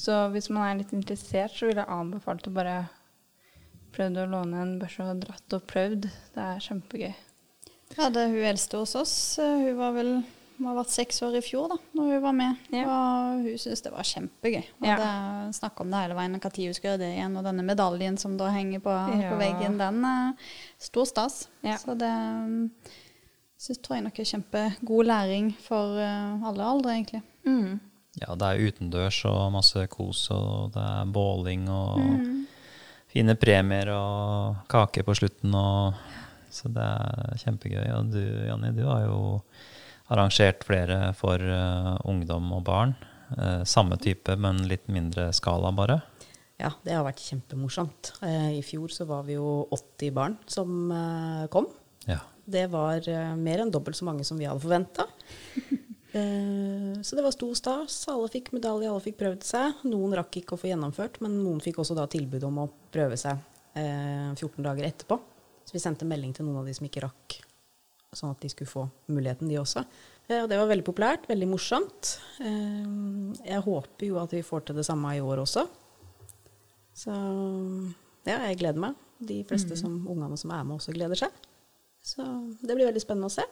Så 0.00 0.16
hvis 0.32 0.48
man 0.52 0.64
er 0.68 0.78
litt 0.80 0.92
interessert, 0.96 1.52
så 1.52 1.68
vil 1.68 1.76
jeg 1.80 1.90
anbefale 1.92 2.40
å 2.48 2.54
bare 2.56 2.76
prøvd 3.94 4.20
å 4.22 4.28
låne 4.30 4.60
en 4.64 4.76
børse 4.80 5.04
og 5.04 5.18
dratt 5.24 5.56
og 5.58 5.64
prøvd. 5.68 6.06
Det 6.34 6.44
er 6.46 6.62
kjempegøy. 6.64 7.14
Ja, 7.98 8.06
det 8.14 8.22
er 8.22 8.30
hun 8.32 8.44
eldste 8.52 8.78
hos 8.80 8.94
oss. 8.96 9.14
Hun 9.42 9.74
var 9.80 9.92
vel 9.96 10.12
hun 10.60 10.66
har 10.68 10.76
vært 10.76 10.92
seks 10.92 11.22
år 11.24 11.38
i 11.38 11.40
fjor 11.40 11.70
da 11.72 11.76
når 11.96 12.08
hun 12.14 12.22
var 12.22 12.34
med. 12.36 12.56
Ja. 12.76 12.82
Og 12.84 13.44
hun 13.46 13.58
syntes 13.60 13.80
det 13.84 13.92
var 13.94 14.04
kjempegøy. 14.06 14.62
Og 14.80 14.86
Ja. 14.86 14.96
det 15.00 15.54
snakka 15.56 15.80
om 15.84 15.90
det 15.90 16.02
hele 16.04 16.16
veien. 16.18 16.32
Når 16.36 16.42
hun 16.44 16.74
skulle 16.76 16.92
gjøre 16.92 17.00
det 17.00 17.12
igjen. 17.16 17.36
Og 17.40 17.44
denne 17.48 17.64
medaljen 17.64 18.18
som 18.20 18.36
da 18.36 18.50
henger 18.52 18.80
på, 18.84 18.92
Ja. 18.92 19.30
på 19.32 19.38
veggen, 19.40 19.78
den 19.80 20.04
er 20.04 20.34
stor 20.78 21.04
stas. 21.08 21.48
Ja. 21.64 21.76
Så 21.76 21.96
det 21.98 22.12
synes, 23.58 23.78
tror 23.82 23.96
jeg 23.96 24.04
nok 24.04 24.18
er 24.20 24.24
kjempegod 24.24 25.06
læring 25.06 25.54
for 25.56 25.98
eh, 25.98 26.44
alle 26.48 26.62
aldre, 26.64 26.92
egentlig. 26.94 27.22
Mm. 27.44 27.80
Ja, 28.20 28.34
det 28.36 28.46
er 28.46 28.68
utendørs 28.68 29.22
og 29.28 29.52
masse 29.54 29.86
kos, 29.88 30.26
og 30.34 30.74
det 30.74 30.82
er 30.84 31.12
båling 31.12 31.68
og 31.72 32.00
fine 33.10 33.34
premier 33.40 33.90
og 33.94 34.60
kake 34.70 35.04
på 35.06 35.16
slutten. 35.16 35.54
Og, 35.56 35.96
så 36.52 36.70
det 36.72 36.84
er 36.84 37.40
kjempegøy. 37.44 37.86
Og 37.96 38.12
du, 38.12 38.22
Janni, 38.48 38.74
du 38.76 38.84
har 38.88 39.06
jo 39.06 39.20
arrangert 40.10 40.66
flere 40.66 41.12
for 41.18 41.40
uh, 41.40 41.96
ungdom 42.08 42.50
og 42.56 42.64
barn. 42.66 42.96
Uh, 43.36 43.62
samme 43.68 43.98
type, 44.02 44.34
men 44.36 44.64
litt 44.70 44.88
mindre 44.90 45.30
skala, 45.36 45.70
bare. 45.74 46.00
ja, 46.60 46.72
det 46.84 46.96
har 46.96 47.06
vært 47.06 47.22
kjempemorsomt. 47.24 48.14
Uh, 48.20 48.50
I 48.58 48.64
fjor 48.66 48.92
så 48.92 49.06
var 49.08 49.24
vi 49.28 49.38
jo 49.38 49.62
80 49.72 50.16
barn 50.16 50.36
som 50.50 50.90
kom. 51.52 51.70
Ja. 52.10 52.20
Det 52.50 52.66
var 52.72 53.06
mer 53.38 53.62
enn 53.62 53.70
dobbelt 53.70 53.96
så 53.96 54.08
mange 54.08 54.26
som 54.26 54.40
vi 54.40 54.48
hadde 54.50 54.60
forventa. 54.60 55.06
Så 56.12 57.16
det 57.16 57.22
var 57.22 57.34
stor 57.34 57.54
stas. 57.58 57.96
Alle 58.10 58.28
fikk 58.32 58.50
medalje, 58.56 58.88
alle 58.90 59.02
fikk 59.04 59.18
prøvd 59.20 59.44
seg. 59.46 59.82
Noen 59.86 60.16
rakk 60.18 60.40
ikke 60.40 60.56
å 60.56 60.60
få 60.60 60.70
gjennomført, 60.70 61.20
men 61.24 61.36
noen 61.38 61.62
fikk 61.62 61.78
også 61.82 61.96
da 61.98 62.06
tilbud 62.10 62.46
om 62.48 62.62
å 62.64 62.70
prøve 62.90 63.18
seg 63.20 63.38
eh, 63.78 64.30
14 64.34 64.64
dager 64.66 64.88
etterpå. 64.88 65.20
Så 65.64 65.76
vi 65.76 65.82
sendte 65.82 66.08
melding 66.08 66.32
til 66.34 66.48
noen 66.48 66.62
av 66.62 66.70
de 66.70 66.74
som 66.74 66.88
ikke 66.88 67.04
rakk, 67.04 67.36
sånn 68.16 68.32
at 68.34 68.42
de 68.42 68.50
skulle 68.50 68.70
få 68.70 68.88
muligheten, 69.12 69.50
de 69.50 69.60
også. 69.60 69.84
Eh, 70.26 70.40
og 70.40 70.48
det 70.50 70.58
var 70.58 70.70
veldig 70.70 70.86
populært, 70.86 71.28
veldig 71.30 71.50
morsomt. 71.52 72.16
Eh, 72.42 72.88
jeg 73.46 73.66
håper 73.66 74.08
jo 74.08 74.18
at 74.22 74.34
vi 74.34 74.42
får 74.46 74.66
til 74.66 74.80
det 74.80 74.86
samme 74.88 75.14
i 75.14 75.22
år 75.22 75.44
også. 75.44 75.66
Så 77.00 77.14
ja, 78.26 78.40
jeg 78.48 78.58
gleder 78.60 78.82
meg. 78.82 78.98
De 79.20 79.42
fleste 79.44 79.76
som, 79.76 79.98
ungene 80.08 80.36
som 80.40 80.52
er 80.56 80.64
med, 80.64 80.78
også 80.80 80.94
gleder 80.96 81.18
seg. 81.18 81.32
Så 82.02 82.24
det 82.64 82.72
blir 82.72 82.88
veldig 82.88 83.02
spennende 83.02 83.28
å 83.28 83.34
se. 83.34 83.44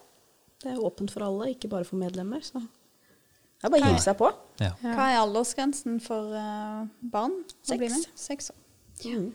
Det 0.62 0.72
er 0.74 0.78
åpent 0.82 1.10
for 1.14 1.22
alle, 1.22 1.52
ikke 1.54 1.68
bare 1.70 1.84
for 1.86 1.96
medlemmer. 2.00 2.40
Så 2.42 2.58
det 2.58 3.66
er 3.66 3.70
bare 3.70 3.82
å 3.82 3.90
hive 3.92 4.02
seg 4.02 4.16
på. 4.18 4.30
ja. 4.62 4.72
Hva 4.82 5.10
er 5.12 5.20
aldersgrensen 5.22 6.00
for 6.02 6.32
uh, 6.34 6.86
barn 7.00 7.44
Seks. 7.62 8.08
Seks 8.14 8.50
år. 8.54 8.58
Mm. 9.04 9.28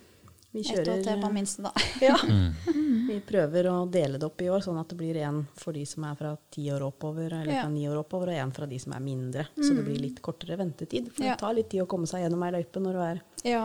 Vi 0.53 0.61
Ett 0.69 0.85
år 0.87 0.99
til 1.01 1.21
på 1.23 1.29
minste, 1.33 1.63
da. 1.65 1.71
Ja. 2.03 2.13
Mm. 2.29 3.07
Vi 3.07 3.15
prøver 3.25 3.65
å 3.71 3.77
dele 3.89 4.19
det 4.21 4.27
opp 4.27 4.41
i 4.45 4.49
år, 4.53 4.61
sånn 4.61 4.77
at 4.79 4.91
det 4.91 4.97
blir 4.99 5.17
én 5.25 5.39
for 5.57 5.73
de 5.73 5.81
som 5.89 6.03
er 6.05 6.15
fra 6.19 6.35
ti 6.53 6.67
år 6.71 6.83
oppover, 6.85 7.33
eller 7.39 7.49
Ja. 7.55 7.63
fra 7.63 7.71
ni 7.73 7.87
år 7.89 7.97
oppover, 8.03 8.29
og 8.29 8.37
én 8.43 8.51
fra 8.53 8.67
de 8.69 8.77
som 8.79 8.93
er 8.93 9.01
mindre. 9.01 9.47
Så 9.57 9.71
det 9.73 9.83
blir 9.87 9.97
litt 10.03 10.21
kortere 10.21 10.55
ventetid. 10.59 11.09
For 11.15 11.25
Ja. 11.25 11.31
det 11.33 11.39
tar 11.41 11.53
litt 11.57 11.69
tid 11.73 11.81
å 11.81 11.87
komme 11.89 12.05
seg 12.07 12.21
gjennom 12.27 12.43
ei 12.45 12.51
løype 12.53 12.79
når 12.83 12.93
du 12.93 13.01
er 13.07 13.21
Ja, 13.49 13.63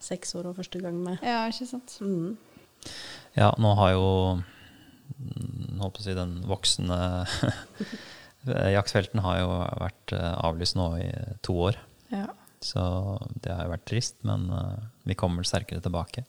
seks 0.00 0.34
år 0.40 0.46
og 0.48 0.56
første 0.56 0.80
gang 0.80 0.96
med. 1.04 1.18
ja 1.22 1.42
ikke 1.52 1.66
sant. 1.68 1.98
Mm. 2.00 2.36
Ja, 3.36 3.50
nå 3.60 3.74
har 3.76 3.92
jo 3.92 4.06
mm, 5.20 5.49
holdt 5.82 5.96
på 5.98 6.02
å 6.02 6.06
si 6.06 6.14
den 6.16 6.38
voksne 6.48 6.98
Jaktfelten 8.74 9.20
har 9.20 9.40
jo 9.42 9.48
vært 9.82 10.12
eh, 10.16 10.34
avlyst 10.46 10.76
nå 10.78 10.86
i 10.96 11.08
to 11.44 11.56
år. 11.68 11.76
Ja. 12.08 12.26
Så 12.64 12.82
det 13.44 13.52
har 13.52 13.66
jo 13.66 13.74
vært 13.74 13.86
trist, 13.90 14.16
men 14.24 14.46
eh, 14.56 14.78
vi 15.08 15.16
kommer 15.18 15.44
sterkere 15.44 15.82
tilbake. 15.84 16.24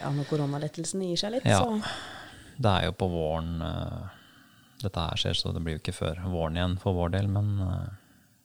Ja, 0.00 0.10
når 0.14 0.26
koronalettelsen 0.30 1.02
gir 1.06 1.18
seg 1.20 1.36
litt, 1.36 1.46
Ja. 1.46 1.60
så 1.62 1.78
Det 2.58 2.72
er 2.72 2.88
jo 2.88 2.96
på 2.98 3.06
våren 3.12 3.62
eh, 3.62 4.08
dette 4.82 5.04
her 5.06 5.18
skjer, 5.22 5.38
så 5.38 5.52
det 5.54 5.62
blir 5.62 5.76
jo 5.78 5.82
ikke 5.84 5.94
før 5.94 6.18
våren 6.26 6.58
igjen 6.58 6.74
for 6.82 6.94
vår 6.98 7.14
del, 7.14 7.30
men 7.30 7.54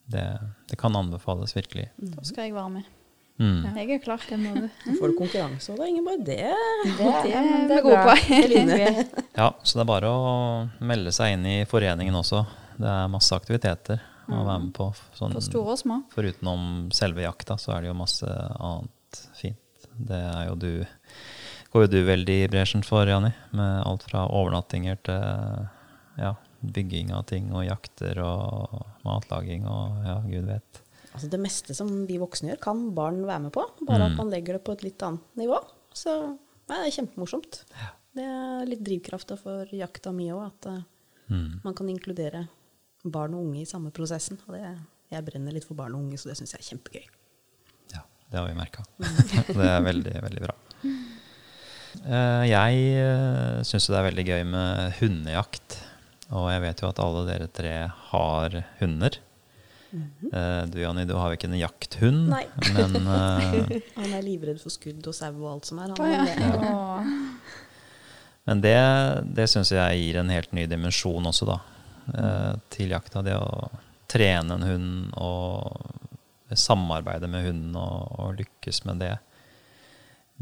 det, 0.09 0.23
det 0.69 0.77
kan 0.81 0.93
anbefales 0.97 1.53
virkelig. 1.57 1.87
Da 1.97 2.21
skal 2.25 2.47
jeg 2.49 2.55
være 2.55 2.71
med. 2.77 2.92
Mm. 3.41 3.63
Jeg 3.75 3.95
er 3.95 4.01
klar. 4.03 4.21
Det 4.29 4.37
må 4.39 4.53
du. 4.61 4.67
får 4.99 5.13
du 5.13 5.17
konkurranse, 5.17 5.73
òg 5.73 5.79
det 6.25 6.39
er 6.45 6.57
Det, 6.85 6.93
bare 6.99 7.21
det. 7.23 7.33
Det 7.67 7.77
er 7.77 7.81
vi 7.81 7.81
gode 7.87 8.03
på. 8.05 9.21
Ja, 9.41 9.49
så 9.63 9.79
det 9.79 9.83
er 9.85 9.89
bare 9.89 10.11
å 10.13 10.25
melde 10.85 11.13
seg 11.15 11.33
inn 11.37 11.47
i 11.49 11.57
foreningen 11.69 12.15
også. 12.19 12.43
Det 12.77 12.89
er 12.89 13.09
masse 13.11 13.33
aktiviteter 13.35 14.01
å 14.29 14.43
være 14.45 14.59
med 14.67 14.73
på. 14.77 14.91
Sånn, 15.17 15.33
På 15.35 15.41
store 15.43 15.75
og 15.75 15.81
små. 15.81 15.99
Forutenom 16.13 16.91
selve 16.95 17.25
jakta, 17.25 17.57
så 17.59 17.75
er 17.75 17.83
det 17.83 17.91
jo 17.91 17.97
masse 17.97 18.29
annet 18.29 19.23
fint. 19.37 19.89
Det 19.93 20.19
er 20.19 20.47
jo 20.49 20.55
du 20.57 20.71
går 21.73 21.87
jo 21.87 21.89
du 21.89 21.99
veldig 22.05 22.37
i 22.43 22.49
bresjen 22.53 22.85
for, 22.85 23.09
Janni. 23.09 23.33
Med 23.57 23.81
alt 23.81 24.05
fra 24.05 24.27
overnattinger 24.29 24.99
til 25.09 25.67
ja, 26.21 26.35
bygging 26.61 27.11
av 27.17 27.25
ting 27.29 27.49
og 27.53 27.65
jakter 27.65 28.21
og 28.23 28.83
matlaging 29.05 29.65
og 29.69 30.05
ja, 30.05 30.19
gud 30.29 30.49
vet. 30.51 30.82
Altså 31.13 31.29
det 31.29 31.39
meste 31.39 31.75
som 31.77 31.89
vi 32.09 32.17
voksne 32.17 32.49
gjør, 32.53 32.59
kan 32.63 32.79
barn 32.97 33.19
være 33.27 33.43
med 33.47 33.51
på. 33.53 33.63
Bare 33.85 34.05
at 34.07 34.11
Mm. 34.15 34.17
man 34.17 34.29
legger 34.33 34.53
det 34.57 34.63
på 34.65 34.73
et 34.73 34.83
litt 34.83 35.03
annet 35.05 35.21
nivå. 35.37 35.59
Så 35.93 36.09
nei, 36.69 36.79
det 36.79 36.87
er 36.89 36.95
kjempemorsomt. 37.03 37.63
Det 38.15 38.23
er 38.25 38.65
litt 38.65 38.83
drivkrafta 38.83 39.37
for 39.37 39.65
jakta 39.73 40.11
mi 40.13 40.27
òg, 40.33 40.45
at 40.47 40.65
eh, 40.71 40.81
Mm. 41.29 41.61
man 41.63 41.73
kan 41.73 41.87
inkludere 41.89 42.47
barn 43.05 43.33
og 43.33 43.45
unge 43.45 43.61
i 43.61 43.65
samme 43.65 43.91
prosessen. 43.91 44.37
Og 44.47 44.55
det, 44.55 44.77
jeg 45.11 45.25
brenner 45.25 45.53
litt 45.53 45.65
for 45.65 45.75
barn 45.75 45.93
og 45.95 46.01
unge, 46.01 46.17
så 46.17 46.29
det 46.29 46.37
syns 46.37 46.51
jeg 46.53 46.59
er 46.61 46.69
kjempegøy. 46.71 47.05
Ja, 47.93 48.01
det 48.31 48.39
har 48.39 48.47
vi 48.47 48.53
merka. 48.57 48.83
det 48.99 49.69
er 49.69 49.81
veldig, 49.81 50.15
veldig 50.21 50.41
bra. 50.41 50.55
Eh, 52.03 52.43
Jeg 52.49 52.77
uh, 52.97 53.61
syns 53.63 53.87
det 53.87 53.97
er 53.99 54.07
veldig 54.09 54.25
gøy 54.27 54.43
med 54.49 54.93
hundejakt. 54.99 55.77
Og 56.33 56.47
jeg 56.49 56.61
vet 56.63 56.81
jo 56.81 56.87
at 56.89 56.99
alle 57.03 57.25
dere 57.29 57.47
tre 57.53 57.73
har 58.09 58.55
hunder. 58.79 59.17
Eh, 59.93 60.65
Du 60.73 60.79
Janni, 60.81 61.03
du 61.05 61.13
har 61.19 61.29
jo 61.31 61.37
ikke 61.37 61.49
en 61.51 61.57
jakthund, 61.59 62.23
Nei. 62.31 62.43
men 62.73 62.95
uh, 63.05 63.43
Han 63.99 64.13
er 64.17 64.23
livredd 64.25 64.61
for 64.61 64.73
skudd 64.73 65.05
og 65.09 65.13
sau 65.17 65.31
og 65.37 65.49
alt 65.51 65.69
som 65.69 65.79
er. 65.83 65.93
Han, 65.93 66.01
Å, 66.01 66.09
ja. 66.09 66.23
er- 66.33 66.63
Åh. 66.71 67.59
Men 68.49 68.59
det, 68.65 68.75
det 69.37 69.45
syns 69.47 69.69
jeg 69.71 69.99
gir 70.01 70.17
en 70.19 70.31
helt 70.33 70.51
ny 70.57 70.65
dimensjon 70.67 71.29
også, 71.29 71.45
da. 71.47 71.59
eh, 72.11 72.49
Til 72.73 72.91
jakta. 72.91 73.21
Det 73.23 73.37
å 73.39 73.69
trene 74.11 74.57
en 74.57 74.65
hund 74.67 75.13
og 75.15 76.57
samarbeide 76.59 77.29
med 77.31 77.47
hunden 77.47 77.77
og, 77.79 78.11
og 78.19 78.33
lykkes 78.41 78.83
med 78.89 78.99
det. 79.01 79.13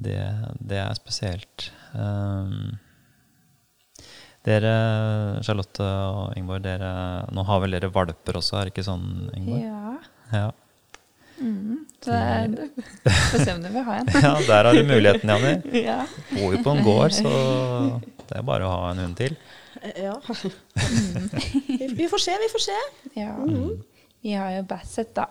Det, 0.02 0.18
det 0.60 0.80
er 0.82 0.98
spesielt. 0.98 1.68
Um, 1.94 2.80
dere, 4.48 4.74
Charlotte 5.46 5.86
og 5.86 6.34
Ingeborg, 6.38 6.64
dere, 6.66 6.92
nå 7.36 7.44
har 7.46 7.60
vel 7.64 7.76
dere 7.78 7.92
valper 7.94 8.40
også, 8.40 8.58
er 8.58 8.70
det 8.70 8.74
ikke 8.76 8.86
sånn, 8.88 9.08
Ingeborg? 9.38 9.64
Ja. 9.68 9.94
Ja. 10.32 10.50
Mm. 11.42 11.80
Så 12.02 12.12
det 12.14 12.18
er, 12.22 13.16
Få 13.32 13.40
se 13.42 13.54
om 13.56 13.64
du 13.64 13.70
vil 13.74 13.86
ha 13.88 13.96
en. 14.02 14.10
ja, 14.26 14.34
der 14.46 14.68
har 14.70 14.78
du 14.78 14.84
muligheten, 14.86 15.32
Janni. 15.34 15.54
Ja. 15.90 16.00
Bor 16.36 16.54
jo 16.56 16.62
på 16.66 16.74
en 16.76 16.84
gård, 16.86 17.16
så 17.18 17.32
det 18.30 18.38
er 18.40 18.46
bare 18.48 18.68
å 18.68 18.74
ha 18.76 18.92
en 18.94 19.02
hund 19.06 19.18
til. 19.22 19.38
Eh, 19.82 20.04
Ja. 20.06 20.18
vi, 20.30 21.88
vi 22.02 22.10
får 22.12 22.22
se, 22.28 22.36
vi 22.44 22.50
får 22.54 22.66
se. 22.70 22.80
ja. 23.18 23.34
Vi 24.22 24.36
har 24.38 24.52
jo 24.54 24.66
Basset, 24.70 25.16
da. 25.18 25.24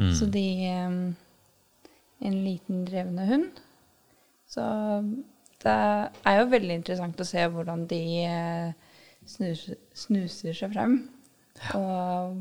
Mm. 0.00 0.12
Så 0.16 0.24
de 0.32 0.44
um, 0.88 1.00
En 2.24 2.36
liten 2.44 2.86
drevne 2.88 3.26
hund. 3.28 3.58
Så 4.48 4.64
det 5.62 5.74
er 6.26 6.38
jo 6.40 6.46
veldig 6.54 6.76
interessant 6.80 7.20
å 7.20 7.26
se 7.28 7.42
hvordan 7.52 7.86
de 7.90 8.00
eh, 8.24 8.72
snuser, 9.28 9.76
snuser 9.96 10.56
seg 10.56 10.72
frem. 10.72 10.94
Og 11.76 12.38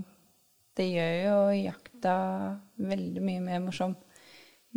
det 0.79 0.85
gjør 0.93 1.15
jo 1.25 1.39
jakta 1.65 2.13
veldig 2.79 3.23
mye 3.25 3.41
mer 3.43 3.59
morsom. 3.65 3.97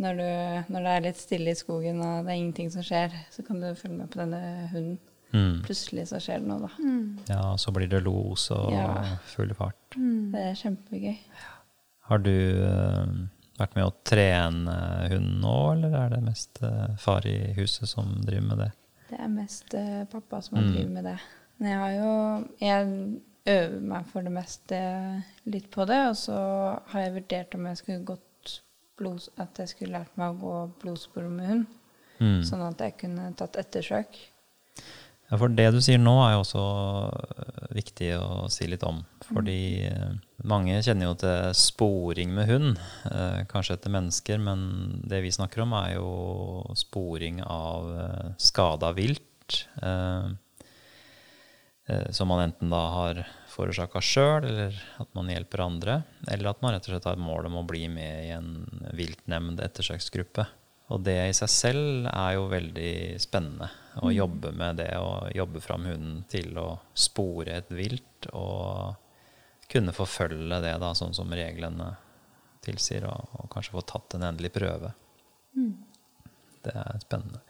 Når, 0.03 0.17
du, 0.19 0.73
når 0.73 0.85
det 0.87 0.91
er 0.97 1.03
litt 1.05 1.19
stille 1.21 1.53
i 1.53 1.57
skogen 1.57 1.99
og 2.01 2.25
det 2.25 2.33
er 2.33 2.39
ingenting 2.41 2.71
som 2.73 2.83
skjer, 2.83 3.13
så 3.31 3.43
kan 3.45 3.59
du 3.61 3.69
følge 3.77 3.99
med 4.01 4.09
på 4.11 4.19
denne 4.23 4.39
hunden. 4.73 4.99
Mm. 5.33 5.61
Plutselig 5.65 6.07
så 6.11 6.19
skjer 6.21 6.41
det 6.43 6.49
noe, 6.49 6.67
da. 6.67 6.89
Ja, 7.31 7.43
så 7.57 7.71
blir 7.73 7.87
det 7.89 8.03
los 8.05 8.49
og 8.53 8.73
Ja. 8.73 8.89
full 9.31 9.53
fart. 9.57 9.95
Det 9.95 10.43
er 10.51 10.57
kjempegøy. 10.59 11.15
Har 12.09 12.19
du 12.21 12.29
eh, 12.67 13.13
vært 13.59 13.75
med 13.77 13.85
å 13.85 13.93
trene 14.07 14.75
hunden 15.11 15.41
nå, 15.43 15.57
eller 15.75 15.93
er 15.99 16.09
det 16.15 16.23
mest 16.25 16.61
eh, 16.65 16.95
far 16.99 17.25
i 17.29 17.53
huset 17.57 17.89
som 17.89 18.15
driver 18.25 18.47
med 18.47 18.57
det? 18.65 18.71
Det 19.11 19.19
er 19.21 19.29
mest 19.29 19.73
eh, 19.77 20.03
pappa 20.09 20.41
som 20.41 20.57
Mm. 20.57 20.71
drevet 20.73 20.91
med 20.91 21.03
det. 21.05 21.17
Men 21.59 21.69
jeg 21.69 21.79
har 21.79 21.91
jo 21.99 22.47
Jeg 22.59 23.21
øver 23.45 23.79
meg 23.81 24.05
for 24.07 24.21
det 24.23 24.31
meste 24.31 24.77
litt 25.45 25.69
på 25.71 25.85
det, 25.85 25.99
og 26.09 26.15
så 26.15 26.35
har 26.87 27.01
jeg 27.01 27.13
vurdert 27.13 27.55
om 27.55 27.65
jeg 27.67 27.77
skulle 27.77 28.05
gått 28.05 28.61
blod, 28.97 29.27
at 29.37 29.57
jeg 29.59 29.67
skulle 29.73 29.99
lært 29.99 30.17
meg 30.17 30.31
å 30.31 30.39
gå 30.39 30.55
blodspor 30.81 31.27
med 31.29 31.47
hund. 31.49 31.65
Mm. 32.19 32.41
Sånn 32.47 32.61
at 32.67 32.79
jeg 32.79 32.97
kunne 33.01 33.33
tatt 33.35 33.57
ettersøk. 33.59 34.15
Ja, 35.33 35.37
for 35.41 35.49
det 35.49 35.71
du 35.73 35.79
sier 35.81 35.97
nå 35.97 36.11
er 36.21 36.35
jo 36.35 36.43
også 36.43 36.63
eh, 37.09 37.69
viktig 37.73 38.11
å 38.21 38.45
si 38.53 38.67
litt 38.69 38.83
om. 38.85 38.99
Fordi 39.25 39.81
eh, 39.87 40.11
mange 40.45 40.75
kjenner 40.85 41.09
jo 41.09 41.15
til 41.23 41.55
sporing 41.57 42.35
med 42.37 42.51
hund, 42.51 42.81
eh, 43.09 43.39
kanskje 43.49 43.79
etter 43.79 43.95
mennesker, 43.95 44.37
men 44.37 44.59
det 45.09 45.23
vi 45.25 45.33
snakker 45.33 45.63
om 45.65 45.73
er 45.79 45.95
jo 45.95 46.11
sporing 46.77 47.41
av 47.47 47.89
skada 48.37 48.93
vilt. 48.93 49.57
Som 52.13 52.29
man 52.29 52.45
enten 52.45 52.69
da 52.71 52.83
har 52.93 53.25
forårsaka 53.51 54.01
sjøl, 54.05 54.45
eller 54.47 54.77
at 55.01 55.09
man 55.17 55.33
hjelper 55.33 55.65
andre. 55.65 55.97
Eller 56.29 56.53
at 56.53 56.61
man 56.63 56.77
rett 56.77 56.85
og 56.87 56.93
slett 56.93 57.09
har 57.09 57.17
et 57.17 57.25
mål 57.25 57.49
om 57.49 57.57
å 57.59 57.65
bli 57.67 57.87
med 57.91 58.29
i 58.29 58.31
en 58.37 58.53
viltnemnd 58.95 59.65
ettersøksgruppe. 59.65 60.45
Og 60.93 61.01
det 61.01 61.17
i 61.25 61.33
seg 61.33 61.49
selv 61.49 62.07
er 62.11 62.35
jo 62.35 62.49
veldig 62.51 62.93
spennende. 63.21 63.69
Å 64.01 64.11
jobbe 64.13 64.51
med 64.57 64.77
det, 64.81 64.91
og 65.01 65.31
jobbe 65.33 65.61
fram 65.61 65.87
hunden 65.89 66.21
til 66.29 66.57
å 66.61 66.67
spore 66.93 67.57
et 67.59 67.71
vilt. 67.73 68.27
Og 68.33 68.93
kunne 69.73 69.95
forfølge 69.95 70.59
det, 70.61 70.75
da, 70.81 70.91
sånn 70.97 71.15
som 71.17 71.33
reglene 71.33 71.95
tilsier, 72.63 73.07
og, 73.09 73.39
og 73.39 73.49
kanskje 73.53 73.73
få 73.73 73.85
tatt 73.89 74.17
en 74.17 74.27
endelig 74.29 74.53
prøve. 74.53 74.93
Det 76.63 76.75
er 76.77 77.01
spennende. 77.01 77.41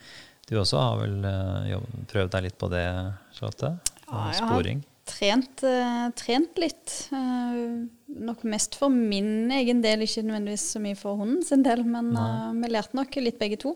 Du 0.48 0.56
også 0.60 0.80
har 0.80 0.98
vel 1.00 1.28
uh, 1.28 1.84
prøvd 2.12 2.34
deg 2.34 2.48
litt 2.48 2.58
på 2.60 2.72
det, 2.72 2.88
Charlotte? 3.36 3.76
Ja, 4.08 4.24
jeg 4.32 4.40
har 4.40 4.40
Sporing? 4.40 4.84
Trent, 5.04 5.64
eh, 5.64 6.10
trent 6.16 6.58
litt. 6.58 6.92
Eh, 7.12 7.88
nok 8.24 8.46
mest 8.48 8.78
for 8.80 8.94
min 8.94 9.52
egen 9.52 9.82
del, 9.84 10.06
ikke 10.06 10.24
nødvendigvis 10.24 10.70
så 10.76 10.80
mye 10.80 10.96
for 10.96 11.20
hunden 11.20 11.44
sin 11.44 11.66
del. 11.66 11.84
Men 11.84 12.14
eh, 12.16 12.54
vi 12.62 12.72
lærte 12.72 12.96
nok 12.96 13.18
litt 13.20 13.40
begge 13.42 13.60
to. 13.60 13.76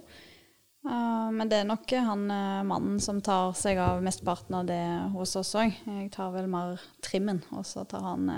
Men 0.88 1.50
det 1.52 1.58
er 1.58 1.66
nok 1.68 1.92
han 1.92 2.22
mannen 2.64 3.00
som 3.04 3.18
tar 3.20 3.50
seg 3.60 3.76
av 3.82 3.98
mesteparten 4.06 4.56
av 4.56 4.70
det 4.70 4.84
hos 5.12 5.34
oss 5.36 5.50
òg. 5.60 5.74
Jeg 5.84 6.14
tar 6.14 6.30
vel 6.32 6.48
mer 6.48 6.78
trimmen, 7.04 7.42
og 7.52 7.66
så 7.68 7.84
tar 7.84 8.06
han 8.06 8.30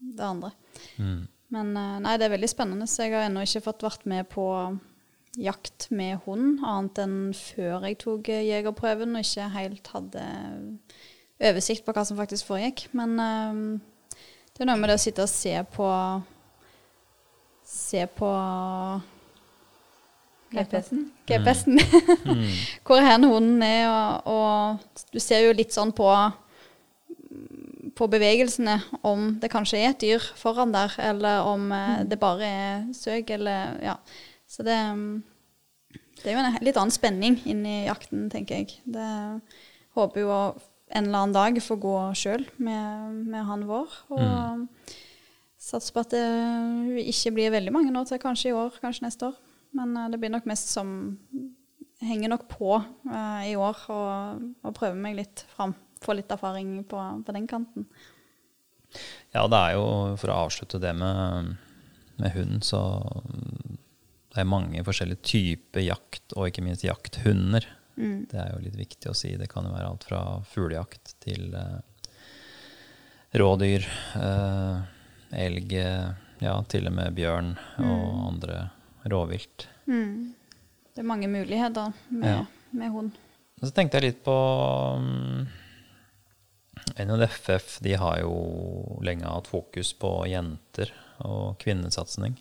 det 0.00 0.24
andre. 0.26 0.50
Mm. 0.98 1.20
Men 1.54 1.70
nei, 1.76 2.16
det 2.18 2.26
er 2.26 2.32
veldig 2.32 2.50
spennende. 2.50 2.88
Så 2.90 3.06
jeg 3.06 3.14
har 3.14 3.28
ennå 3.28 3.44
ikke 3.46 3.62
fått 3.68 3.86
vært 3.86 4.02
med 4.10 4.26
på 4.32 4.48
jakt 5.38 5.86
med 5.94 6.24
hund, 6.26 6.64
annet 6.66 6.98
enn 7.04 7.18
før 7.38 7.86
jeg 7.86 8.00
tok 8.02 8.32
jegerprøven 8.34 9.14
og 9.14 9.28
ikke 9.28 9.50
helt 9.54 9.92
hadde 9.94 10.26
oversikt 11.40 11.84
på 11.84 11.94
hva 11.96 12.04
som 12.06 12.18
faktisk 12.18 12.48
foregikk. 12.48 12.86
Men 12.96 13.18
eh, 13.22 13.60
det 14.54 14.64
er 14.64 14.70
noe 14.70 14.80
med 14.80 14.90
det 14.92 14.98
å 14.98 15.04
sitte 15.04 15.26
og 15.26 15.32
se 15.32 15.58
på 15.76 15.90
Se 17.66 18.04
på 18.06 18.28
GPS-en. 20.54 21.12
GPS-en. 21.26 21.80
Mm. 22.26 22.50
Hvor 22.86 23.02
hen 23.02 23.24
hunden 23.24 23.62
er, 23.62 23.88
og, 23.90 24.26
og 24.30 25.06
du 25.14 25.18
ser 25.22 25.44
jo 25.44 25.54
litt 25.54 25.74
sånn 25.74 25.92
på 25.94 26.06
på 27.96 28.08
bevegelsene 28.12 28.74
om 29.08 29.30
det 29.40 29.48
kanskje 29.52 29.78
er 29.80 29.94
et 29.94 30.02
dyr 30.02 30.24
foran 30.36 30.74
der, 30.74 30.92
eller 31.00 31.46
om 31.48 31.68
mm. 31.70 32.08
det 32.10 32.18
bare 32.20 32.48
er 32.48 32.82
søk, 32.96 33.30
eller 33.32 33.78
ja. 33.80 33.94
Så 34.46 34.66
det, 34.66 34.76
mm, 34.76 35.22
det 36.20 36.28
er 36.28 36.36
jo 36.36 36.42
en 36.42 36.58
litt 36.66 36.76
annen 36.76 36.94
spenning 36.94 37.38
inn 37.48 37.64
i 37.66 37.78
jakten, 37.86 38.26
tenker 38.32 38.60
jeg. 38.60 38.82
Det 38.84 39.08
håper 39.96 40.26
jo 40.26 40.32
å 40.34 40.42
en 40.94 41.08
eller 41.08 41.18
annen 41.18 41.34
dag 41.34 41.58
få 41.62 41.76
gå 41.82 41.94
sjøl 42.14 42.44
med, 42.62 43.16
med 43.26 43.44
han 43.48 43.66
vår. 43.66 43.96
Og 44.14 44.20
Mm. 44.22 44.68
satser 45.58 45.92
på 45.96 46.02
at 46.04 46.12
det 46.14 47.06
ikke 47.10 47.32
blir 47.34 47.50
veldig 47.50 47.72
mange 47.74 47.90
nå 47.90 48.04
til 48.06 48.20
kanskje 48.22 48.52
i 48.52 48.54
år, 48.54 48.76
kanskje 48.82 49.06
neste 49.08 49.26
år. 49.32 49.38
Men 49.74 49.96
eh, 49.96 50.08
det 50.12 50.20
blir 50.22 50.30
nok 50.30 50.46
mest 50.46 50.70
som 50.70 51.18
henger 52.02 52.28
nok 52.28 52.44
på 52.48 52.74
uh, 52.76 53.42
i 53.48 53.54
år 53.56 53.78
og, 53.88 54.42
og 54.62 54.74
prøver 54.76 54.98
meg 55.00 55.16
litt 55.16 55.46
fram. 55.56 55.72
Få 56.04 56.12
litt 56.14 56.30
erfaring 56.30 56.84
på, 56.84 57.00
på 57.24 57.32
den 57.34 57.46
kanten. 57.48 57.86
Ja, 59.32 59.46
det 59.48 59.56
er 59.58 59.72
jo, 59.78 59.86
for 60.20 60.30
å 60.30 60.42
avslutte 60.44 60.78
det 60.78 60.92
med, 60.94 61.56
med 62.20 62.34
hunden, 62.36 62.60
så 62.62 62.82
det 64.34 64.42
er 64.42 64.48
mange 64.48 64.84
forskjellige 64.84 65.24
typer 65.24 65.86
jakt, 65.86 66.36
og 66.36 66.50
ikke 66.50 66.62
minst 66.66 66.84
jakthunder. 66.84 67.64
Mm. 67.96 68.26
Det 68.30 68.38
er 68.42 68.50
jo 68.52 68.62
litt 68.64 68.76
viktig 68.76 69.10
å 69.10 69.16
si. 69.16 69.34
Det 69.40 69.48
kan 69.48 69.64
jo 69.68 69.72
være 69.74 69.88
alt 69.90 70.04
fra 70.08 70.20
fuglejakt 70.52 71.14
til 71.24 71.54
eh, 71.56 71.78
rådyr, 73.36 73.86
eh, 74.20 74.80
elg, 75.46 75.72
ja, 76.40 76.56
til 76.68 76.86
og 76.90 76.96
med 76.96 77.14
bjørn 77.16 77.54
og 77.82 78.18
andre 78.28 78.58
råvilt. 79.10 79.68
Mm. 79.88 80.34
Det 80.94 81.02
er 81.02 81.08
mange 81.08 81.28
muligheter 81.28 81.92
med, 82.08 82.28
Ja. 82.30 82.44
med 82.72 82.90
hund. 82.92 83.16
Så 83.62 83.70
tenkte 83.72 83.96
jeg 83.96 84.10
litt 84.10 84.24
på 84.24 84.32
um, 85.00 85.46
NJFF. 87.00 87.78
De 87.84 87.94
har 87.96 88.20
jo 88.20 88.98
lenge 89.04 89.24
hatt 89.28 89.48
fokus 89.48 89.94
på 89.96 90.10
jenter 90.28 90.92
og 91.24 91.56
kvinnesatsing. 91.62 92.36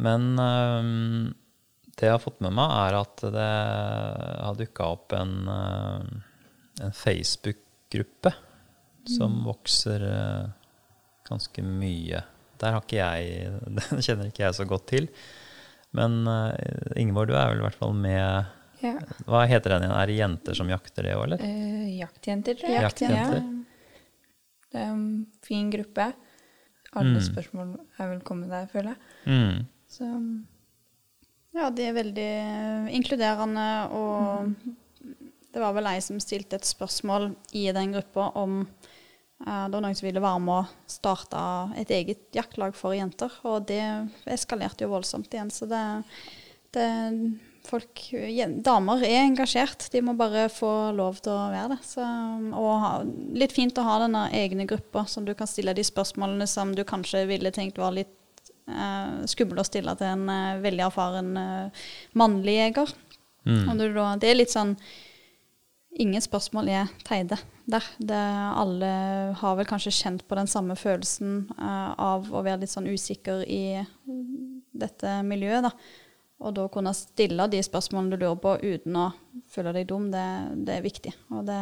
Men 0.00 0.38
um, 0.40 1.34
det 2.02 2.08
jeg 2.10 2.16
har 2.16 2.22
fått 2.22 2.40
med 2.44 2.52
meg, 2.58 2.72
er 2.82 2.96
at 2.98 3.22
det 3.34 3.48
har 4.42 4.56
dukka 4.58 4.88
opp 4.96 5.14
en, 5.16 5.34
uh, 5.48 6.02
en 6.82 6.94
Facebook-gruppe 6.98 8.32
som 9.16 9.40
vokser 9.46 10.02
uh, 10.06 10.50
ganske 11.28 11.62
mye. 11.66 12.22
Der 12.62 12.74
har 12.76 12.82
ikke 12.84 12.98
jeg 13.00 13.52
Den 13.78 14.02
kjenner 14.04 14.28
ikke 14.30 14.44
jeg 14.44 14.58
så 14.58 14.66
godt 14.70 14.86
til. 14.92 15.08
Men 15.96 16.22
uh, 16.26 16.50
Ingeborg, 16.98 17.30
du 17.32 17.36
er 17.38 17.50
vel 17.52 17.62
i 17.62 17.66
hvert 17.66 17.78
fall 17.80 17.94
med 17.98 18.50
Ja. 18.82 18.94
hva 19.30 19.44
heter 19.46 19.76
den 19.76 19.84
igjen? 19.86 19.96
Er 19.98 20.10
det 20.10 20.18
jenter 20.18 20.56
som 20.58 20.70
jakter 20.70 21.06
det 21.06 21.12
òg, 21.14 21.24
eller? 21.28 21.42
Eh, 21.46 21.90
jaktjenter, 22.00 22.56
tror 22.58 22.72
jeg. 22.72 22.82
Jaktjenter. 22.82 23.36
Ja. 23.38 23.98
Det 24.72 24.80
er 24.80 24.88
en 24.90 25.04
fin 25.46 25.68
gruppe. 25.70 26.08
Alle 26.92 27.14
Mm. 27.20 27.26
spørsmål 27.28 27.68
er 28.00 28.08
velkommen 28.16 28.48
der, 28.50 28.66
føler 28.72 28.94
jeg. 28.96 28.98
Mm. 29.30 29.60
Så 29.92 30.08
Ja, 31.52 31.68
de 31.68 31.84
er 31.84 31.96
veldig 31.96 32.30
eh, 32.32 32.86
inkluderende, 32.96 33.66
og 33.92 34.52
det 35.52 35.60
var 35.60 35.74
vel 35.76 35.90
ei 35.90 35.98
som 36.00 36.20
stilte 36.22 36.56
et 36.56 36.68
spørsmål 36.68 37.28
i 37.58 37.66
den 37.76 37.92
gruppa 37.92 38.30
om 38.40 38.62
eh, 38.62 39.64
det 39.68 39.74
var 39.74 39.82
noen 39.84 39.98
som 39.98 40.08
ville 40.08 40.22
være 40.24 40.40
med 40.46 40.62
å 40.62 40.88
starte 40.94 41.42
et 41.82 41.92
eget 41.92 42.24
jaktlag 42.32 42.76
for 42.78 42.96
jenter, 42.96 43.34
og 43.44 43.68
det 43.68 43.82
eskalerte 44.32 44.86
jo 44.86 44.94
voldsomt 44.94 45.28
igjen. 45.34 45.52
Så 45.52 45.68
det, 45.68 45.82
det 46.72 46.88
folk, 47.68 48.06
Damer 48.64 49.04
er 49.04 49.20
engasjert, 49.26 49.90
de 49.92 50.02
må 50.08 50.16
bare 50.16 50.48
få 50.52 50.72
lov 50.96 51.20
til 51.20 51.34
å 51.36 51.50
være 51.52 51.74
det. 51.74 51.80
Så, 51.84 52.08
og 52.56 52.72
ha, 52.80 52.94
litt 53.36 53.52
fint 53.52 53.76
å 53.76 53.86
ha 53.86 54.00
denne 54.06 54.24
egne 54.40 54.64
gruppa 54.72 55.04
som 55.04 55.28
du 55.28 55.34
kan 55.36 55.50
stille 55.50 55.76
de 55.76 55.84
spørsmålene 55.84 56.48
som 56.48 56.72
du 56.72 56.80
kanskje 56.88 57.26
ville 57.28 57.52
tenkt 57.52 57.76
var 57.82 57.92
litt 58.00 58.16
skummel 59.30 59.62
å 59.62 59.66
stille 59.66 59.94
til 59.98 60.08
en 60.08 60.28
eh, 60.32 60.60
veldig 60.62 60.84
erfaren 60.86 61.32
eh, 61.38 61.86
mannlig 62.18 62.58
jeger. 62.58 62.92
Mm. 63.46 63.72
Da, 63.78 64.12
det 64.22 64.30
er 64.30 64.38
litt 64.38 64.54
sånn 64.54 64.76
Ingen 66.00 66.22
spørsmål 66.24 66.70
er 66.72 66.92
teide 67.04 67.36
der. 67.68 67.84
Det, 68.00 68.16
alle 68.56 68.92
har 69.36 69.56
vel 69.58 69.66
kanskje 69.68 69.90
kjent 69.92 70.22
på 70.24 70.38
den 70.38 70.48
samme 70.48 70.72
følelsen 70.72 71.50
uh, 71.58 71.92
av 72.00 72.30
å 72.32 72.40
være 72.40 72.62
litt 72.62 72.72
sånn 72.72 72.88
usikker 72.88 73.42
i 73.44 73.82
dette 74.72 75.18
miljøet. 75.28 75.68
da. 75.68 75.74
Og 76.40 76.56
da 76.56 76.64
kunne 76.72 76.94
stille 76.96 77.44
de 77.52 77.60
spørsmålene 77.60 78.16
du 78.16 78.24
lurer 78.24 78.40
på 78.40 78.54
uten 78.62 78.96
å 78.98 79.10
føle 79.52 79.74
deg 79.76 79.90
dum, 79.90 80.08
det, 80.14 80.24
det 80.64 80.78
er 80.78 80.86
viktig. 80.86 81.12
Og 81.36 81.44
det 81.50 81.60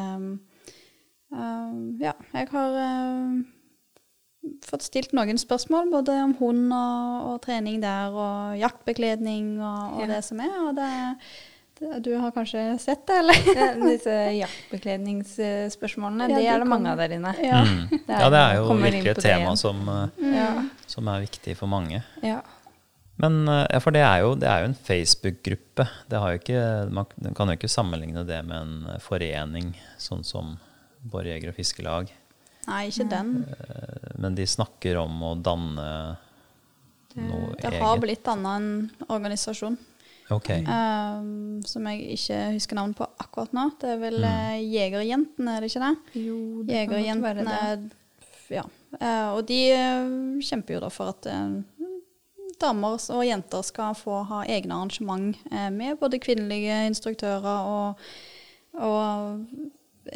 eh, 1.34 1.74
Ja, 2.06 2.14
jeg 2.38 2.52
har 2.54 2.78
eh, 2.86 3.40
fått 4.64 4.82
stilt 4.86 5.12
noen 5.12 5.36
spørsmål, 5.38 5.90
både 5.92 6.14
om 6.24 6.34
hund 6.38 6.72
og, 6.72 7.28
og 7.34 7.40
trening 7.44 7.80
der, 7.82 8.10
og 8.16 8.56
jaktbekledning 8.60 9.58
og, 9.60 9.96
og 9.98 10.04
Ja. 10.06 10.06
det 10.14 10.20
som 10.24 10.40
er. 10.40 10.54
Og 10.64 10.74
det, 10.78 10.90
det, 11.80 12.02
du 12.06 12.10
har 12.20 12.30
kanskje 12.32 12.62
sett 12.80 13.02
det, 13.08 13.18
eller? 13.20 13.34
ja, 13.56 13.68
disse 13.84 14.14
jaktbekledningsspørsmålene, 14.40 16.28
Ja, 16.28 16.36
det 16.36 16.42
de 16.44 16.48
er 16.54 16.58
det 16.64 16.68
mange 16.70 16.90
av 16.92 16.98
der 17.00 17.14
inne. 17.16 17.34
Ja. 17.44 17.60
Mm. 17.64 17.82
Det 17.90 18.00
er- 18.08 18.20
Ja, 18.24 18.30
det 18.30 18.40
er 18.40 18.54
jo 18.56 18.64
virkelig 18.80 19.10
et 19.16 19.22
tema 19.24 19.56
som, 19.56 19.88
eh, 19.88 20.08
Ja. 20.36 20.64
som 20.86 21.08
er 21.08 21.20
viktig 21.26 21.56
for 21.56 21.66
mange. 21.68 22.02
ja. 22.22 22.40
Men 23.20 23.46
eh, 23.48 23.66
ja, 23.70 23.78
for 23.84 23.90
det 23.92 24.00
er 24.00 24.20
jo, 24.22 24.34
det 24.34 24.48
er 24.48 24.60
jo 24.62 24.68
en 24.70 24.74
Facebook-gruppe. 24.74 25.84
Det 26.08 26.18
har 26.18 26.30
jo 26.32 26.38
ikke, 26.38 26.90
Man 26.90 27.04
kan 27.36 27.48
jo 27.48 27.52
ikke 27.52 27.68
sammenligne 27.68 28.24
det 28.26 28.42
med 28.46 28.56
en 28.56 28.86
eh, 28.94 28.98
forening, 28.98 29.74
sånn 29.98 30.24
som 30.24 30.58
Borjeger 31.04 31.48
og 31.50 31.54
Fiskelag. 31.54 32.08
Nei, 32.68 32.88
ikke 32.90 33.08
den. 33.10 33.30
Eh, 33.48 34.10
Men 34.20 34.34
de 34.34 34.44
snakker 34.46 34.98
om 35.00 35.22
å 35.22 35.34
danne 35.42 36.16
noe 37.16 37.54
Det 37.60 37.72
har 37.80 37.94
eget. 37.96 38.00
blitt 38.04 38.24
danna 38.24 38.56
en 38.56 38.90
organisasjon 39.08 39.76
Ok. 40.30 40.50
eh, 40.50 41.22
som 41.66 41.86
jeg 41.90 42.04
ikke 42.18 42.52
husker 42.54 42.76
navnet 42.78 42.96
på 43.00 43.08
akkurat 43.18 43.52
nå. 43.52 43.64
Det 43.80 43.88
er 43.90 43.98
vel 43.98 44.18
Mm. 44.20 44.24
eh, 44.24 44.60
Jegerjentene, 44.76 45.56
er 45.56 45.60
det 45.60 45.70
ikke 45.72 45.86
det? 45.88 46.22
Jo, 46.26 46.62
det 46.62 46.88
kan 46.88 47.02
godt 47.02 47.22
være 47.22 47.44
det. 47.44 47.46
Jegerjentene 47.46 47.90
Ja. 48.50 48.62
Uh, 49.00 49.36
og 49.36 49.46
de 49.46 49.70
eh, 49.70 50.40
kjemper 50.42 50.74
jo 50.74 50.80
da 50.80 50.88
for 50.90 51.08
at 51.10 51.26
eh, 51.26 51.62
damer 52.60 52.98
og 53.14 53.24
jenter 53.24 53.62
skal 53.62 53.94
få 53.94 54.24
ha 54.26 54.40
egne 54.44 54.74
arrangement 54.74 55.36
eh, 55.52 55.70
med 55.70 55.98
både 56.00 56.18
kvinnelige 56.18 56.80
instruktører 56.90 57.46
og, 57.46 57.94
og 58.74 59.46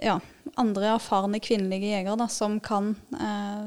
ja, 0.02 0.20
andre 0.54 0.94
erfarne 0.94 1.40
kvinnelige 1.40 1.94
jegere 1.96 2.28
som 2.28 2.60
kan 2.60 2.94
eh, 3.20 3.66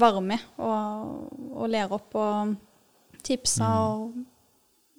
være 0.00 0.20
med 0.24 0.44
og, 0.56 1.32
og 1.52 1.70
lære 1.70 1.98
opp 1.98 2.16
og 2.18 2.54
tipse 3.22 3.66
og 3.66 4.12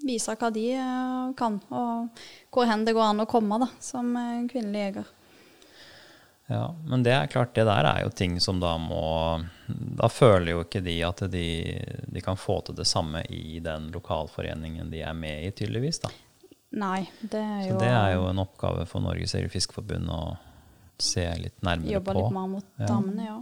vise 0.04 0.36
hva 0.36 0.52
de 0.54 0.68
eh, 0.76 1.34
kan, 1.40 1.60
og 1.72 2.24
hvor 2.54 2.70
hen 2.70 2.86
det 2.86 2.96
går 2.96 3.12
an 3.12 3.24
å 3.24 3.30
komme 3.30 3.60
da, 3.64 3.70
som 3.84 4.16
eh, 4.20 4.46
kvinnelig 4.52 4.88
jeger. 4.88 5.12
Ja, 6.52 6.76
men 6.86 7.06
det 7.06 7.14
er 7.16 7.30
klart, 7.32 7.54
det 7.56 7.64
der 7.66 7.88
er 7.88 8.02
jo 8.04 8.10
ting 8.12 8.36
som 8.44 8.58
da 8.60 8.74
må 8.78 9.40
Da 9.64 10.10
føler 10.12 10.52
jo 10.52 10.64
ikke 10.66 10.82
de 10.84 10.98
at 11.08 11.22
de, 11.32 11.46
de 12.04 12.22
kan 12.22 12.36
få 12.38 12.58
til 12.68 12.76
det 12.76 12.86
samme 12.86 13.24
i 13.32 13.62
den 13.64 13.88
lokalforeningen 13.96 14.92
de 14.92 15.02
er 15.08 15.16
med 15.16 15.48
i, 15.48 15.54
tydeligvis. 15.56 16.02
da. 16.04 16.12
Nei, 16.74 17.04
det 17.22 17.40
er 17.40 17.62
jo... 17.68 17.74
Så 17.76 17.80
det 17.84 17.90
er 17.94 18.14
jo 18.16 18.24
en 18.32 18.40
oppgave 18.42 18.86
for 18.90 19.04
Norges 19.06 19.36
og 19.36 19.44
å 20.10 20.38
se 20.98 21.26
litt 21.42 21.62
nærmere 21.66 21.92
jobbe 22.00 22.14
på. 22.14 22.22
litt 22.24 22.34
mer 22.34 22.48
mot 22.48 22.66
Ja. 22.80 22.86
damene, 22.90 23.26
ja. 23.28 23.38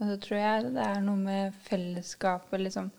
Og 0.00 0.06
så 0.08 0.16
tror 0.20 0.38
jeg 0.40 0.72
det 0.74 0.86
er 0.86 1.00
noe 1.04 1.16
med 1.16 1.54
fellesskapet, 1.68 2.60
liksom. 2.60 2.90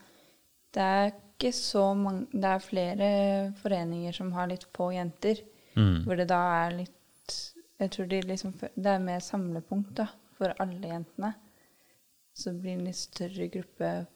Det 0.75 0.81
er 0.83 1.11
ikke 1.11 1.51
så 1.53 1.93
mange 1.97 2.27
Det 2.31 2.45
er 2.45 2.59
flere 2.63 3.53
foreninger 3.61 4.13
som 4.15 4.31
har 4.33 4.47
litt 4.47 4.65
få 4.73 4.91
jenter, 4.93 5.41
Mm. 5.75 6.05
hvor 6.05 6.15
det 6.15 6.27
da 6.29 6.37
er 6.67 6.71
litt 6.77 6.91
Jeg 7.79 7.91
tror 7.91 8.07
de 8.07 8.21
liksom 8.21 8.53
Det 8.57 8.85
er 8.85 8.99
mer 8.99 9.19
samlepunkt, 9.19 9.93
da, 9.95 10.05
for 10.37 10.53
alle 10.59 10.79
jentene. 10.87 11.33
Så 12.33 12.51
det 12.53 12.61
blir 12.61 12.73
en 12.77 12.85
litt 12.85 12.95
større 12.95 13.49
gruppe 13.51 14.07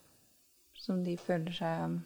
som 0.78 1.04
de 1.04 1.18
føler 1.18 1.52
seg 1.52 2.02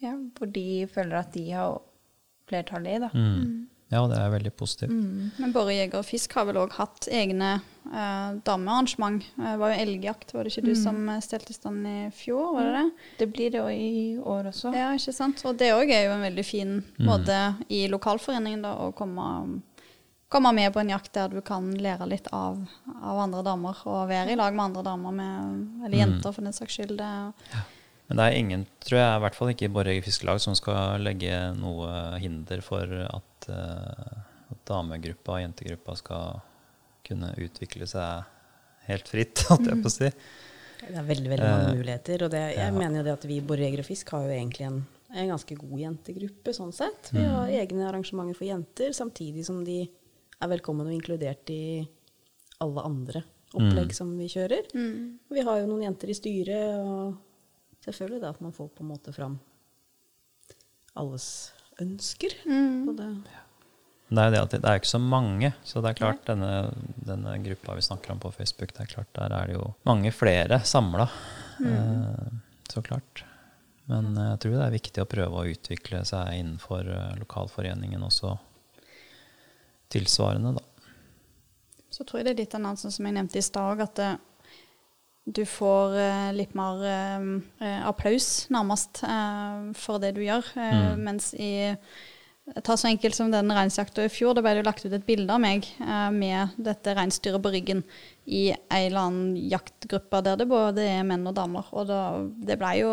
Ja, 0.00 0.14
hvor 0.16 0.46
de 0.52 0.86
føler 0.86 1.18
at 1.18 1.32
de 1.32 1.50
har 1.50 1.80
flertallet 2.50 2.96
i, 2.98 3.02
da. 3.06 3.10
Mm. 3.14 3.66
Ja, 3.90 4.04
det 4.06 4.18
er 4.22 4.28
veldig 4.30 4.50
positivt. 4.54 4.92
Men 5.42 5.50
Båre 5.50 5.72
Jeger 5.74 5.98
og 5.98 6.04
Fisk 6.06 6.36
har 6.38 6.44
vel 6.46 6.60
òg 6.60 6.76
hatt 6.76 7.08
egne 7.10 7.48
eh, 7.90 8.28
damearrangement. 8.46 9.24
Eh, 9.34 9.48
Det 9.48 9.54
var 9.58 9.72
jo 9.72 9.80
elgjakt, 9.82 10.30
var 10.36 10.46
det 10.46 10.52
ikke 10.52 10.68
du 10.68 10.76
som 10.78 11.00
eh, 11.10 11.18
stelte 11.26 11.50
i 11.50 11.56
stand 11.56 11.88
i 11.90 11.96
fjor? 12.14 12.52
var 12.54 12.68
det 12.68 12.76
det? 12.76 12.84
Det 13.18 13.28
blir 13.32 13.50
det 13.50 13.58
jo 13.58 13.66
i 13.66 14.14
år 14.22 14.46
også. 14.52 14.70
Ja, 14.78 14.92
ikke 14.94 15.12
sant? 15.16 15.42
Og 15.44 15.58
det 15.58 15.72
òg 15.74 15.90
er 15.90 16.04
jo 16.06 16.12
en 16.14 16.22
veldig 16.22 16.44
fin 16.46 16.76
Mm. 17.00 17.08
måte 17.08 17.40
i 17.68 17.88
lokalforeningen 17.90 18.62
da, 18.62 18.76
å 18.78 18.92
komme, 18.94 19.26
komme 20.30 20.52
med 20.54 20.70
på 20.72 20.84
en 20.84 20.94
jakt 20.94 21.12
der 21.18 21.28
du 21.34 21.40
kan 21.42 21.72
lære 21.74 22.06
litt 22.06 22.28
av, 22.32 22.62
av 23.02 23.18
andre 23.26 23.42
damer, 23.42 23.74
og 23.90 24.06
være 24.08 24.30
i 24.30 24.38
lag 24.38 24.54
med 24.54 24.68
andre 24.70 24.86
damer, 24.86 25.10
med, 25.10 25.66
eller 25.84 25.96
Mm. 25.98 26.02
jenter 26.04 26.32
for 26.32 26.42
den 26.46 26.52
saks 26.54 26.78
skyld. 26.78 26.94
Det, 27.02 27.10
Men 28.10 28.18
det 28.18 28.26
er 28.26 28.36
ingen, 28.40 28.66
tror 28.82 28.98
jeg, 28.98 29.14
i 29.14 29.22
hvert 29.24 29.38
fall 29.38 29.52
ikke 29.52 29.68
i 29.68 29.72
Borreger 29.72 30.04
Fiskelag, 30.04 30.42
som 30.42 30.56
skal 30.58 31.00
legge 31.04 31.34
noe 31.56 32.18
hinder 32.18 32.62
for 32.66 32.90
at, 33.06 33.48
eh, 33.54 34.14
at 34.50 34.62
damegruppa 34.66 35.36
og 35.36 35.42
jentegruppa 35.44 35.94
skal 36.00 36.40
kunne 37.06 37.30
utvikle 37.38 37.86
seg 37.86 38.26
helt 38.90 39.10
fritt, 39.10 39.44
holdt 39.48 39.70
jeg 39.70 39.84
på 39.84 39.92
å 39.92 39.94
si. 39.94 40.10
Det 40.80 40.96
er 40.96 41.06
veldig 41.06 41.30
veldig 41.36 41.46
mange 41.46 41.68
Eh, 41.70 41.76
muligheter. 41.78 42.26
Og 42.26 42.32
det, 42.34 42.46
jeg 42.56 42.66
ja. 42.66 42.74
mener 42.74 43.00
jo 43.00 43.06
det 43.06 43.18
at 43.20 43.28
vi 43.30 43.38
i 43.38 43.44
Borre 43.46 43.68
Jeger 43.68 43.84
og 43.84 43.88
Fisk 43.92 44.10
har 44.16 44.26
jo 44.26 44.34
egentlig 44.34 44.66
en 44.66 44.82
en 45.10 45.32
ganske 45.32 45.56
god 45.58 45.80
jentegruppe 45.80 46.52
sånn 46.54 46.72
sett. 46.74 47.10
Vi 47.14 47.24
har 47.24 47.50
egne 47.50 47.88
arrangementer 47.88 48.36
for 48.38 48.46
jenter, 48.46 48.92
samtidig 48.94 49.42
som 49.46 49.64
de 49.66 49.82
er 49.82 50.50
velkommen 50.52 50.86
og 50.86 50.94
inkludert 50.94 51.50
i 51.50 51.82
alle 52.62 52.84
andre 52.86 53.24
opplegg 53.50 53.90
som 53.96 54.12
vi 54.18 54.28
kjører. 54.30 54.68
Mm. 54.76 55.18
Vi 55.34 55.42
har 55.46 55.58
jo 55.58 55.66
noen 55.66 55.88
jenter 55.88 56.12
i 56.12 56.14
styret, 56.14 56.78
og 56.78 57.18
selvfølgelig 57.84 58.20
det 58.22 58.32
at 58.34 58.42
man 58.44 58.54
får 58.56 58.72
på 58.76 58.84
en 58.84 58.90
måte 58.92 59.14
fram 59.16 59.38
alles 60.98 61.28
ønsker. 61.80 62.34
Og 62.50 62.92
det, 62.98 63.08
Det 64.10 64.24
er 64.24 64.34
det 64.34 64.42
at 64.42 64.50
det 64.52 64.60
det 64.60 64.68
er 64.68 64.76
jo 64.76 64.82
ikke 64.82 64.90
så 64.90 65.02
mange, 65.02 65.52
så 65.64 65.80
det 65.80 65.92
er 65.92 66.00
klart 66.00 66.26
denne, 66.26 66.52
denne 66.96 67.36
gruppa 67.44 67.78
vi 67.78 67.86
snakker 67.86 68.12
om 68.12 68.20
på 68.20 68.32
Facebook, 68.34 68.74
det 68.74 68.84
er 68.84 68.94
klart 68.94 69.12
der 69.16 69.32
er 69.36 69.46
det 69.46 69.54
jo 69.54 69.72
mange 69.88 70.12
flere 70.12 70.60
samla. 70.66 71.08
Eh, 71.60 72.30
så 72.72 72.82
klart. 72.82 73.24
Men 73.90 74.16
eh, 74.16 74.32
jeg 74.32 74.40
tror 74.42 74.56
det 74.56 74.64
er 74.66 74.76
viktig 74.76 75.02
å 75.02 75.10
prøve 75.10 75.40
å 75.40 75.50
utvikle 75.50 76.02
seg 76.08 76.34
innenfor 76.38 76.90
eh, 76.90 77.14
lokalforeningen 77.22 78.02
også 78.06 78.36
tilsvarende, 79.90 80.54
da. 80.58 80.66
Så 81.90 82.04
tror 82.06 82.20
jeg 82.20 82.28
det 82.28 82.34
er 82.34 82.42
litt 82.44 82.54
annet 82.54 82.78
sånn 82.78 82.94
som 82.94 83.06
jeg 83.08 83.16
nevnte 83.16 83.40
i 83.40 83.42
stad 83.42 83.80
at 83.82 83.96
det, 83.98 84.10
du 85.36 85.44
får 85.48 85.98
eh, 86.00 86.30
litt 86.36 86.54
mer 86.58 86.84
eh, 86.86 87.26
eh, 87.62 87.82
applaus, 87.88 88.48
nærmest, 88.52 89.02
eh, 89.06 89.68
for 89.78 90.02
det 90.02 90.14
du 90.16 90.24
gjør. 90.24 90.46
Mm. 90.56 91.04
Mens 91.06 91.32
i 91.38 91.52
Ta 92.64 92.74
så 92.76 92.88
enkelt 92.88 93.14
som 93.14 93.30
den 93.30 93.52
reinsjakta 93.54 94.04
i 94.04 94.10
fjor. 94.10 94.34
Da 94.34 94.42
ble 94.42 94.56
det 94.56 94.62
jo 94.64 94.66
lagt 94.66 94.82
ut 94.82 94.94
et 94.96 95.06
bilde 95.06 95.30
av 95.30 95.42
meg 95.42 95.66
eh, 95.78 96.08
med 96.14 96.56
dette 96.58 96.94
reinsdyret 96.96 97.42
på 97.42 97.52
ryggen 97.54 97.84
i 98.26 98.48
ei 98.50 98.80
eller 98.86 99.04
annen 99.04 99.36
jaktgruppe 99.50 100.20
der 100.26 100.38
det 100.40 100.48
både 100.50 100.84
er 100.96 101.06
menn 101.06 101.28
og 101.30 101.36
damer. 101.36 101.68
Og 101.76 101.86
da, 101.90 102.00
det 102.42 102.58
ble 102.60 102.74
jo 102.82 102.92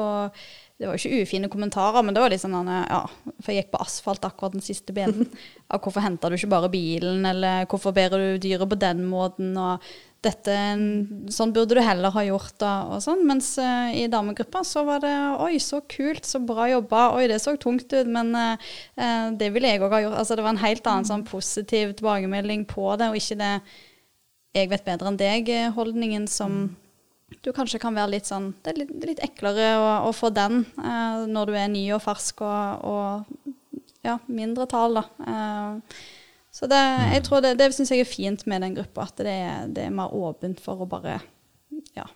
Det 0.77 0.85
var 0.85 0.93
jo 0.93 1.09
ikke 1.09 1.25
ufine 1.25 1.49
kommentarer, 1.49 2.05
men 2.05 2.13
det 2.13 2.21
var 2.21 2.29
litt 2.29 2.43
sånn 2.43 2.69
eh, 2.69 2.83
ja, 2.85 3.01
For 3.41 3.53
jeg 3.53 3.63
gikk 3.63 3.71
på 3.73 3.81
asfalt 3.81 4.27
akkurat 4.29 4.53
den 4.53 4.65
siste 4.65 4.93
beden. 4.93 5.25
Av 5.73 5.81
hvorfor 5.83 6.05
henter 6.05 6.29
du 6.29 6.38
ikke 6.38 6.53
bare 6.53 6.69
bilen, 6.73 7.25
eller 7.25 7.65
hvorfor 7.71 7.95
bærer 7.97 8.38
du 8.38 8.45
dyret 8.45 8.69
på 8.69 8.81
den 8.83 9.07
måten? 9.09 9.55
og 9.57 9.81
dette, 10.26 10.53
sånn 11.34 11.51
burde 11.53 11.78
du 11.78 11.82
heller 11.84 12.13
ha 12.15 12.24
gjort 12.26 12.55
da, 12.61 12.72
og 12.89 13.01
sånn. 13.05 13.22
Mens 13.30 13.51
uh, 13.61 13.89
i 13.93 14.07
damegruppa 14.11 14.63
så 14.65 14.84
var 14.88 15.03
det 15.03 15.13
oi, 15.43 15.59
så 15.63 15.82
kult, 15.89 16.26
så 16.26 16.41
bra 16.43 16.68
jobba, 16.72 17.11
oi, 17.18 17.28
det 17.30 17.38
så 17.43 17.53
tungt 17.61 17.91
ut, 17.93 18.09
men 18.09 18.34
eh, 18.38 19.30
det 19.38 19.51
ville 19.53 19.70
jeg 19.70 19.84
òg 19.84 19.93
ha 19.93 20.01
gjort. 20.03 20.18
Altså 20.24 20.38
det 20.38 20.47
var 20.47 20.55
en 20.55 20.63
helt 20.63 20.89
annen 20.89 21.07
sånn 21.09 21.28
positiv 21.28 21.93
tilbakemelding 21.99 22.65
på 22.70 22.89
det, 22.99 23.11
og 23.11 23.20
ikke 23.20 23.39
det 23.39 23.53
jeg 24.57 24.72
vet 24.72 24.86
bedre 24.88 25.11
enn 25.11 25.20
deg-holdningen 25.20 26.26
som 26.32 26.63
du 27.43 27.51
kanskje 27.53 27.80
kan 27.84 27.95
være 27.95 28.13
litt 28.15 28.30
sånn 28.30 28.53
Det 28.63 28.72
er 28.72 28.78
litt, 28.80 28.91
litt 29.03 29.20
eklere 29.22 29.74
å, 29.76 29.88
å 30.07 30.13
få 30.15 30.32
den 30.34 30.63
uh, 30.80 31.28
når 31.28 31.51
du 31.51 31.57
er 31.59 31.72
ny 31.72 31.84
og 31.95 32.01
fersk 32.05 32.41
og, 32.47 32.88
og 32.88 33.53
ja, 34.07 34.18
mindretall, 34.32 35.01
da. 35.01 35.03
Så 36.58 36.66
det, 36.66 36.80
jeg 37.14 37.22
tror 37.28 37.43
det, 37.45 37.53
det 37.60 37.70
syns 37.76 37.91
jeg 37.93 38.01
er 38.01 38.10
fint 38.10 38.47
med 38.49 38.64
den 38.66 38.78
gruppa, 38.80 39.05
at 39.05 39.22
det 39.22 39.34
er, 39.43 39.68
det 39.70 39.84
er 39.86 39.93
mer 39.93 40.14
åpent 40.18 40.62
for 40.64 40.82
å 40.82 40.89
bare 40.89 41.20
ja, 41.93 42.08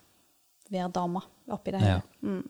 være 0.72 0.90
dame 0.96 1.22
oppi 1.54 1.76
det 1.76 1.84
Ja. 1.86 2.00
Mm. 2.26 2.42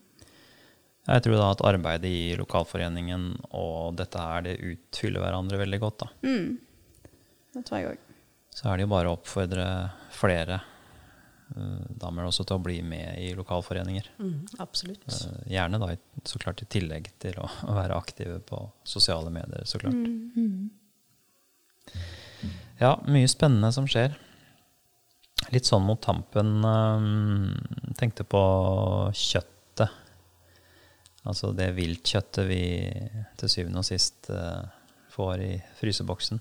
Jeg 1.02 1.24
tror 1.24 1.34
da 1.34 1.46
at 1.50 1.64
arbeidet 1.66 2.06
i 2.06 2.34
lokalforeningen 2.38 3.24
og 3.58 3.96
dette 3.98 4.22
her, 4.22 4.44
det 4.46 4.60
utfyller 4.62 5.24
hverandre 5.24 5.58
veldig 5.58 5.80
godt, 5.82 6.04
da. 6.04 6.10
Mm. 6.22 7.08
Det 7.56 7.62
tror 7.66 7.80
jeg 7.80 7.88
òg. 7.90 8.04
Så 8.54 8.68
er 8.70 8.78
det 8.78 8.86
jo 8.86 8.92
bare 8.92 9.10
å 9.10 9.16
oppfordre 9.16 9.66
flere 10.14 10.60
uh, 10.62 11.88
damer 11.98 12.28
også 12.28 12.46
til 12.46 12.60
å 12.60 12.62
bli 12.62 12.78
med 12.86 13.18
i 13.18 13.32
lokalforeninger. 13.34 14.12
mm, 14.22 14.38
absolutt. 14.62 15.08
Uh, 15.10 15.42
gjerne 15.50 15.82
da 15.82 15.90
så 16.22 16.40
klart 16.40 16.62
i 16.62 16.70
tillegg 16.70 17.10
til 17.20 17.42
å, 17.42 17.50
å 17.66 17.74
være 17.76 17.98
aktive 17.98 18.38
på 18.46 18.62
sosiale 18.86 19.34
medier, 19.34 19.66
så 19.66 19.82
klart. 19.82 19.98
Ja, 22.82 22.96
mye 23.06 23.28
spennende 23.30 23.70
som 23.74 23.86
skjer. 23.90 24.14
Litt 25.52 25.68
sånn 25.68 25.84
mot 25.84 26.00
tampen 26.02 26.62
um, 26.64 27.50
Tenkte 27.98 28.24
på 28.24 28.42
kjøttet. 29.14 29.98
Altså 31.22 31.52
det 31.54 31.68
viltkjøttet 31.76 32.48
vi 32.48 32.62
til 33.38 33.50
syvende 33.52 33.82
og 33.82 33.86
sist 33.86 34.30
uh, 34.34 34.64
får 35.12 35.44
i 35.44 35.52
fryseboksen. 35.78 36.40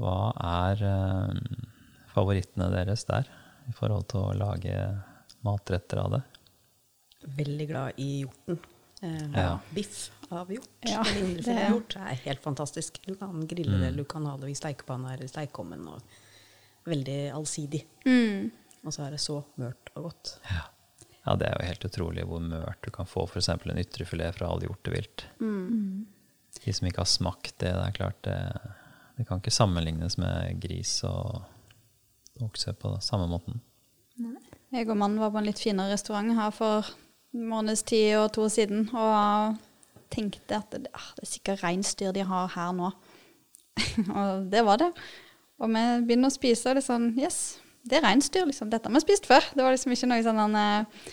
Hva 0.00 0.30
er 0.46 0.84
um, 0.86 1.40
favorittene 2.14 2.70
deres 2.72 3.04
der 3.10 3.28
i 3.68 3.74
forhold 3.76 4.08
til 4.10 4.24
å 4.24 4.36
lage 4.38 4.76
matretter 5.44 6.00
av 6.00 6.14
det? 6.16 6.22
Veldig 7.36 7.66
glad 7.68 8.00
i 8.00 8.10
hjorten. 8.22 8.60
Eh, 9.02 9.30
Ja. 9.34 9.58
Biff 9.74 10.10
av 10.30 10.50
hjort, 10.52 10.68
Ja, 10.86 11.00
eller 11.00 11.14
det- 11.14 11.20
indrefilet 11.30 11.64
av 11.64 11.70
hjort, 11.72 11.96
er 11.96 12.14
helt 12.24 12.42
fantastisk. 12.42 12.98
Du 13.06 13.14
kan 13.14 13.46
grille 13.48 13.78
det, 13.78 13.86
eller 13.88 13.96
du 13.96 14.04
kan 14.04 14.26
ha 14.26 14.36
det 14.36 14.50
i 14.50 14.54
steikepanna 14.54 15.14
eller 15.14 15.26
stekeovnen. 15.26 15.88
Veldig 16.84 17.32
allsidig. 17.34 17.84
Mm. 18.06 18.50
Og 18.84 18.92
så 18.92 19.06
er 19.06 19.10
det 19.10 19.20
så 19.20 19.44
mørt 19.58 19.90
og 19.96 20.04
godt. 20.10 20.38
Ja, 21.26 21.34
det 21.36 21.48
er 21.48 21.56
jo 21.60 21.66
helt 21.68 21.84
utrolig 21.84 22.24
hvor 22.24 22.40
mørt 22.40 22.80
du 22.82 22.90
kan 22.90 23.06
få 23.06 23.26
f.eks. 23.28 23.48
en 23.48 23.78
ytrefilet 23.82 24.34
fra 24.34 24.48
all 24.48 24.60
hjortevilt. 24.60 25.24
De 26.64 26.72
som 26.72 26.88
ikke 26.88 26.98
har 27.04 27.04
smakt 27.08 27.58
det, 27.58 27.72
det 27.72 27.86
er 27.88 27.92
klart 27.92 28.22
det, 28.22 28.36
det 29.18 29.26
kan 29.28 29.40
ikke 29.40 29.52
sammenlignes 29.52 30.16
med 30.18 30.60
gris 30.60 31.02
og 31.04 31.42
okse 32.40 32.72
på 32.72 32.94
samme 33.02 33.28
måten. 33.28 33.60
Jeg 34.72 34.88
og 34.88 34.96
mannen 34.96 35.18
var 35.20 35.30
på 35.30 35.38
en 35.38 35.44
litt 35.48 35.58
finere 35.60 35.90
restaurant 35.92 36.34
her 36.36 36.50
for 36.54 36.86
måneds 37.36 37.84
tid 37.86 38.16
og 38.18 38.32
to 38.34 38.48
siden, 38.52 38.88
og 38.94 39.56
tenkte 40.10 40.58
at 40.58 40.74
det, 40.74 40.90
ah, 40.94 41.10
det 41.16 41.26
er 41.26 41.32
sikkert 41.32 41.64
reinsdyr 41.64 42.14
de 42.14 42.26
har 42.26 42.50
her 42.56 42.74
nå. 42.76 42.90
og 44.18 44.46
det 44.52 44.64
var 44.66 44.80
det. 44.82 44.90
Og 45.60 45.70
vi 45.70 45.86
begynner 46.08 46.30
å 46.30 46.34
spise, 46.34 46.68
og 46.68 46.76
det 46.76 46.84
er 46.84 46.88
sånn 46.88 47.10
Yes, 47.20 47.58
det 47.86 48.00
er 48.00 48.06
reinsdyr, 48.08 48.46
liksom. 48.48 48.70
Dette 48.72 48.88
har 48.88 48.96
vi 48.96 49.02
spist 49.04 49.28
før. 49.28 49.44
Det 49.54 49.64
var 49.64 49.74
liksom 49.74 49.94
ikke 49.94 50.08
noe 50.10 50.24
sånn 50.24 50.56
uh, 50.56 51.10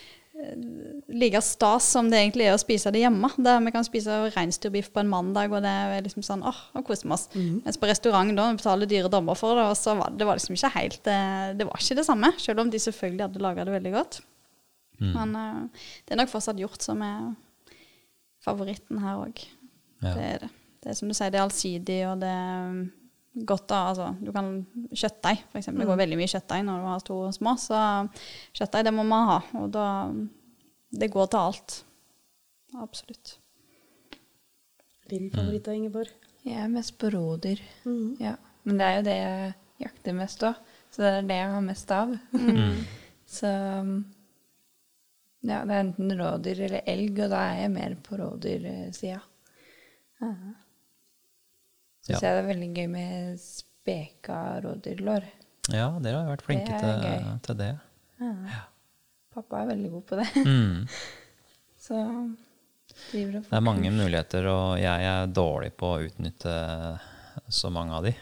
like 1.08 1.40
stas 1.42 1.88
som 1.96 2.10
det 2.12 2.20
egentlig 2.20 2.48
er 2.48 2.56
å 2.56 2.62
spise 2.62 2.92
det 2.94 3.02
hjemme. 3.02 3.30
Der 3.42 3.62
vi 3.64 3.74
kan 3.74 3.86
spise 3.88 4.20
reinsdyrbiff 4.36 4.90
på 4.94 5.02
en 5.02 5.12
mandag, 5.12 5.54
og 5.54 5.64
det 5.66 5.72
er 5.72 6.06
liksom 6.06 6.26
sånn 6.26 6.46
åh, 6.48 6.60
nå 6.76 6.84
koser 6.88 7.10
vi 7.10 7.16
oss. 7.16 7.28
Mens 7.66 7.80
på 7.80 7.90
restaurant 7.90 8.34
da, 8.38 8.50
vi 8.52 8.62
betaler 8.62 8.90
dyre 8.90 9.12
dommer 9.12 9.38
for 9.40 9.58
det, 9.58 9.68
og 9.72 9.78
så 9.80 9.98
var 10.00 10.16
det 10.16 10.28
var 10.28 10.40
liksom 10.40 10.58
ikke 10.58 10.74
helt 10.76 11.12
eh, 11.12 11.54
Det 11.58 11.68
var 11.68 11.82
ikke 11.82 12.00
det 12.00 12.08
samme, 12.08 12.34
selv 12.42 12.64
om 12.64 12.74
de 12.74 12.82
selvfølgelig 12.82 13.28
hadde 13.28 13.44
laga 13.44 13.68
det 13.68 13.78
veldig 13.78 13.94
godt. 13.96 14.20
Men 15.04 15.36
uh, 15.38 15.88
det 16.06 16.16
er 16.16 16.22
nok 16.22 16.32
fortsatt 16.32 16.60
Hjort 16.62 16.86
som 16.86 17.02
er 17.06 17.34
favoritten 18.44 19.02
her 19.04 19.26
òg. 19.26 19.42
Ja. 20.02 20.14
Det 20.14 20.24
er 20.24 20.46
det. 20.46 20.54
Det 20.84 20.92
er 20.92 20.98
som 21.00 21.10
du 21.10 21.16
sier, 21.18 21.34
det 21.34 21.40
er 21.40 21.46
allsidig, 21.46 22.00
og 22.08 22.22
det 22.22 22.30
er 22.32 22.78
godt 23.48 23.68
da, 23.70 23.82
altså, 23.92 24.12
du 24.22 24.32
kan 24.34 24.52
Kjøttdeig, 24.94 25.42
eksempel. 25.58 25.84
Det 25.84 25.90
går 25.90 26.00
veldig 26.00 26.20
mye 26.20 26.32
kjøttdeig 26.32 26.64
når 26.66 26.80
du 26.80 26.88
har 26.90 27.04
to 27.06 27.18
små, 27.36 27.54
så 27.62 27.82
kjøttdeig, 28.56 28.88
det 28.88 28.94
må 28.96 29.06
man 29.08 29.28
ha. 29.32 29.42
Og 29.62 29.70
da 29.74 29.88
Det 30.88 31.12
går 31.12 31.28
til 31.28 31.40
alt. 31.44 31.74
Absolutt. 32.80 33.38
Din 35.10 35.30
favoritt 35.32 35.66
da, 35.66 35.74
Ingeborg? 35.76 36.12
Jeg 36.46 36.62
er 36.64 36.72
mest 36.72 36.96
på 37.00 37.10
rådyr. 37.12 37.60
Mm. 37.84 38.16
Ja. 38.24 38.36
Men 38.64 38.80
det 38.80 38.86
er 38.86 38.96
jo 38.96 39.04
det 39.08 39.16
jeg 39.18 39.54
jakter 39.84 40.16
mest 40.16 40.44
òg. 40.48 40.62
Så 40.92 41.04
det 41.04 41.10
er 41.12 41.28
det 41.28 41.38
jeg 41.42 41.52
har 41.52 41.66
mest 41.66 41.92
av. 41.92 42.16
så 43.38 43.52
ja, 45.48 45.62
det 45.66 45.74
er 45.78 45.84
enten 45.86 46.14
rådyr 46.20 46.62
eller 46.68 46.88
elg, 46.94 47.20
og 47.26 47.30
da 47.34 47.42
er 47.52 47.60
jeg 47.64 47.74
mer 47.74 47.96
på 48.06 48.18
rådyrsida. 48.22 49.20
Ja. 50.22 50.32
Syns 52.08 52.22
Ja. 52.22 52.22
jeg 52.24 52.38
det 52.38 52.42
er 52.44 52.48
veldig 52.54 52.70
gøy 52.78 52.88
med 52.92 53.40
speka 53.44 54.40
rådyrlår. 54.64 55.28
Ja, 55.76 55.90
dere 56.00 56.22
har 56.22 56.30
vært 56.32 56.46
flinke 56.48 56.72
Det 56.72 56.80
til, 56.80 57.40
til, 57.44 57.58
det. 57.60 57.72
Ja. 58.22 58.32
det. 58.48 58.60
Pappa 59.36 59.62
er 59.62 59.72
veldig 59.74 59.92
god 59.92 60.06
på 60.10 60.20
det. 60.22 60.28
Mm. 60.48 60.88
Så 61.88 61.98
driver 63.12 63.38
og 63.38 63.44
Det 63.50 63.58
er 63.60 63.66
mange 63.68 63.92
muligheter, 63.92 64.48
og 64.52 64.80
jeg 64.82 65.04
er 65.12 65.28
dårlig 65.28 65.74
på 65.78 65.92
å 65.94 66.00
utnytte 66.08 66.54
så 67.54 67.70
mange 67.72 67.94
av 67.94 68.08
de. 68.08 68.16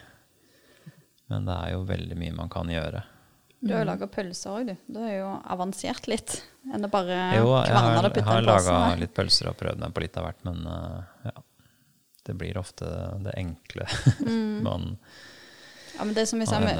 Men 1.30 1.46
det 1.48 1.54
er 1.56 1.72
jo 1.72 1.86
veldig 1.88 2.18
mye 2.20 2.34
man 2.36 2.50
kan 2.52 2.68
gjøre. 2.70 3.00
Du 3.66 3.74
har 3.74 3.84
jo 3.84 3.88
laga 3.90 4.06
pølser 4.10 4.50
òg, 4.52 4.66
du. 4.70 4.74
Du 4.94 4.98
har 5.02 5.12
jo 5.14 5.28
avansert 5.56 6.08
litt. 6.10 6.38
Enn 6.72 6.86
å 6.86 6.90
bare 6.90 7.20
kverne 7.36 8.02
det 8.02 8.10
og 8.10 8.16
putte 8.16 8.26
har 8.26 8.42
Jeg 8.42 8.46
har 8.46 8.48
laga 8.50 9.00
litt 9.02 9.14
pølser 9.14 9.50
og 9.52 9.56
prøvd 9.60 9.82
meg 9.84 9.94
på 9.94 10.02
litt 10.06 10.16
av 10.18 10.26
hvert, 10.28 10.44
men 10.48 10.66
uh, 10.66 11.02
ja. 11.28 11.36
Det 12.26 12.34
blir 12.34 12.58
ofte 12.58 12.88
det 13.22 13.36
enkle 13.38 13.86
Mm. 14.26 14.62
man 14.66 14.96
Ja, 15.96 16.04
men 16.04 16.12
det 16.12 16.26
som 16.28 16.40
vi 16.42 16.44
sa, 16.44 16.58
vi 16.60 16.74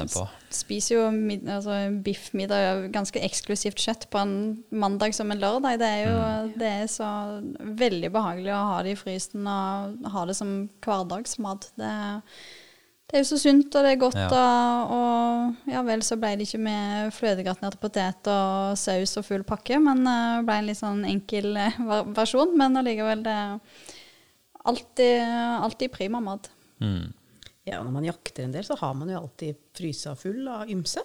spiser 0.53 0.93
jo 0.93 1.05
mid 1.09 1.47
altså, 1.49 1.73
biffmiddag, 2.05 2.91
ganske 2.93 3.17
eksklusivt 3.25 3.79
kjøtt 3.81 4.03
på 4.13 4.19
en 4.21 4.33
mandag 4.69 5.15
som 5.17 5.31
en 5.33 5.39
lørdag. 5.41 5.79
Det 5.81 5.87
er 5.87 6.03
jo 6.03 6.17
Mm. 6.17 6.51
det 6.59 6.67
er 6.83 6.85
så 6.91 7.07
veldig 7.79 8.11
behagelig 8.13 8.53
å 8.53 8.59
ha 8.75 8.83
det 8.85 8.93
i 8.93 8.99
frysen 8.99 9.47
og 9.49 10.05
ha 10.13 10.25
det 10.29 10.35
som 10.37 10.69
hverdagsmat. 10.85 11.71
Det, 11.79 11.93
Det 13.07 13.15
er 13.15 13.21
jo 13.23 13.27
så 13.29 13.37
sunt, 13.39 13.71
og 13.71 13.85
det 13.85 13.91
er 13.93 13.99
godt, 14.01 14.17
Ja. 14.19 14.27
og, 14.35 14.89
og 14.91 15.71
ja 15.71 15.81
vel, 15.87 16.01
så 16.03 16.17
ble 16.19 16.33
det 16.35 16.47
ikke 16.49 16.59
med 16.59 17.13
fløtegratinerte 17.15 17.79
potet 17.79 18.27
og 18.27 18.73
saus 18.79 19.13
og 19.21 19.23
full 19.29 19.45
pakke, 19.47 19.77
men 19.79 20.01
eh, 20.03 20.33
det 20.41 20.47
ble 20.49 20.57
en 20.59 20.67
litt 20.67 20.81
sånn 20.81 21.05
enkel 21.07 21.55
eh, 21.55 21.77
versjon. 22.17 22.51
Men 22.59 22.75
allikevel, 22.81 23.23
det 23.23 23.31
er 23.31 23.85
alltid, 24.67 25.21
alltid 25.63 25.93
prima 25.95 26.19
mat. 26.19 26.49
Mm. 26.83 27.13
Ja, 27.67 27.79
når 27.83 27.91
man 27.95 28.07
jakter 28.07 28.43
en 28.43 28.51
del, 28.55 28.63
så 28.67 28.75
har 28.79 28.93
man 28.99 29.09
jo 29.11 29.21
alltid 29.21 29.55
frysa 29.75 30.13
full 30.19 30.43
av 30.51 30.69
ymse. 30.71 31.03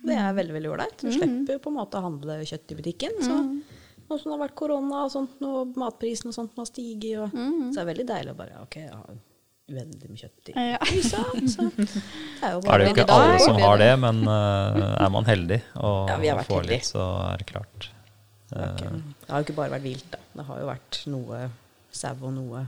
Det 0.00 0.16
er 0.16 0.36
veldig 0.36 0.54
veldig 0.56 0.70
ålreit. 0.72 1.00
Du 1.04 1.10
slipper 1.12 1.58
på 1.60 1.72
en 1.72 1.76
måte 1.76 1.98
å 2.00 2.04
handle 2.06 2.38
kjøtt 2.48 2.72
i 2.72 2.78
butikken. 2.78 3.16
Så 3.20 3.34
nå 3.40 4.16
som 4.18 4.28
det 4.30 4.36
har 4.36 4.44
vært 4.46 4.56
korona 4.60 5.02
og 5.06 5.12
sånt, 5.12 5.40
og 5.44 5.76
matprisen 5.80 6.28
og 6.32 6.36
sånt 6.36 6.56
har 6.56 6.68
stiget, 6.68 7.20
og, 7.20 7.34
så 7.72 7.80
er 7.80 7.84
det 7.84 7.90
veldig 7.94 8.06
deilig 8.08 8.32
å 8.32 8.38
bare 8.38 8.62
OK, 8.64 8.78
har 8.92 9.18
uendelig 9.70 10.10
med 10.10 10.18
kjøtt 10.20 10.50
i 10.50 10.54
Ja. 10.56 10.78
det 10.84 12.44
er 12.44 12.52
jo 12.56 12.60
Er 12.66 12.78
det 12.82 12.86
jo 12.88 12.92
ikke 12.94 13.06
dag 13.08 13.24
alle 13.24 13.40
som 13.44 13.58
har 13.62 13.80
det, 13.82 13.90
men 14.02 14.22
uh, 14.28 14.96
er 15.06 15.10
man 15.14 15.24
heldig 15.28 15.60
og 15.80 16.10
Ja, 16.12 16.16
vi 16.22 16.28
har 16.32 16.40
vært 16.42 16.50
får 16.52 16.68
litt, 16.70 16.86
så 16.90 17.06
er 17.30 17.42
det 17.42 17.46
klart. 17.50 17.90
Det 18.50 18.58
har 18.60 18.72
ikke- 18.76 18.92
det 18.92 19.28
har 19.30 19.38
jo 19.42 19.44
ikke 19.48 19.58
bare 19.60 19.74
vært 19.76 19.86
vilt, 19.86 20.08
da. 20.10 20.18
Det 20.36 20.46
har 20.50 20.60
jo 20.60 20.66
vært 20.70 21.00
noe 21.06 21.42
sau 21.92 22.14
og 22.22 22.32
noe 22.34 22.64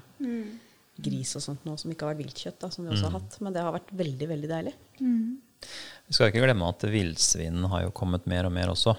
gris 1.03 1.31
og 1.39 1.43
sånt 1.43 1.65
nå 1.67 1.77
som 1.79 1.91
ikke 1.91 2.07
har 2.07 2.15
vært 2.15 2.23
viltkjøtt, 2.27 2.59
da, 2.63 2.69
som 2.71 2.85
vi 2.87 2.93
også 2.95 3.09
har 3.11 3.17
hatt. 3.21 3.39
Men 3.41 3.53
det 3.55 3.63
har 3.63 3.73
vært 3.75 3.91
veldig, 3.97 4.29
veldig 4.29 4.51
deilig. 4.51 4.75
Vi 5.01 6.13
skal 6.15 6.29
ikke 6.31 6.43
glemme 6.45 6.69
at 6.69 6.85
villsvin 6.91 7.65
har 7.71 7.83
jo 7.87 7.91
kommet 7.95 8.27
mer 8.31 8.47
og 8.47 8.53
mer 8.55 8.71
også. 8.75 8.95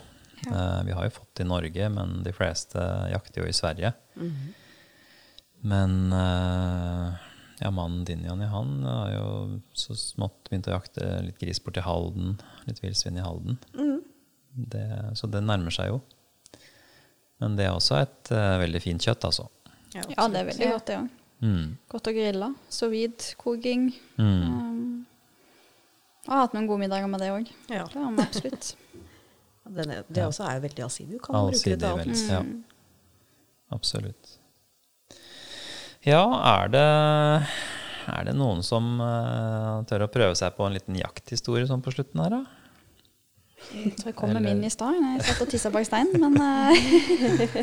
Eh, 0.47 0.82
vi 0.88 0.91
har 0.91 1.06
jo 1.08 1.14
fått 1.20 1.36
det 1.39 1.45
i 1.45 1.47
Norge, 1.47 1.89
men 1.93 2.24
de 2.26 2.32
fleste 2.36 2.80
jakter 3.14 3.43
jo 3.43 3.47
i 3.47 3.56
Sverige. 3.56 3.93
Men 5.64 5.93
eh, 6.12 7.14
ja, 7.64 7.72
mannen 7.72 8.03
din, 8.03 8.26
Janni, 8.28 8.45
han 8.51 8.84
har 8.84 9.11
jo 9.14 9.28
så 9.78 9.95
smått 9.95 10.49
begynt 10.49 10.68
å 10.68 10.76
jakte 10.76 11.05
litt 11.24 11.39
gris 11.39 11.61
borti 11.64 11.84
Halden. 11.86 12.36
Litt 12.68 12.82
villsvin 12.84 13.20
i 13.22 13.24
Halden. 13.24 13.59
Det, 14.53 14.88
så 15.16 15.30
det 15.32 15.41
nærmer 15.47 15.72
seg 15.72 15.93
jo. 15.93 16.01
Men 17.39 17.55
det 17.55 17.70
er 17.70 17.78
også 17.78 18.01
et 18.01 18.34
uh, 18.36 18.59
veldig 18.61 18.82
fint 18.84 19.07
kjøtt, 19.07 19.30
altså. 19.30 19.47
Ja, 19.95 20.28
det 20.28 20.41
er 20.41 20.49
veldig 20.51 20.70
godt, 20.74 20.86
det 20.89 20.99
òg. 20.99 21.07
Mm. 21.43 21.72
Godt 21.91 22.11
å 22.11 22.14
grille. 22.16 22.51
Sous 22.72 22.91
vide-koking. 22.91 23.89
Mm. 24.20 24.43
Um, 24.43 24.93
jeg 26.24 26.32
har 26.32 26.45
hatt 26.45 26.53
noen 26.55 26.70
gode 26.70 26.84
middager 26.86 27.09
med 27.11 27.24
det 27.24 27.32
òg. 27.34 27.49
Ja. 27.72 27.88
Det 27.88 27.99
har 27.99 28.14
vi 28.16 28.28
absolutt. 28.28 28.70
Den 29.80 29.91
er, 29.95 30.05
det 30.11 30.28
også 30.28 30.43
er 30.49 30.57
jo 30.59 30.68
veldig 30.68 30.84
allsidig. 30.86 31.16
Du 31.16 31.24
kan 31.24 31.39
bruke 31.39 31.55
det 31.55 31.55
Allsidig, 31.55 31.80
til 31.80 32.36
alt. 32.36 32.47
Mm. 32.51 32.55
Ja. 32.59 33.76
Absolutt. 33.76 34.38
Ja, 36.04 36.24
er 36.60 36.72
det, 36.74 36.88
er 38.12 38.26
det 38.28 38.34
noen 38.36 38.60
som 38.66 38.97
uh, 38.99 39.84
tør 39.88 40.04
å 40.04 40.12
prøve 40.12 40.36
seg 40.36 40.51
på 40.58 40.66
en 40.68 40.76
liten 40.76 40.97
jakthistorie 40.99 41.68
sånn 41.70 41.84
på 41.84 41.93
slutten 41.95 42.20
her, 42.20 42.36
da? 42.36 42.41
Jeg 43.72 43.93
tror 43.95 44.10
jeg 44.10 44.18
kom 44.18 44.34
med 44.36 44.43
min 44.43 44.66
i 44.68 44.72
stad. 44.74 44.97
Jeg 44.99 45.24
satt 45.24 45.45
og 45.45 45.51
tissa 45.54 45.72
bak 45.72 45.88
steinen, 45.88 46.20
men 46.20 46.36
uh, 46.36 47.62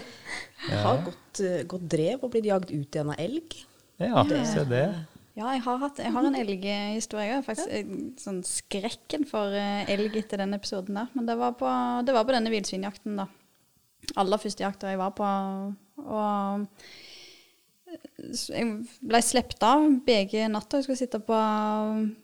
Jeg 0.70 0.80
har 0.86 1.02
gått, 1.04 1.42
eh, 1.44 1.66
gått 1.68 1.84
drev 1.92 2.24
og 2.24 2.32
blitt 2.32 2.48
jagd 2.48 2.72
ut 2.72 2.96
igjen 2.96 3.12
av 3.12 3.20
elg. 3.20 3.58
Ja, 4.00 4.24
se 4.48 4.64
det. 4.68 4.86
ja, 5.36 5.52
jeg 5.52 5.62
har, 5.66 5.76
hatt, 5.82 6.00
jeg 6.00 6.12
har 6.12 6.28
en 6.30 6.36
elghistorie. 6.40 7.26
Jeg 7.28 7.36
har 7.36 7.44
faktisk 7.44 8.20
sånn 8.20 8.40
skrekken 8.48 9.28
for 9.28 9.52
elg 9.52 10.16
etter 10.20 10.40
den 10.40 10.56
episoden 10.56 10.96
der. 11.00 11.12
Men 11.16 11.28
det 11.28 11.36
var 11.40 11.56
på, 11.60 11.68
det 12.08 12.16
var 12.16 12.24
på 12.28 12.36
denne 12.36 12.52
villsvinjakten, 12.52 13.20
da. 13.20 13.28
Aller 14.20 14.40
første 14.40 14.64
jakta 14.64 14.92
jeg 14.92 15.00
var 15.00 15.12
på. 15.16 15.30
Og 16.00 16.68
jeg 18.20 18.66
ble 19.00 19.20
sluppet 19.24 19.64
av 19.66 19.86
begge 20.06 20.48
natta. 20.52 20.78
Jeg 20.78 20.86
skulle 20.86 21.00
sitte 21.00 21.20
på, 21.24 21.38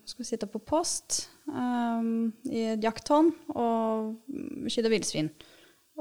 skulle 0.09 0.29
sitte 0.29 0.49
på 0.51 0.61
post 0.63 1.25
um, 1.49 2.31
i 2.51 2.69
et 2.75 2.85
jakttårn 2.85 3.33
og 3.55 4.71
skyte 4.73 4.93
villsvin. 4.93 5.31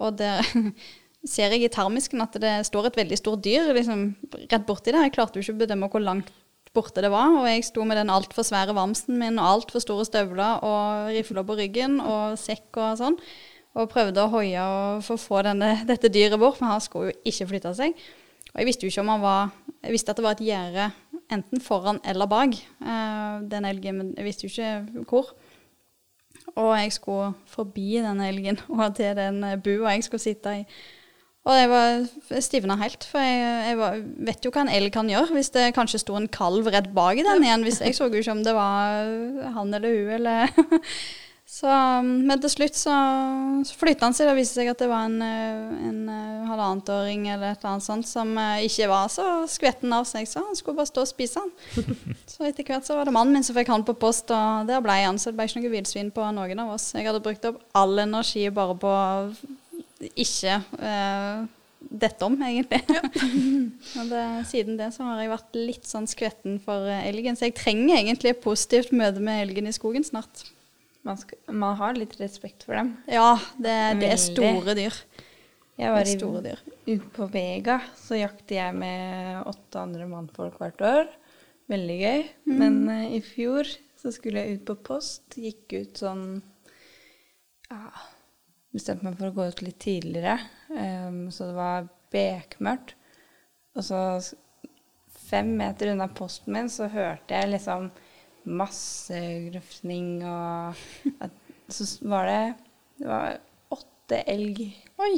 Og 0.02 0.18
der 0.20 0.44
ser 1.36 1.56
jeg 1.56 1.66
i 1.66 1.72
termisken 1.74 2.24
at 2.24 2.36
det 2.42 2.58
står 2.68 2.90
et 2.90 3.00
veldig 3.02 3.20
stort 3.20 3.46
dyr 3.46 3.72
liksom, 3.76 4.10
rett 4.46 4.68
borti 4.68 4.92
der. 4.92 5.08
Jeg 5.08 5.16
klarte 5.16 5.40
jo 5.40 5.46
ikke 5.46 5.58
å 5.58 5.64
bedømme 5.64 5.90
hvor 5.94 6.04
langt 6.04 6.34
borte 6.76 7.04
det 7.04 7.12
var. 7.14 7.32
Og 7.40 7.48
jeg 7.50 7.66
sto 7.70 7.88
med 7.88 8.00
den 8.02 8.14
altfor 8.14 8.46
svære 8.46 8.76
vamsen 8.78 9.18
min 9.22 9.40
og 9.40 9.52
altfor 9.54 9.84
store 9.84 10.06
støvler 10.08 10.66
og 10.66 11.12
rifler 11.16 11.48
på 11.48 11.58
ryggen 11.62 12.02
og 12.04 12.38
sekk 12.42 12.82
og 12.82 13.00
sånn. 13.02 13.18
Og 13.76 13.90
prøvde 13.92 14.24
å 14.24 14.32
hoie 14.32 14.62
og 14.62 15.08
få 15.20 15.42
denne, 15.44 15.74
dette 15.88 16.12
dyret 16.12 16.40
bort, 16.40 16.62
for 16.62 16.70
han 16.70 16.84
skulle 16.84 17.12
jo 17.12 17.18
ikke 17.32 17.50
flytte 17.50 17.74
seg. 17.76 18.06
Og 18.56 18.62
jeg 18.62 18.70
visste 18.70 18.88
jo 18.88 18.92
ikke 18.92 19.04
om 19.04 19.12
han 19.12 19.24
var 19.24 19.50
Jeg 19.84 19.92
visste 19.92 20.14
at 20.14 20.18
det 20.18 20.26
var 20.26 20.38
et 20.38 20.48
gjerde 20.48 20.92
enten 21.34 21.62
foran 21.62 22.00
eller 22.06 22.30
bak 22.30 22.54
eh, 22.56 23.38
den 23.50 23.66
elgen, 23.66 23.98
men 23.98 24.12
jeg 24.14 24.26
visste 24.28 24.46
jo 24.46 24.52
ikke 24.54 25.06
hvor. 25.10 25.32
Og 26.56 26.70
jeg 26.78 26.94
skulle 26.94 27.34
forbi 27.50 27.98
den 27.98 28.22
elgen 28.22 28.60
og 28.70 28.96
til 28.96 29.16
den 29.18 29.44
eh, 29.44 29.58
bua 29.58 29.96
jeg 29.96 30.06
skulle 30.06 30.22
sitte 30.22 30.54
i. 30.62 30.64
Og 31.46 31.54
jeg 31.54 31.70
var 31.70 32.42
stivna 32.42 32.78
helt, 32.80 33.04
for 33.06 33.22
jeg, 33.22 33.42
jeg 33.70 33.78
var, 33.78 34.00
vet 34.30 34.46
jo 34.46 34.54
hva 34.54 34.64
en 34.66 34.72
elg 34.74 34.94
kan 34.94 35.10
gjøre 35.10 35.36
hvis 35.36 35.52
det 35.54 35.76
kanskje 35.76 36.02
sto 36.02 36.16
en 36.18 36.30
kalv 36.30 36.66
rett 36.74 36.88
bak 36.94 37.20
i 37.22 37.26
den 37.26 37.46
igjen. 37.46 37.66
Hvis, 37.68 37.84
jeg 37.86 37.98
så 37.98 38.08
jo 38.10 38.22
ikke 38.22 38.34
om 38.34 38.42
det 38.46 38.56
var 38.58 39.06
han 39.58 39.78
eller 39.78 40.00
hun 40.00 40.16
eller 40.18 40.50
Så, 41.46 41.70
men 42.02 42.42
til 42.42 42.50
slutt 42.50 42.78
så, 42.78 42.94
så 43.68 43.78
flytta 43.78 44.08
han 44.08 44.16
seg. 44.18 44.28
Det 44.28 44.40
viste 44.40 44.58
seg 44.58 44.72
at 44.72 44.82
det 44.82 44.90
var 44.90 45.06
en, 45.06 45.20
eh, 45.22 45.76
en 45.92 46.00
eh, 46.10 46.45
halvannetåring 46.56 47.28
eller 47.30 47.52
et 47.52 47.60
eller 47.60 47.76
annet 47.76 47.86
sånt 47.86 48.08
som 48.10 48.32
eh, 48.42 48.66
ikke 48.66 48.88
var 48.92 49.12
så 49.14 49.26
skvetten 49.52 49.94
av 49.96 50.08
seg, 50.10 50.28
så 50.30 50.42
han 50.46 50.58
skulle 50.58 50.80
bare 50.80 50.90
stå 50.90 51.04
og 51.04 51.12
spise 51.12 51.44
han. 51.44 51.52
Så 52.36 52.44
etter 52.44 52.66
hvert 52.68 52.84
så 52.84 52.98
var 52.98 53.08
det 53.08 53.14
mannen 53.16 53.38
min 53.38 53.46
som 53.46 53.56
fikk 53.56 53.70
han 53.72 53.86
på 53.88 53.94
post, 53.96 54.32
og 54.34 54.66
der 54.68 54.82
ble 54.84 54.96
han. 54.98 55.20
Så 55.22 55.32
det 55.32 55.38
ble 55.38 55.46
ikke 55.48 55.62
noe 55.62 55.72
villsvin 55.72 56.10
på 56.12 56.26
noen 56.36 56.62
av 56.66 56.74
oss. 56.74 56.90
Jeg 56.98 57.08
hadde 57.08 57.22
brukt 57.24 57.46
opp 57.48 57.62
all 57.78 58.02
energi 58.04 58.44
bare 58.52 58.76
på 58.82 58.96
ikke 60.20 60.58
eh, 60.84 61.46
dette 61.80 62.28
om, 62.28 62.36
egentlig. 62.44 62.82
og 64.00 64.12
det, 64.12 64.26
siden 64.50 64.80
det 64.80 64.92
så 64.96 65.06
har 65.08 65.22
jeg 65.22 65.32
vært 65.32 65.58
litt 65.60 65.88
sånn 65.88 66.10
skvetten 66.10 66.60
for 66.66 66.90
eh, 66.90 67.08
elgen, 67.10 67.38
så 67.38 67.50
jeg 67.50 67.58
trenger 67.60 68.00
egentlig 68.00 68.34
et 68.34 68.44
positivt 68.44 68.94
møte 68.96 69.24
med 69.24 69.46
elgen 69.46 69.70
i 69.70 69.76
skogen 69.76 70.06
snart. 70.08 70.46
Man, 71.06 71.20
skal, 71.22 71.38
man 71.54 71.78
har 71.78 71.98
litt 71.98 72.16
respekt 72.18 72.66
for 72.66 72.74
dem. 72.80 72.96
Ja, 73.06 73.36
det, 73.62 73.76
det 74.02 74.10
er 74.10 74.22
store 74.22 74.74
dyr. 74.78 74.96
Jeg 75.76 75.92
var 75.92 76.08
store 76.08 76.42
dyr. 76.46 76.60
ute 76.88 77.10
på 77.18 77.28
Vega, 77.34 77.80
så 78.00 78.16
jakter 78.16 78.56
jeg 78.62 78.76
med 78.80 79.42
åtte 79.52 79.82
andre 79.82 80.08
mannfolk 80.08 80.60
hvert 80.62 80.84
år. 80.88 81.10
Veldig 81.72 81.98
gøy. 82.00 82.26
Men 82.48 82.78
uh, 82.88 83.08
i 83.18 83.20
fjor 83.26 83.68
så 84.00 84.14
skulle 84.16 84.44
jeg 84.44 84.60
ut 84.60 84.68
på 84.70 84.78
post. 84.94 85.36
Gikk 85.36 85.76
ut 85.76 86.04
sånn 86.04 86.28
ja, 87.72 87.82
Bestemte 88.76 89.08
meg 89.08 89.16
for 89.18 89.32
å 89.32 89.36
gå 89.36 89.50
ut 89.52 89.62
litt 89.64 89.80
tidligere. 89.84 90.38
um, 90.70 91.26
så 91.32 91.50
det 91.50 91.58
var 91.58 91.88
bekmørkt. 92.14 92.96
Og 93.76 93.84
så 93.84 94.00
fem 95.26 95.56
meter 95.58 95.92
unna 95.92 96.08
posten 96.12 96.54
min 96.56 96.70
så 96.72 96.88
hørte 96.92 97.36
jeg 97.36 97.52
liksom 97.52 97.90
masse 98.46 99.20
grøfting 99.50 100.20
og 100.28 100.84
at, 101.24 101.42
Så 101.68 101.88
var 102.06 102.28
det 102.30 102.42
Det 103.00 103.08
var 103.10 103.40
åtte 103.74 104.22
elg. 104.30 104.68
Oi! 105.02 105.18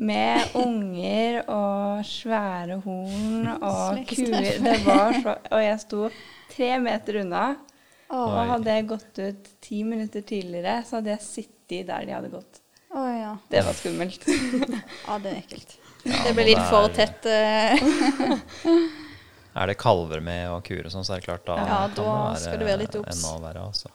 Med 0.00 0.52
unger 0.54 1.40
og 1.50 2.04
svære 2.06 2.76
horn 2.84 3.48
og 3.70 3.98
kuer. 4.08 4.60
Det 4.62 4.76
var 4.86 5.16
så 5.18 5.34
Og 5.56 5.62
jeg 5.64 5.80
sto 5.82 6.06
tre 6.52 6.70
meter 6.82 7.20
unna. 7.24 7.44
Og 8.10 8.32
hadde 8.50 8.72
jeg 8.74 8.88
gått 8.90 9.18
ut 9.22 9.50
ti 9.62 9.82
minutter 9.86 10.24
tidligere, 10.26 10.80
så 10.86 10.98
hadde 10.98 11.12
jeg 11.12 11.22
sittet 11.22 11.86
der 11.86 12.06
de 12.08 12.14
hadde 12.16 12.30
gått. 12.32 12.58
Oh, 12.90 13.06
ja. 13.06 13.36
Det 13.52 13.60
var 13.62 13.76
skummelt. 13.78 14.24
Ja, 15.06 15.18
det 15.22 15.30
er 15.30 15.36
ekkelt. 15.38 15.76
Ja, 16.02 16.16
det 16.24 16.32
ble 16.32 16.32
blir 16.40 16.48
litt 16.48 16.58
det 16.58 16.70
for 16.72 16.88
tett. 16.96 17.28
eh. 17.30 18.90
Er 19.60 19.70
det 19.70 19.76
kalver 19.78 20.22
med 20.26 20.48
og 20.50 20.64
kuer 20.66 20.86
og 20.88 20.92
sånn, 20.94 21.06
så 21.06 21.14
er 21.14 21.22
det 21.22 21.26
klart 21.28 21.46
da 21.46 21.56
Ja, 21.60 21.78
kan 21.86 21.94
da 21.98 22.10
det 22.34 22.42
skal 22.42 22.58
du 22.58 22.66
være 22.66 22.80
litt 22.82 22.98
obs. 22.98 23.14
enda 23.14 23.36
verre, 23.46 23.62
altså. 23.70 23.92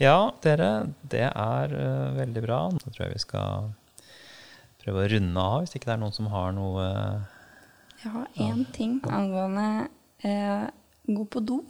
Ja, 0.00 0.32
dere, 0.44 0.70
det 1.12 1.26
er 1.28 1.76
uh, 1.76 2.16
veldig 2.16 2.42
bra. 2.44 2.60
Nå 2.72 2.92
tror 2.92 3.04
jeg 3.06 3.14
vi 3.14 3.22
skal 3.22 3.70
prøve 4.82 5.04
å 5.04 5.10
runde 5.12 5.44
av, 5.44 5.58
hvis 5.62 5.76
ikke 5.76 5.90
det 5.90 5.94
er 5.96 6.02
noen 6.02 6.16
som 6.16 6.30
har 6.32 6.50
noe 6.56 6.86
Jeg 8.02 8.14
har 8.16 8.40
én 8.48 8.64
ting 8.74 8.98
angående 9.06 9.68
uh, 10.24 10.66
gå 11.06 11.28
på 11.30 11.44
do. 11.44 11.62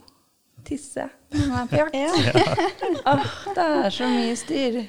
Tisse 0.63 1.09
når 1.33 1.47
man 1.49 1.63
er 1.63 1.71
på 1.71 1.79
jakt. 1.81 3.07
Åh, 3.11 3.31
det 3.57 3.63
er 3.67 3.95
så 3.97 4.07
mye 4.07 4.35
styr. 4.39 4.83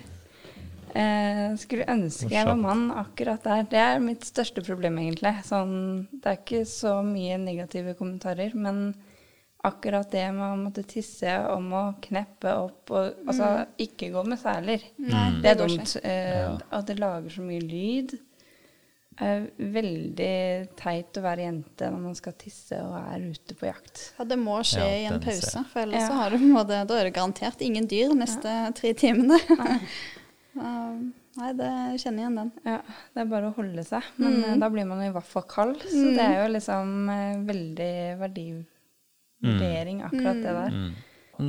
Eh, 0.95 1.47
skulle 1.59 1.89
ønske 1.91 2.28
jeg 2.30 2.47
var 2.47 2.59
mann 2.59 2.85
akkurat 2.95 3.43
der. 3.43 3.64
Det 3.66 3.80
er 3.82 4.03
mitt 4.03 4.22
største 4.28 4.62
problem, 4.62 5.01
egentlig. 5.03 5.32
Sånn, 5.47 5.74
det 6.12 6.30
er 6.30 6.39
ikke 6.39 6.62
så 6.70 7.01
mye 7.03 7.41
negative 7.43 7.97
kommentarer, 7.99 8.55
men 8.55 8.93
akkurat 9.65 10.11
det 10.12 10.27
med 10.37 10.45
å 10.45 10.59
måtte 10.61 10.83
tisse 10.87 11.33
om 11.51 11.71
å 11.73 11.83
kneppe 12.05 12.53
opp 12.53 12.91
og 12.91 13.15
Altså, 13.27 13.67
ikke 13.81 14.11
gå 14.12 14.23
med 14.29 14.39
seler. 14.39 14.83
Mm. 15.01 15.41
Det 15.43 15.51
er 15.51 15.59
dumt. 15.62 15.97
Eh, 16.03 16.39
Ja. 16.43 16.59
At 16.71 16.87
det 16.87 16.99
lager 17.01 17.31
så 17.31 17.41
mye 17.43 17.61
lyd. 17.65 18.19
er 19.21 19.45
veldig 19.59 20.75
teit 20.77 21.15
å 21.15 21.23
være 21.23 21.45
jente 21.47 21.87
når 21.89 22.01
man 22.03 22.15
skal 22.19 22.33
tisse 22.35 22.75
og 22.83 22.97
er 22.99 23.21
ute 23.31 23.55
på 23.55 23.69
jakt. 23.69 24.01
Ja, 24.19 24.25
det 24.25 24.39
må 24.43 24.57
skje 24.67 24.81
Ja, 24.83 24.97
i 24.99 25.05
en 25.07 25.21
pause, 25.23 25.65
for 25.71 25.83
ellers 25.85 26.01
Ja. 26.03 26.09
så 26.09 26.15
har 26.19 26.31
du 26.31 26.37
på 26.39 26.43
en 26.43 26.53
måte, 26.57 26.81
da 26.85 26.95
er 26.99 27.05
det 27.05 27.15
garantert 27.15 27.62
ingen 27.62 27.87
dyr 27.87 28.09
de 28.09 28.17
neste 28.19 28.75
tre 28.75 28.93
timene. 28.93 29.39
Nei, 30.55 31.49
det 31.59 31.67
jeg 31.67 32.01
kjenner 32.05 32.23
igjen 32.25 32.37
den. 32.39 32.51
Ja, 32.65 32.77
det 33.15 33.23
er 33.25 33.31
bare 33.31 33.49
å 33.51 33.55
holde 33.57 33.83
seg. 33.87 34.03
Men 34.19 34.35
Mm. 34.37 34.45
eh, 34.53 34.57
da 34.59 34.69
blir 34.71 34.87
man 34.87 35.01
jo 35.03 35.11
i 35.11 35.15
hvert 35.15 35.25
fall 35.31 35.43
kald. 35.43 35.81
Så 35.83 35.95
Mm. 35.97 36.15
det 36.17 36.21
er 36.27 36.47
jo 36.47 36.53
liksom 36.53 37.47
veldig 37.47 38.19
veldig 38.21 38.65
verdivurdering, 39.45 40.03
akkurat 40.03 40.36
det 40.42 40.53
der. 40.55 40.70
Mm. 40.70 40.95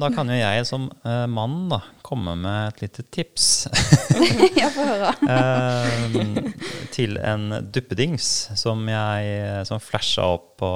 Da 0.01 0.09
kan 0.09 0.25
jo 0.29 0.33
jeg 0.33 0.65
som 0.65 0.87
uh, 1.05 1.27
mann 1.29 1.69
da, 1.69 1.77
komme 2.05 2.33
med 2.41 2.67
et 2.71 2.81
lite 2.87 3.03
tips 3.13 3.67
Jeg 4.61 4.71
får 4.73 4.85
høre. 4.89 5.11
eh, 5.35 6.07
til 6.95 7.17
en 7.21 7.43
duppedings 7.69 8.25
som 8.57 8.81
jeg 8.89 9.61
som 9.69 9.77
flasha 9.83 10.25
opp 10.39 10.55
på, 10.57 10.71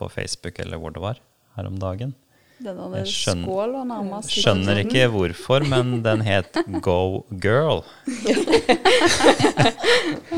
på 0.00 0.08
Facebook 0.14 0.56
eller 0.64 0.80
hvor 0.80 0.90
det 0.96 1.02
var 1.04 1.20
her 1.58 1.68
om 1.68 1.76
dagen. 1.76 2.14
Den 2.62 2.78
hadde 2.78 2.98
Jeg 3.02 3.08
skjønner- 3.10 3.48
skåla 3.48 3.80
nærmest. 3.84 4.30
Skjønner 4.32 4.78
ikke 4.84 5.08
hvorfor, 5.10 5.64
men 5.68 6.02
den 6.04 6.20
het 6.24 6.54
Go 6.80 7.24
Girl. 7.42 7.82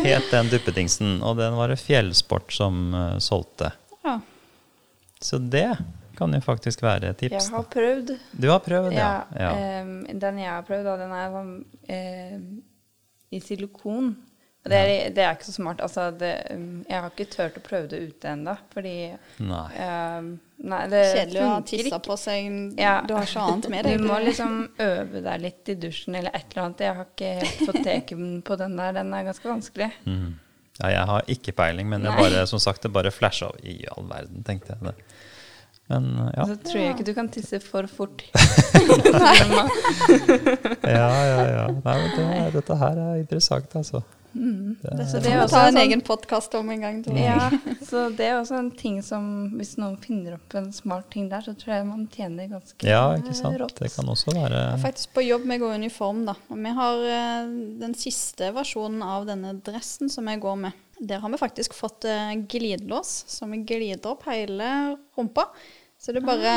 het 0.06 0.30
den 0.32 0.48
duppedingsen, 0.52 1.18
og 1.22 1.36
den 1.38 1.54
var 1.58 1.68
det 1.70 1.78
Fjellsport 1.82 2.52
som 2.54 2.94
uh, 2.96 3.18
solgte. 3.22 3.70
Ja. 5.24 5.28
Så 5.28 5.38
det 5.38 5.76
kan 6.18 6.34
jo 6.34 6.40
faktisk 6.44 6.82
være 6.84 7.10
et 7.10 7.22
tips. 7.24 7.32
Jeg 7.32 7.56
har 7.56 7.64
prøvd. 7.72 8.12
Du 8.32 8.50
har 8.50 8.60
prøvd, 8.62 8.92
ja. 8.92 9.08
Ja, 9.32 9.48
ja. 9.48 9.80
Um, 9.82 9.96
den 10.20 10.38
jeg 10.42 10.52
har 10.52 10.62
prøvd, 10.68 10.86
da, 10.86 10.94
den 11.00 11.16
er 11.16 11.34
sånn 11.34 11.56
em, 11.90 12.46
i 13.34 13.40
silikon. 13.42 14.14
Og 14.64 14.70
det 14.72 14.78
er, 14.80 14.92
det 15.12 15.24
er 15.24 15.34
ikke 15.36 15.48
så 15.48 15.56
smart. 15.56 15.82
Altså, 15.84 16.06
det, 16.16 16.30
um, 16.54 16.84
jeg 16.88 17.00
har 17.00 17.10
ikke 17.10 17.26
turt 17.32 17.58
å 17.60 17.64
prøve 17.64 17.90
det 17.92 18.02
ute 18.04 18.30
ennå, 18.30 18.54
fordi 18.72 18.94
Nei. 19.44 19.64
Nei, 20.64 20.84
det 20.92 21.02
Kjedelig 21.10 21.42
å 21.42 21.48
ha 21.50 21.58
tissa 21.68 21.98
på 22.04 22.16
seg. 22.20 22.46
Ja. 22.80 22.94
Du 23.04 23.16
har 23.16 23.26
ikke 23.26 23.48
annet 23.48 23.68
med 23.74 23.88
Du 23.90 24.06
må 24.06 24.20
liksom 24.22 24.54
øve 24.80 25.24
deg 25.24 25.42
litt 25.42 25.72
i 25.72 25.76
dusjen 25.82 26.20
eller 26.20 26.36
et 26.36 26.46
eller 26.52 26.68
annet. 26.68 26.86
Jeg 26.86 27.00
har 27.00 27.10
ikke 27.10 27.34
helt 27.42 27.66
fått 27.66 27.82
teken 27.84 28.32
på 28.46 28.60
den 28.62 28.78
der. 28.80 28.96
Den 29.00 29.12
er 29.18 29.28
ganske 29.32 29.50
vanskelig. 29.50 29.90
Mm. 30.06 30.32
Ja, 30.78 30.88
jeg 30.90 31.06
har 31.06 31.28
ikke 31.30 31.52
peiling, 31.54 31.86
men 31.90 32.02
det 32.02 32.14
bare, 32.16 32.46
som 32.50 32.58
sagt, 32.62 32.82
det 32.82 32.90
bare 32.94 33.12
flasha. 33.14 33.52
I 33.62 33.84
all 33.94 34.08
verden, 34.10 34.42
tenkte 34.46 34.74
jeg 34.74 34.88
det. 34.88 34.94
Men 35.92 36.06
ja. 36.32 36.46
Så 36.48 36.56
tror 36.64 36.80
jeg 36.80 36.94
ikke 36.94 37.04
du 37.04 37.14
kan 37.16 37.28
tisse 37.28 37.60
for 37.60 37.86
fort. 37.90 38.24
Ja, 40.84 41.08
ja, 41.26 41.40
ja. 41.48 41.64
Nei, 41.84 41.94
men 42.00 42.10
det, 42.16 42.52
dette 42.58 42.76
her 42.80 42.98
er 43.00 43.16
interessant, 43.20 43.72
altså. 43.76 44.02
Mm. 44.34 44.76
Det, 44.82 45.04
Så 45.06 45.20
Det 45.22 45.30
er 45.30 45.42
også 45.44 45.54
ta 45.54 45.60
en 45.68 45.74
sånn- 45.76 45.80
egen 45.84 46.00
podkast 46.02 46.54
om 46.58 46.70
en 46.74 46.80
gang. 46.82 46.96
Ja, 47.14 47.50
så 47.90 48.08
det 48.10 48.26
er 48.26 48.40
også 48.40 48.56
en 48.58 48.70
ting 48.74 48.96
som 49.06 49.28
Hvis 49.54 49.76
noen 49.78 49.94
finner 50.02 50.34
opp 50.34 50.56
en 50.58 50.72
smart 50.74 51.06
ting 51.12 51.28
der, 51.30 51.44
så 51.46 51.54
tror 51.54 51.76
jeg 51.76 51.86
man 51.86 52.08
tjener 52.10 52.48
ganske 52.50 52.88
ja, 52.88 53.04
ikke 53.14 53.34
sant. 53.38 53.60
rått. 53.62 53.76
Det 53.78 53.92
kan 53.94 54.08
også 54.10 54.34
være 54.34 54.50
Jeg 54.58 54.72
er 54.72 54.82
faktisk 54.82 55.14
på 55.14 55.22
jobb 55.28 55.46
med 55.46 55.62
å 55.62 55.66
gå 55.68 55.72
i 55.76 55.78
uniform, 55.84 56.24
da. 56.26 56.34
Og 56.50 56.58
vi 56.66 56.74
har 56.80 57.04
eh, 57.18 57.52
den 57.84 57.94
siste 57.94 58.50
versjonen 58.56 59.02
av 59.06 59.28
denne 59.30 59.54
dressen 59.62 60.10
som 60.10 60.26
jeg 60.32 60.42
går 60.42 60.56
med. 60.66 60.72
Der 60.98 61.22
har 61.22 61.32
vi 61.32 61.40
faktisk 61.40 61.74
fått 61.74 62.04
eh, 62.08 62.34
glidelås, 62.50 63.24
som 63.28 63.54
glider 63.66 64.12
opp 64.12 64.26
hele 64.30 64.96
rumpa. 65.16 65.48
Så 66.04 66.12
du 66.12 66.20
bare 66.20 66.54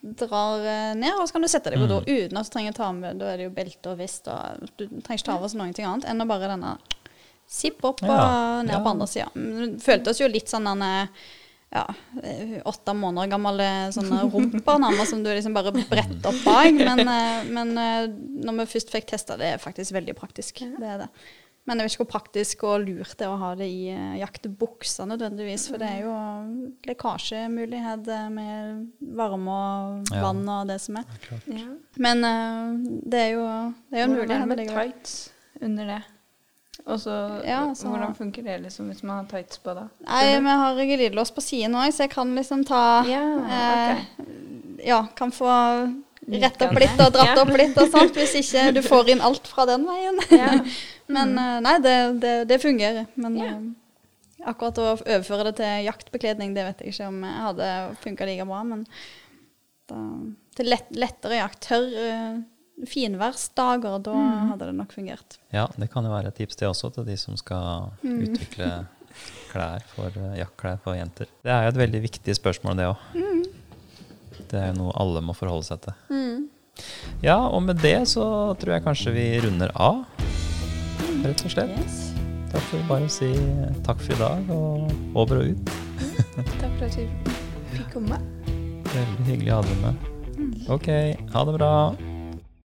drar 0.00 0.62
eh, 0.64 0.94
ned, 0.96 1.12
og 1.18 1.26
så 1.28 1.34
kan 1.34 1.44
du 1.44 1.48
sette 1.50 1.72
deg 1.74 1.82
på 1.82 1.88
do 1.90 1.98
uten 2.06 2.38
at 2.40 2.48
du 2.48 2.54
trenger 2.54 2.72
å 2.72 2.78
ta 2.78 2.86
med 2.96 3.18
Da 3.20 3.32
er 3.32 3.40
det 3.40 3.48
jo 3.50 3.56
belte 3.58 3.90
og 3.92 3.98
vest, 4.00 4.30
og 4.32 4.62
du 4.78 4.86
trenger 5.04 5.18
ikke 5.18 5.28
ta 5.28 5.36
oss 5.44 5.56
noe 5.58 5.68
annet 5.68 6.06
enn 6.08 6.24
å 6.24 6.28
bare 6.28 6.48
denne 6.54 6.78
sipp 7.48 7.84
opp 7.84 8.00
og 8.04 8.12
Ja, 8.12 8.62
ned 8.64 8.74
ja. 8.76 8.80
på 8.84 8.94
andre 8.94 9.08
sida. 9.08 9.28
Det 9.34 10.08
oss 10.12 10.22
jo 10.22 10.30
litt 10.30 10.48
sånn 10.48 10.68
denne 10.68 11.08
ja, 11.68 11.82
eh, 12.24 12.56
åtte 12.64 12.94
måneder 12.96 13.28
gammel 13.34 13.60
eh, 13.60 13.90
sånne 13.92 14.22
rumper 14.32 14.80
nærmest 14.80 15.12
som 15.12 15.20
du 15.24 15.28
liksom 15.34 15.56
bare 15.56 15.74
bretter 15.76 16.30
opp 16.30 16.40
bak. 16.46 16.80
Men, 16.80 17.04
men 17.52 17.74
når 17.76 18.62
vi 18.62 18.68
først 18.72 18.94
fikk 18.94 19.10
testa 19.12 19.36
det, 19.40 19.52
er 19.52 19.60
faktisk 19.60 19.96
veldig 19.96 20.16
praktisk. 20.16 20.64
Det 20.80 20.94
er 20.94 21.04
det. 21.04 21.10
Men 21.68 21.76
jeg 21.82 21.84
vet 21.84 21.94
ikke 21.94 22.04
hvor 22.06 22.12
praktisk 22.14 22.62
og 22.64 22.86
lurt 22.86 23.10
det 23.20 23.26
er 23.26 23.32
å 23.34 23.38
ha 23.42 23.50
det 23.58 23.66
i 23.68 23.90
jaktebuksa 24.22 25.04
nødvendigvis. 25.10 25.66
For 25.68 25.76
det 25.82 25.88
er 25.98 26.06
jo 26.06 26.14
lekkasjemulighet 26.88 28.08
eh, 28.08 28.28
med 28.32 28.86
varme 29.18 29.56
og 29.56 30.12
Ja. 30.14 30.22
vann 30.24 30.48
og 30.48 30.68
det 30.70 30.78
som 30.80 30.96
er. 30.96 31.04
Ja. 31.46 31.66
Men 31.98 32.24
eh, 32.24 33.02
det 33.12 33.20
er 33.26 33.30
jo, 33.36 33.44
det 33.90 33.98
er 33.98 34.06
jo 34.06 34.08
en 34.08 34.16
Hvordan 34.16 34.36
er 34.36 34.46
det 34.46 34.48
med 34.56 34.72
tights 34.72 35.18
under 35.60 35.92
det? 35.92 36.00
Og 36.86 36.98
så 37.02 37.14
Ja, 37.44 37.74
så- 37.74 37.88
Hvordan 37.90 38.14
funker 38.16 38.42
det 38.44 38.62
liksom 38.62 38.88
hvis 38.88 39.02
man 39.02 39.16
har 39.18 39.24
tights 39.30 39.58
på 39.58 39.74
da? 39.74 39.88
Nei, 40.06 40.38
vi 40.40 40.48
har 40.48 40.74
glidelås 40.74 41.30
på 41.34 41.40
siden 41.42 41.74
òg, 41.74 41.92
så 41.92 42.06
jeg 42.06 42.10
kan 42.10 42.34
liksom 42.34 42.64
ta 42.64 43.02
Ja, 43.04 43.24
eh, 43.44 44.04
Ja, 44.86 45.06
kan 45.16 45.30
få 45.30 45.48
rett 46.28 46.62
opp 46.62 46.78
litt 46.78 47.00
og 47.00 47.12
dratt 47.12 47.38
opp 47.38 47.48
litt 47.56 47.76
og 47.76 47.90
sånt, 47.90 48.14
hvis 48.14 48.34
ikke 48.40 48.72
du 48.74 48.80
får 48.82 49.08
inn 49.10 49.20
alt 49.20 49.46
fra 49.46 49.66
den 49.66 49.84
veien. 49.84 50.18
Men 51.08 51.32
mm. 51.34 51.62
nei, 51.64 51.76
det, 51.84 51.96
det, 52.22 52.34
det 52.50 52.58
fungerer. 52.62 53.08
Men 53.16 53.38
eh, 53.40 53.56
akkurat 54.48 54.80
å 54.80 54.90
overføre 54.96 55.48
det 55.48 55.56
til 55.62 55.88
jaktbekledning, 55.88 56.52
det 56.56 56.66
vet 56.68 56.84
jeg 56.84 56.94
ikke 56.94 57.08
om 57.08 57.24
jeg 57.24 57.46
hadde 57.46 57.72
funka 58.04 58.28
like 58.28 58.46
bra. 58.48 58.60
Men 58.68 58.84
da, 59.88 60.02
til 60.58 60.70
lett, 60.74 60.92
lettere 60.96 61.40
jakt, 61.40 61.60
tørr 61.64 61.98
eh, 62.02 62.38
finværsdager, 62.88 63.98
da 64.04 64.14
hadde 64.52 64.68
det 64.68 64.76
nok 64.78 64.94
fungert. 64.94 65.40
Ja, 65.54 65.66
det 65.80 65.90
kan 65.92 66.06
jo 66.06 66.12
være 66.12 66.30
et 66.30 66.38
tips 66.38 66.60
det 66.60 66.68
også 66.68 66.92
til 66.94 67.08
de 67.08 67.16
som 67.18 67.38
skal 67.40 67.90
utvikle 68.04 68.70
klær 69.48 69.82
for, 69.94 70.12
eh, 70.12 70.38
jaktklær 70.42 70.78
for 70.84 70.98
jenter. 70.98 71.30
Det 71.42 71.54
er 71.54 71.66
jo 71.66 71.72
et 71.74 71.82
veldig 71.82 72.04
viktig 72.04 72.36
spørsmål, 72.38 72.78
det 72.78 72.92
òg. 72.92 73.08
Det 74.48 74.56
er 74.60 74.70
jo 74.70 74.78
noe 74.78 74.94
alle 74.96 75.20
må 75.24 75.34
forholde 75.36 75.66
seg 75.66 75.82
til. 75.88 75.96
Ja, 77.24 77.40
og 77.48 77.64
med 77.66 77.80
det 77.82 77.98
så 78.12 78.54
tror 78.60 78.76
jeg 78.76 78.84
kanskje 78.84 79.12
vi 79.16 79.26
runder 79.42 79.72
av, 79.74 80.04
rett 81.24 81.44
og 81.44 81.54
slett. 81.54 81.74
Yes. 81.78 81.98
Da 82.52 82.60
får 82.68 82.78
vi 82.78 82.84
bare 82.88 83.08
si 83.12 83.30
takk 83.84 84.00
for 84.00 84.14
i 84.14 84.20
dag, 84.22 84.52
og 84.54 85.16
over 85.18 85.42
og 85.42 85.50
ut. 85.52 85.72
Takk 86.36 86.74
for 86.78 86.86
at 86.86 86.96
du 86.96 87.32
fikk 87.74 87.90
komme. 87.92 88.20
Veldig 88.88 89.26
hyggelig 89.28 89.52
å 89.52 89.58
ha 89.58 89.66
deg 89.66 89.82
med. 89.82 90.06
Ok, 90.72 90.88
ha 91.34 91.44
det 91.44 91.56
bra. 91.58 91.72